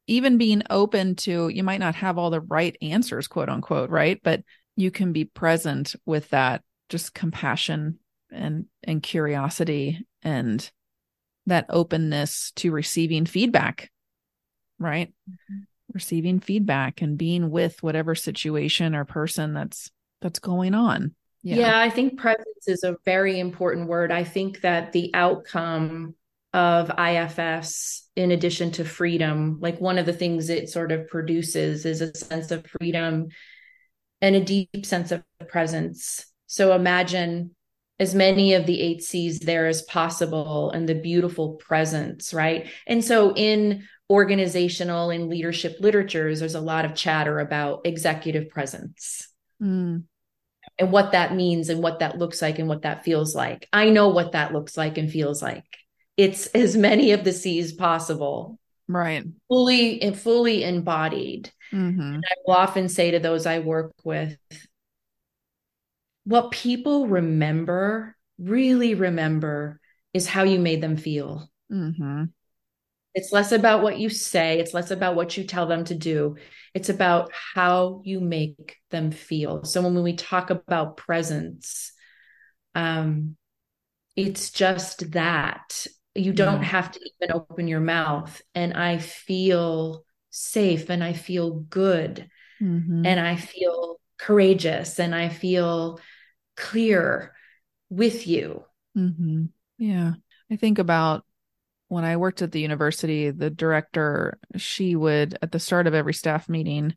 even 0.06 0.38
being 0.38 0.62
open 0.70 1.16
to, 1.16 1.48
you 1.48 1.62
might 1.62 1.80
not 1.80 1.96
have 1.96 2.18
all 2.18 2.30
the 2.30 2.40
right 2.40 2.76
answers, 2.82 3.26
quote 3.26 3.48
unquote, 3.48 3.90
right? 3.90 4.20
But 4.22 4.42
you 4.76 4.90
can 4.90 5.12
be 5.12 5.24
present 5.24 5.94
with 6.04 6.30
that 6.30 6.62
just 6.88 7.14
compassion 7.14 7.98
and 8.30 8.66
and 8.82 9.02
curiosity 9.02 10.06
and 10.22 10.70
that 11.46 11.66
openness 11.68 12.52
to 12.56 12.72
receiving 12.72 13.26
feedback, 13.26 13.90
right? 14.78 15.12
Mm-hmm. 15.28 15.60
Receiving 15.92 16.40
feedback 16.40 17.02
and 17.02 17.16
being 17.16 17.50
with 17.50 17.82
whatever 17.82 18.14
situation 18.14 18.94
or 18.94 19.04
person 19.04 19.54
that's 19.54 19.90
that's 20.20 20.38
going 20.38 20.74
on. 20.74 21.14
Yeah. 21.44 21.56
yeah, 21.56 21.78
I 21.78 21.90
think 21.90 22.18
presence 22.18 22.66
is 22.66 22.84
a 22.84 22.96
very 23.04 23.38
important 23.38 23.86
word. 23.86 24.10
I 24.10 24.24
think 24.24 24.62
that 24.62 24.92
the 24.92 25.10
outcome 25.12 26.14
of 26.54 26.90
IFS, 26.98 28.08
in 28.16 28.30
addition 28.30 28.70
to 28.72 28.84
freedom, 28.84 29.58
like 29.60 29.78
one 29.78 29.98
of 29.98 30.06
the 30.06 30.14
things 30.14 30.48
it 30.48 30.70
sort 30.70 30.90
of 30.90 31.06
produces 31.06 31.84
is 31.84 32.00
a 32.00 32.14
sense 32.14 32.50
of 32.50 32.66
freedom 32.66 33.28
and 34.22 34.36
a 34.36 34.40
deep 34.40 34.86
sense 34.86 35.12
of 35.12 35.22
presence. 35.46 36.24
So 36.46 36.74
imagine 36.74 37.54
as 38.00 38.14
many 38.14 38.54
of 38.54 38.64
the 38.64 38.80
eight 38.80 39.02
C's 39.02 39.40
there 39.40 39.66
as 39.66 39.82
possible 39.82 40.70
and 40.70 40.88
the 40.88 40.94
beautiful 40.94 41.56
presence, 41.56 42.32
right? 42.32 42.68
And 42.86 43.04
so 43.04 43.34
in 43.34 43.84
organizational 44.08 45.10
and 45.10 45.28
leadership 45.28 45.76
literatures, 45.78 46.40
there's 46.40 46.54
a 46.54 46.60
lot 46.60 46.86
of 46.86 46.94
chatter 46.94 47.38
about 47.38 47.82
executive 47.84 48.48
presence. 48.48 49.28
Mm. 49.62 50.04
And 50.78 50.90
what 50.90 51.12
that 51.12 51.34
means 51.34 51.68
and 51.68 51.82
what 51.82 52.00
that 52.00 52.18
looks 52.18 52.42
like 52.42 52.58
and 52.58 52.68
what 52.68 52.82
that 52.82 53.04
feels 53.04 53.34
like. 53.34 53.68
I 53.72 53.90
know 53.90 54.08
what 54.08 54.32
that 54.32 54.52
looks 54.52 54.76
like 54.76 54.98
and 54.98 55.10
feels 55.10 55.40
like. 55.40 55.64
It's 56.16 56.46
as 56.48 56.76
many 56.76 57.12
of 57.12 57.22
the 57.22 57.32
C's 57.32 57.72
possible. 57.72 58.58
Right. 58.88 59.24
Fully 59.48 60.02
and 60.02 60.18
fully 60.18 60.64
embodied. 60.64 61.52
Mm-hmm. 61.72 62.00
And 62.00 62.24
I 62.24 62.34
will 62.44 62.54
often 62.54 62.88
say 62.88 63.12
to 63.12 63.18
those 63.20 63.46
I 63.46 63.60
work 63.60 63.92
with, 64.02 64.36
what 66.24 66.50
people 66.50 67.06
remember, 67.06 68.16
really 68.38 68.94
remember, 68.94 69.80
is 70.12 70.26
how 70.26 70.42
you 70.42 70.58
made 70.58 70.80
them 70.80 70.96
feel. 70.96 71.50
Mm-hmm. 71.70 72.24
It's 73.14 73.32
less 73.32 73.52
about 73.52 73.82
what 73.82 73.98
you 73.98 74.08
say, 74.08 74.58
it's 74.58 74.74
less 74.74 74.90
about 74.90 75.14
what 75.14 75.36
you 75.36 75.44
tell 75.44 75.66
them 75.66 75.84
to 75.84 75.94
do. 75.94 76.36
It's 76.74 76.88
about 76.88 77.30
how 77.32 78.02
you 78.04 78.20
make 78.20 78.76
them 78.90 79.10
feel. 79.12 79.64
So 79.64 79.80
when 79.82 80.02
we 80.02 80.14
talk 80.14 80.50
about 80.50 80.96
presence, 80.96 81.92
um, 82.74 83.36
it's 84.16 84.50
just 84.50 85.12
that 85.12 85.86
you 86.14 86.32
don't 86.32 86.62
yeah. 86.62 86.68
have 86.68 86.92
to 86.92 87.00
even 87.00 87.34
open 87.34 87.68
your 87.68 87.80
mouth. 87.80 88.42
And 88.54 88.74
I 88.74 88.98
feel 88.98 90.04
safe 90.30 90.90
and 90.90 91.02
I 91.02 91.12
feel 91.12 91.50
good 91.50 92.28
mm-hmm. 92.60 93.06
and 93.06 93.20
I 93.20 93.36
feel 93.36 94.00
courageous 94.18 94.98
and 94.98 95.14
I 95.14 95.28
feel 95.28 96.00
clear 96.56 97.34
with 97.88 98.26
you. 98.26 98.64
Mm-hmm. 98.96 99.46
Yeah. 99.78 100.14
I 100.50 100.56
think 100.56 100.78
about 100.78 101.24
when 101.88 102.04
I 102.04 102.16
worked 102.16 102.42
at 102.42 102.52
the 102.52 102.60
university, 102.60 103.30
the 103.30 103.50
director, 103.50 104.38
she 104.56 104.96
would, 104.96 105.38
at 105.42 105.52
the 105.52 105.58
start 105.58 105.86
of 105.86 105.94
every 105.94 106.14
staff 106.14 106.48
meeting, 106.48 106.96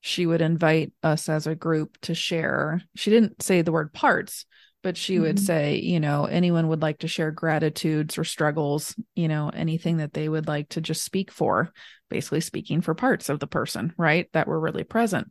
she 0.00 0.26
would 0.26 0.40
invite 0.40 0.92
us 1.02 1.28
as 1.28 1.46
a 1.46 1.54
group 1.54 1.98
to 2.02 2.14
share. 2.14 2.82
She 2.94 3.10
didn't 3.10 3.42
say 3.42 3.62
the 3.62 3.72
word 3.72 3.92
parts, 3.92 4.46
but 4.82 4.96
she 4.96 5.14
mm-hmm. 5.14 5.22
would 5.22 5.40
say, 5.40 5.76
you 5.76 5.98
know, 5.98 6.26
anyone 6.26 6.68
would 6.68 6.82
like 6.82 6.98
to 6.98 7.08
share 7.08 7.30
gratitudes 7.30 8.18
or 8.18 8.24
struggles, 8.24 8.94
you 9.14 9.28
know, 9.28 9.48
anything 9.48 9.96
that 9.98 10.12
they 10.12 10.28
would 10.28 10.46
like 10.46 10.68
to 10.70 10.80
just 10.80 11.02
speak 11.02 11.30
for, 11.30 11.72
basically 12.10 12.40
speaking 12.40 12.82
for 12.82 12.94
parts 12.94 13.28
of 13.28 13.40
the 13.40 13.46
person, 13.46 13.94
right? 13.96 14.28
That 14.32 14.46
were 14.46 14.60
really 14.60 14.84
present. 14.84 15.28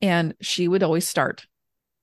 And 0.00 0.34
she 0.40 0.68
would 0.68 0.82
always 0.82 1.08
start 1.08 1.46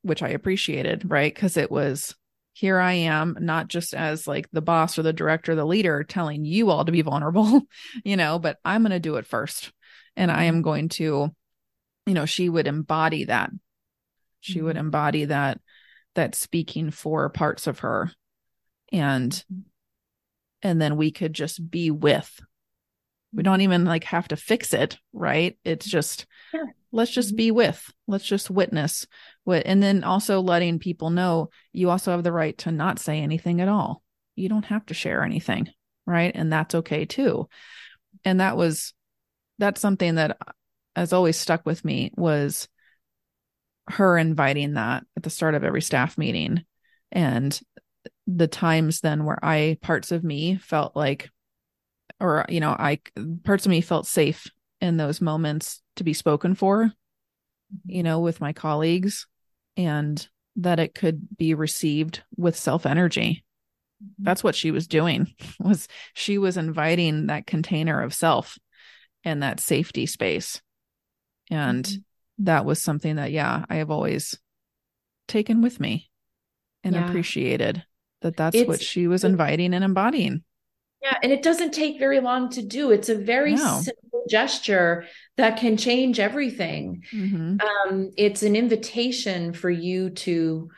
which 0.06 0.22
I 0.22 0.30
appreciated, 0.30 1.10
right? 1.10 1.34
Because 1.34 1.58
it 1.58 1.72
was 1.72 2.16
here 2.56 2.80
I 2.80 2.94
am, 2.94 3.36
not 3.42 3.68
just 3.68 3.94
as 3.94 4.28
like 4.28 4.50
the 4.52 4.62
boss 4.62 4.98
or 4.98 5.04
the 5.04 5.12
director, 5.12 5.56
the 5.56 5.66
leader 5.66 6.06
telling 6.06 6.46
you 6.46 6.70
all 6.70 6.86
to 6.86 6.92
be 6.92 7.02
vulnerable, 7.02 7.64
you 8.06 8.16
know, 8.16 8.40
but 8.40 8.58
I'm 8.64 8.82
going 8.82 8.92
to 8.92 9.00
do 9.00 9.18
it 9.18 9.28
first. 9.28 9.74
And 10.16 10.32
I 10.32 10.46
am 10.46 10.62
going 10.62 10.88
to, 10.90 11.36
you 12.06 12.14
know, 12.14 12.26
she 12.26 12.48
would 12.48 12.68
embody 12.68 13.26
that. 13.26 13.50
She 14.40 14.56
mm-hmm. 14.60 14.68
would 14.68 14.78
embody 14.78 15.26
that, 15.26 15.60
that 16.16 16.34
speaking 16.34 16.92
for 16.92 17.28
parts 17.28 17.68
of 17.68 17.80
her. 17.80 18.10
And, 18.90 19.34
mm-hmm. 19.34 19.60
and 20.62 20.82
then 20.82 20.96
we 20.96 21.12
could 21.12 21.34
just 21.34 21.70
be 21.70 21.92
with. 21.92 22.40
We 23.34 23.44
don't 23.44 23.62
even 23.62 23.84
like 23.84 24.06
have 24.06 24.30
to 24.30 24.38
fix 24.38 24.74
it, 24.74 24.98
right? 25.12 25.58
It's 25.66 25.86
just, 25.86 26.26
sure. 26.52 26.74
let's 26.94 27.12
just 27.12 27.32
mm-hmm. 27.32 27.36
be 27.36 27.52
with, 27.52 27.92
let's 28.08 28.24
just 28.24 28.50
witness 28.50 29.06
what 29.46 29.64
and 29.66 29.82
then 29.82 30.04
also 30.04 30.42
letting 30.42 30.80
people 30.80 31.10
know 31.10 31.50
you 31.72 31.90
also 31.90 32.12
have 32.12 32.24
the 32.24 32.32
right 32.32 32.58
to 32.60 32.72
not 32.72 33.00
say 33.00 33.20
anything 33.20 33.62
at 33.62 33.68
all. 33.70 34.04
You 34.36 34.50
don't 34.50 34.66
have 34.66 34.86
to 34.88 34.94
share 34.94 35.24
anything 35.24 35.70
right? 36.06 36.32
And 36.34 36.52
that's 36.52 36.76
okay 36.76 37.06
too. 37.06 37.50
And 38.24 38.40
that 38.40 38.58
was 38.58 38.94
that's 39.58 39.82
something 39.82 40.16
that 40.16 40.38
has 40.96 41.14
always 41.14 41.38
stuck 41.38 41.66
with 41.66 41.84
me 41.84 42.12
was 42.16 42.68
her 43.88 44.18
inviting 44.18 44.74
that 44.74 45.06
at 45.16 45.24
the 45.24 45.30
start 45.30 45.56
of 45.56 45.64
every 45.64 45.82
staff 45.82 46.18
meeting. 46.18 46.64
And 47.12 47.60
the 48.28 48.48
times 48.48 49.02
then 49.02 49.24
where 49.24 49.38
i 49.44 49.78
parts 49.82 50.12
of 50.12 50.24
me 50.24 50.58
felt 50.58 50.96
like 50.96 51.30
or 52.20 52.46
you 52.50 52.60
know 52.60 52.72
i 52.72 53.00
parts 53.44 53.66
of 53.66 53.70
me 53.70 53.82
felt 53.82 54.08
safe 54.08 54.50
in 54.82 54.98
those 54.98 55.22
moments 55.22 55.82
to 55.96 56.04
be 56.04 56.14
spoken 56.14 56.56
for 56.56 56.92
you 57.86 58.02
know 58.02 58.20
with 58.20 58.42
my 58.42 58.52
colleagues 58.52 59.28
and 59.78 60.28
that 60.58 60.80
it 60.80 60.96
could 60.96 61.38
be 61.38 61.54
received 61.54 62.24
with 62.38 62.56
self 62.56 62.86
energy. 62.86 63.44
Mm-hmm. 64.04 64.24
That's 64.24 64.44
what 64.44 64.56
she 64.56 64.72
was 64.72 64.88
doing 64.88 65.34
was 65.60 65.88
she 66.14 66.38
was 66.38 66.58
inviting 66.58 67.28
that 67.28 67.48
container 67.48 68.02
of 68.02 68.14
self 68.14 68.58
and 69.24 69.44
that 69.44 69.60
safety 69.60 70.06
space. 70.06 70.62
And 71.52 71.86
mm-hmm. 71.86 72.44
that 72.46 72.66
was 72.66 72.82
something 72.82 73.18
that 73.18 73.32
yeah, 73.32 73.66
I 73.70 73.76
have 73.76 73.92
always 73.92 74.38
taken 75.28 75.62
with 75.62 75.80
me 75.80 76.10
and 76.84 76.96
yeah. 76.96 77.08
appreciated 77.08 77.84
that 78.22 78.38
that's 78.38 78.56
it's, 78.56 78.68
what 78.68 78.82
she 78.82 79.08
was 79.08 79.24
inviting 79.24 79.74
and 79.74 79.84
embodying. 79.84 80.44
Yeah, 81.06 81.20
and 81.22 81.32
it 81.32 81.44
doesn't 81.44 81.72
take 81.72 82.00
very 82.00 82.20
long 82.20 82.50
to 82.50 82.64
do. 82.64 82.90
It's 82.90 83.10
a 83.10 83.16
very 83.16 83.54
no. 83.54 83.80
simple 83.84 84.24
gesture 84.28 85.06
that 85.38 85.60
can 85.60 85.78
change 85.78 86.20
everything. 86.20 87.04
Mm-hmm. 87.14 87.58
Um, 87.62 88.12
it's 88.18 88.42
an 88.42 88.56
invitation 88.56 89.54
for 89.54 89.70
you 89.70 90.10
to 90.10 90.72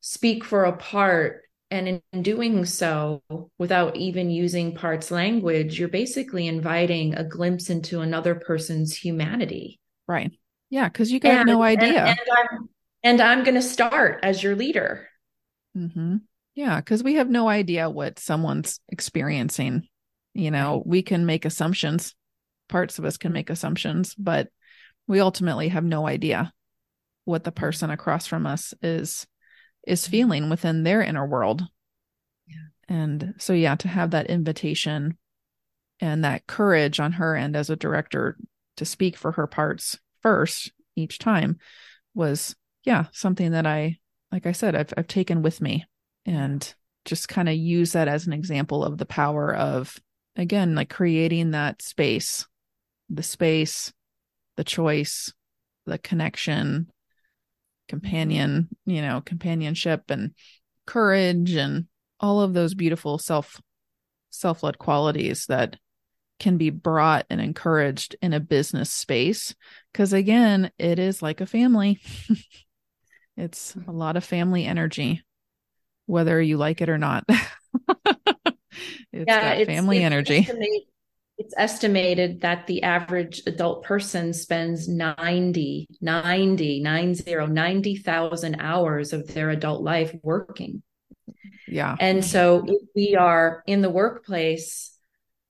speak 0.00 0.44
for 0.44 0.64
a 0.64 0.76
part. 0.76 1.44
And 1.70 2.02
in 2.12 2.22
doing 2.22 2.66
so, 2.66 3.22
without 3.56 3.96
even 3.96 4.28
using 4.28 4.74
parts 4.74 5.10
language, 5.10 5.78
you're 5.78 5.88
basically 5.88 6.46
inviting 6.46 7.14
a 7.14 7.24
glimpse 7.24 7.70
into 7.70 8.02
another 8.02 8.34
person's 8.34 8.94
humanity. 8.94 9.80
Right. 10.06 10.30
Yeah. 10.68 10.90
Cause 10.90 11.10
you 11.10 11.20
got 11.20 11.32
and, 11.32 11.46
no 11.46 11.62
idea. 11.62 12.04
And, 12.04 12.18
and 12.18 12.18
I'm, 12.36 12.68
and 13.02 13.20
I'm 13.22 13.44
going 13.44 13.54
to 13.54 13.62
start 13.62 14.20
as 14.22 14.42
your 14.42 14.56
leader. 14.56 15.08
Mm-hmm. 15.74 16.16
Yeah. 16.60 16.80
Cause 16.82 17.02
we 17.02 17.14
have 17.14 17.30
no 17.30 17.48
idea 17.48 17.88
what 17.88 18.18
someone's 18.18 18.80
experiencing. 18.88 19.88
You 20.34 20.50
know, 20.50 20.82
we 20.84 21.02
can 21.02 21.24
make 21.24 21.44
assumptions 21.44 22.14
parts 22.70 22.98
of 22.98 23.04
us 23.04 23.18
can 23.18 23.32
make 23.32 23.50
assumptions, 23.50 24.14
but 24.14 24.48
we 25.06 25.20
ultimately 25.20 25.68
have 25.68 25.84
no 25.84 26.06
idea 26.06 26.52
what 27.24 27.44
the 27.44 27.52
person 27.52 27.90
across 27.90 28.26
from 28.26 28.46
us 28.46 28.72
is 28.80 29.26
is 29.86 30.02
mm-hmm. 30.02 30.10
feeling 30.10 30.50
within 30.50 30.82
their 30.84 31.02
inner 31.02 31.26
world. 31.26 31.62
Yeah. 32.46 32.68
And 32.88 33.34
so 33.38 33.52
yeah, 33.52 33.74
to 33.76 33.88
have 33.88 34.12
that 34.12 34.28
invitation 34.28 35.18
and 36.00 36.24
that 36.24 36.46
courage 36.46 37.00
on 37.00 37.12
her 37.12 37.36
end 37.36 37.56
as 37.56 37.68
a 37.68 37.76
director 37.76 38.38
to 38.76 38.84
speak 38.84 39.16
for 39.16 39.32
her 39.32 39.46
parts 39.46 39.98
first 40.22 40.72
each 40.96 41.18
time 41.18 41.58
was 42.14 42.54
yeah, 42.84 43.06
something 43.12 43.50
that 43.50 43.66
I 43.66 43.98
like 44.32 44.46
I 44.46 44.52
said 44.52 44.74
I've 44.74 44.94
I've 44.96 45.08
taken 45.08 45.42
with 45.42 45.60
me 45.60 45.84
and 46.26 46.74
just 47.04 47.28
kind 47.28 47.48
of 47.48 47.54
use 47.54 47.92
that 47.92 48.08
as 48.08 48.26
an 48.26 48.32
example 48.32 48.84
of 48.84 48.98
the 48.98 49.06
power 49.06 49.54
of 49.54 49.98
again 50.36 50.74
like 50.74 50.90
creating 50.90 51.52
that 51.52 51.82
space 51.82 52.46
the 53.10 53.22
space, 53.22 53.92
the 54.56 54.64
choice, 54.64 55.32
the 55.86 55.98
connection, 55.98 56.90
companion, 57.88 58.68
you 58.86 59.02
know, 59.02 59.20
companionship 59.20 60.04
and 60.08 60.32
courage 60.86 61.52
and 61.54 61.86
all 62.20 62.40
of 62.40 62.54
those 62.54 62.74
beautiful 62.74 63.18
self 63.18 63.60
self-led 64.30 64.78
qualities 64.78 65.46
that 65.46 65.76
can 66.38 66.56
be 66.56 66.70
brought 66.70 67.26
and 67.28 67.40
encouraged 67.40 68.14
in 68.22 68.32
a 68.32 68.40
business 68.40 68.90
space. 68.90 69.54
Because 69.92 70.12
again 70.12 70.70
it 70.78 70.98
is 70.98 71.20
like 71.20 71.40
a 71.40 71.46
family. 71.46 72.00
It's 73.36 73.74
a 73.88 73.92
lot 73.92 74.18
of 74.18 74.24
family 74.24 74.66
energy 74.66 75.22
whether 76.10 76.40
you 76.40 76.56
like 76.56 76.80
it 76.80 76.88
or 76.88 76.98
not 76.98 77.24
it's 77.28 79.24
yeah, 79.26 79.58
got 79.58 79.66
family 79.66 79.98
it's 79.98 80.04
energy 80.04 80.48
it's 81.40 81.54
estimated 81.56 82.42
that 82.42 82.66
the 82.66 82.82
average 82.82 83.40
adult 83.46 83.82
person 83.82 84.34
spends 84.34 84.88
90 84.88 85.88
90 85.98 86.82
90 86.82 87.46
90,000 87.46 88.56
hours 88.60 89.14
of 89.14 89.26
their 89.32 89.48
adult 89.48 89.82
life 89.82 90.14
working. 90.22 90.82
Yeah. 91.66 91.96
And 91.98 92.22
so 92.22 92.62
if 92.66 92.82
we 92.94 93.16
are 93.16 93.62
in 93.66 93.80
the 93.80 93.88
workplace, 93.88 94.94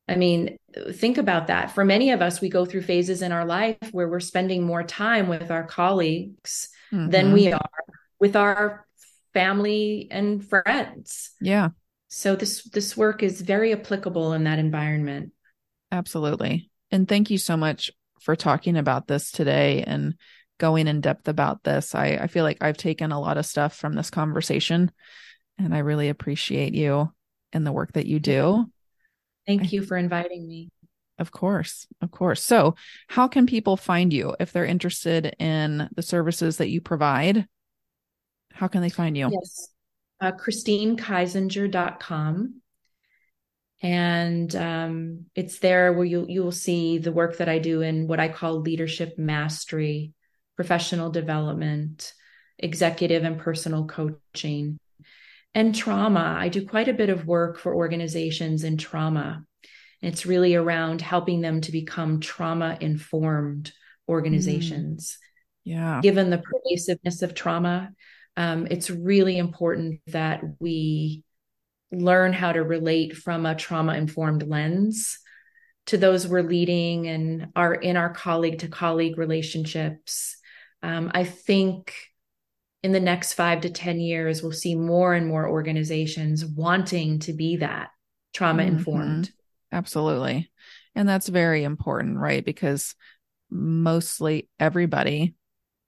I 0.08 0.14
mean, 0.14 0.58
think 0.92 1.18
about 1.18 1.48
that. 1.48 1.72
For 1.72 1.84
many 1.84 2.12
of 2.12 2.22
us, 2.22 2.40
we 2.40 2.50
go 2.50 2.64
through 2.64 2.82
phases 2.82 3.20
in 3.20 3.32
our 3.32 3.44
life 3.44 3.78
where 3.90 4.08
we're 4.08 4.20
spending 4.20 4.62
more 4.62 4.84
time 4.84 5.26
with 5.26 5.50
our 5.50 5.64
colleagues 5.64 6.68
mm-hmm. 6.92 7.10
than 7.10 7.32
we 7.32 7.52
are 7.52 7.68
with 8.20 8.36
our 8.36 8.86
family 9.32 10.08
and 10.10 10.46
friends. 10.46 11.30
Yeah. 11.40 11.70
So 12.08 12.34
this 12.34 12.64
this 12.64 12.96
work 12.96 13.22
is 13.22 13.40
very 13.40 13.72
applicable 13.72 14.32
in 14.32 14.44
that 14.44 14.58
environment. 14.58 15.32
Absolutely. 15.92 16.70
And 16.90 17.08
thank 17.08 17.30
you 17.30 17.38
so 17.38 17.56
much 17.56 17.90
for 18.20 18.36
talking 18.36 18.76
about 18.76 19.06
this 19.06 19.30
today 19.30 19.82
and 19.86 20.14
going 20.58 20.88
in 20.88 21.00
depth 21.00 21.28
about 21.28 21.62
this. 21.62 21.94
I, 21.94 22.18
I 22.20 22.26
feel 22.26 22.44
like 22.44 22.58
I've 22.60 22.76
taken 22.76 23.12
a 23.12 23.20
lot 23.20 23.38
of 23.38 23.46
stuff 23.46 23.76
from 23.76 23.94
this 23.94 24.10
conversation 24.10 24.90
and 25.58 25.74
I 25.74 25.78
really 25.78 26.08
appreciate 26.08 26.74
you 26.74 27.12
and 27.52 27.66
the 27.66 27.72
work 27.72 27.92
that 27.92 28.06
you 28.06 28.20
do. 28.20 28.66
Thank 29.46 29.72
you 29.72 29.82
for 29.82 29.96
inviting 29.96 30.46
me. 30.46 30.70
Of 31.18 31.32
course. 31.32 31.86
Of 32.00 32.10
course. 32.10 32.42
So, 32.42 32.76
how 33.08 33.28
can 33.28 33.46
people 33.46 33.76
find 33.76 34.12
you 34.12 34.34
if 34.40 34.52
they're 34.52 34.64
interested 34.64 35.34
in 35.38 35.88
the 35.94 36.02
services 36.02 36.56
that 36.56 36.70
you 36.70 36.80
provide? 36.80 37.46
How 38.60 38.68
can 38.68 38.82
they 38.82 38.90
find 38.90 39.16
you? 39.16 39.30
Yes. 39.32 39.70
Uh, 40.20 40.32
ChristineKiesinger.com 40.32 42.60
and 43.82 44.54
um, 44.54 45.24
it's 45.34 45.60
there 45.60 45.94
where 45.94 46.04
you 46.04 46.26
you 46.28 46.42
will 46.42 46.52
see 46.52 46.98
the 46.98 47.10
work 47.10 47.38
that 47.38 47.48
I 47.48 47.58
do 47.58 47.80
in 47.80 48.06
what 48.06 48.20
I 48.20 48.28
call 48.28 48.60
leadership 48.60 49.16
mastery, 49.16 50.12
professional 50.56 51.08
development, 51.08 52.12
executive 52.58 53.24
and 53.24 53.38
personal 53.38 53.86
coaching, 53.86 54.78
and 55.54 55.74
trauma. 55.74 56.36
I 56.38 56.50
do 56.50 56.66
quite 56.66 56.88
a 56.88 56.92
bit 56.92 57.08
of 57.08 57.26
work 57.26 57.58
for 57.58 57.74
organizations 57.74 58.62
in 58.62 58.76
trauma. 58.76 59.42
it's 60.02 60.26
really 60.26 60.54
around 60.54 61.00
helping 61.00 61.40
them 61.40 61.62
to 61.62 61.72
become 61.72 62.20
trauma 62.20 62.76
informed 62.78 63.72
organizations. 64.06 65.12
Mm. 65.12 65.16
Yeah. 65.64 66.00
Given 66.02 66.28
the 66.28 66.42
pervasiveness 66.42 67.22
of 67.22 67.34
trauma, 67.34 67.94
um, 68.36 68.66
it's 68.70 68.90
really 68.90 69.38
important 69.38 70.00
that 70.08 70.42
we 70.58 71.24
learn 71.92 72.32
how 72.32 72.52
to 72.52 72.62
relate 72.62 73.16
from 73.16 73.46
a 73.46 73.54
trauma 73.54 73.94
informed 73.94 74.46
lens 74.46 75.18
to 75.86 75.96
those 75.96 76.26
we're 76.26 76.42
leading 76.42 77.08
and 77.08 77.48
are 77.56 77.74
in 77.74 77.96
our 77.96 78.10
colleague 78.10 78.60
to 78.60 78.68
colleague 78.68 79.18
relationships. 79.18 80.36
Um, 80.82 81.10
I 81.12 81.24
think 81.24 81.94
in 82.82 82.92
the 82.92 83.00
next 83.00 83.34
five 83.34 83.62
to 83.62 83.70
10 83.70 84.00
years, 84.00 84.42
we'll 84.42 84.52
see 84.52 84.74
more 84.74 85.14
and 85.14 85.26
more 85.26 85.48
organizations 85.48 86.44
wanting 86.44 87.18
to 87.20 87.32
be 87.32 87.56
that 87.56 87.90
trauma 88.32 88.62
informed. 88.62 89.26
Mm-hmm. 89.26 89.76
Absolutely. 89.76 90.50
And 90.94 91.08
that's 91.08 91.28
very 91.28 91.64
important, 91.64 92.18
right? 92.18 92.44
Because 92.44 92.94
mostly 93.50 94.48
everybody 94.58 95.34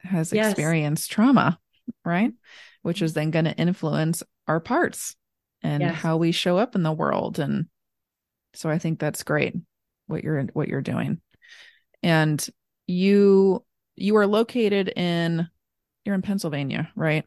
has 0.00 0.32
yes. 0.32 0.50
experienced 0.50 1.10
trauma, 1.10 1.58
right? 2.04 2.32
Which 2.82 3.02
is 3.02 3.12
then 3.12 3.30
going 3.30 3.44
to 3.44 3.56
influence 3.56 4.22
our 4.48 4.60
parts 4.60 5.16
and 5.62 5.82
yes. 5.82 5.94
how 5.94 6.16
we 6.16 6.32
show 6.32 6.58
up 6.58 6.74
in 6.74 6.82
the 6.82 6.92
world. 6.92 7.38
And 7.38 7.66
so 8.54 8.68
i 8.68 8.78
think 8.78 8.98
that's 8.98 9.22
great 9.22 9.54
what 10.06 10.22
you're 10.24 10.42
what 10.52 10.68
you're 10.68 10.80
doing. 10.82 11.20
And 12.02 12.44
you 12.86 13.64
you 13.96 14.16
are 14.16 14.26
located 14.26 14.88
in 14.88 15.48
you're 16.04 16.14
in 16.14 16.22
pennsylvania 16.22 16.90
right? 16.96 17.24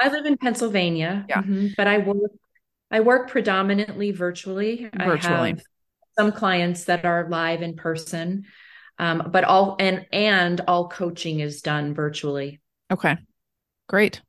I 0.00 0.08
live 0.08 0.26
in 0.26 0.36
pennsylvania. 0.36 1.24
Yeah. 1.28 1.42
Mm-hmm, 1.42 1.68
but 1.76 1.86
i 1.86 1.98
work 1.98 2.32
i 2.90 3.00
work 3.00 3.30
predominantly 3.30 4.10
virtually. 4.10 4.90
Virtually. 4.96 5.56
some 6.18 6.32
clients 6.32 6.84
that 6.84 7.04
are 7.04 7.28
live 7.28 7.62
in 7.62 7.76
person 7.76 8.44
um, 8.98 9.28
but 9.30 9.44
all 9.44 9.76
and 9.78 10.06
and 10.12 10.60
all 10.66 10.88
coaching 10.88 11.38
is 11.38 11.62
done 11.62 11.94
virtually. 11.94 12.60
Okay 12.90 13.16
great 13.88 14.20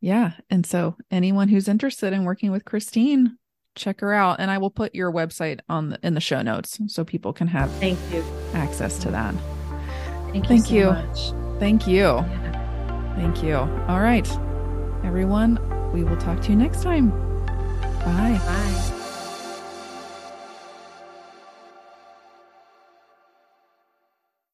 yeah. 0.00 0.32
And 0.50 0.64
so 0.66 0.96
anyone 1.10 1.48
who's 1.48 1.68
interested 1.68 2.12
in 2.12 2.24
working 2.24 2.50
with 2.50 2.64
Christine, 2.64 3.38
check 3.74 4.00
her 4.00 4.12
out. 4.12 4.40
And 4.40 4.50
I 4.50 4.58
will 4.58 4.70
put 4.70 4.94
your 4.94 5.12
website 5.12 5.60
on 5.68 5.90
the, 5.90 5.98
in 6.02 6.14
the 6.14 6.20
show 6.20 6.42
notes 6.42 6.78
so 6.86 7.04
people 7.04 7.32
can 7.32 7.48
have 7.48 7.70
thank 7.72 7.98
you 8.12 8.24
access 8.54 8.98
to 9.00 9.10
that. 9.10 9.34
Thank 10.32 10.44
you. 10.44 10.48
Thank 10.48 10.66
so 10.66 10.74
you. 10.74 10.86
Much. 10.86 11.60
Thank 11.60 11.86
you. 11.86 12.02
Yeah. 12.02 13.14
Thank 13.16 13.42
you. 13.42 13.56
All 13.56 14.00
right. 14.00 14.28
Everyone, 15.04 15.58
we 15.92 16.04
will 16.04 16.16
talk 16.18 16.40
to 16.42 16.50
you 16.50 16.56
next 16.56 16.82
time. 16.82 17.10
Bye. 18.04 18.40
Bye. 18.44 18.92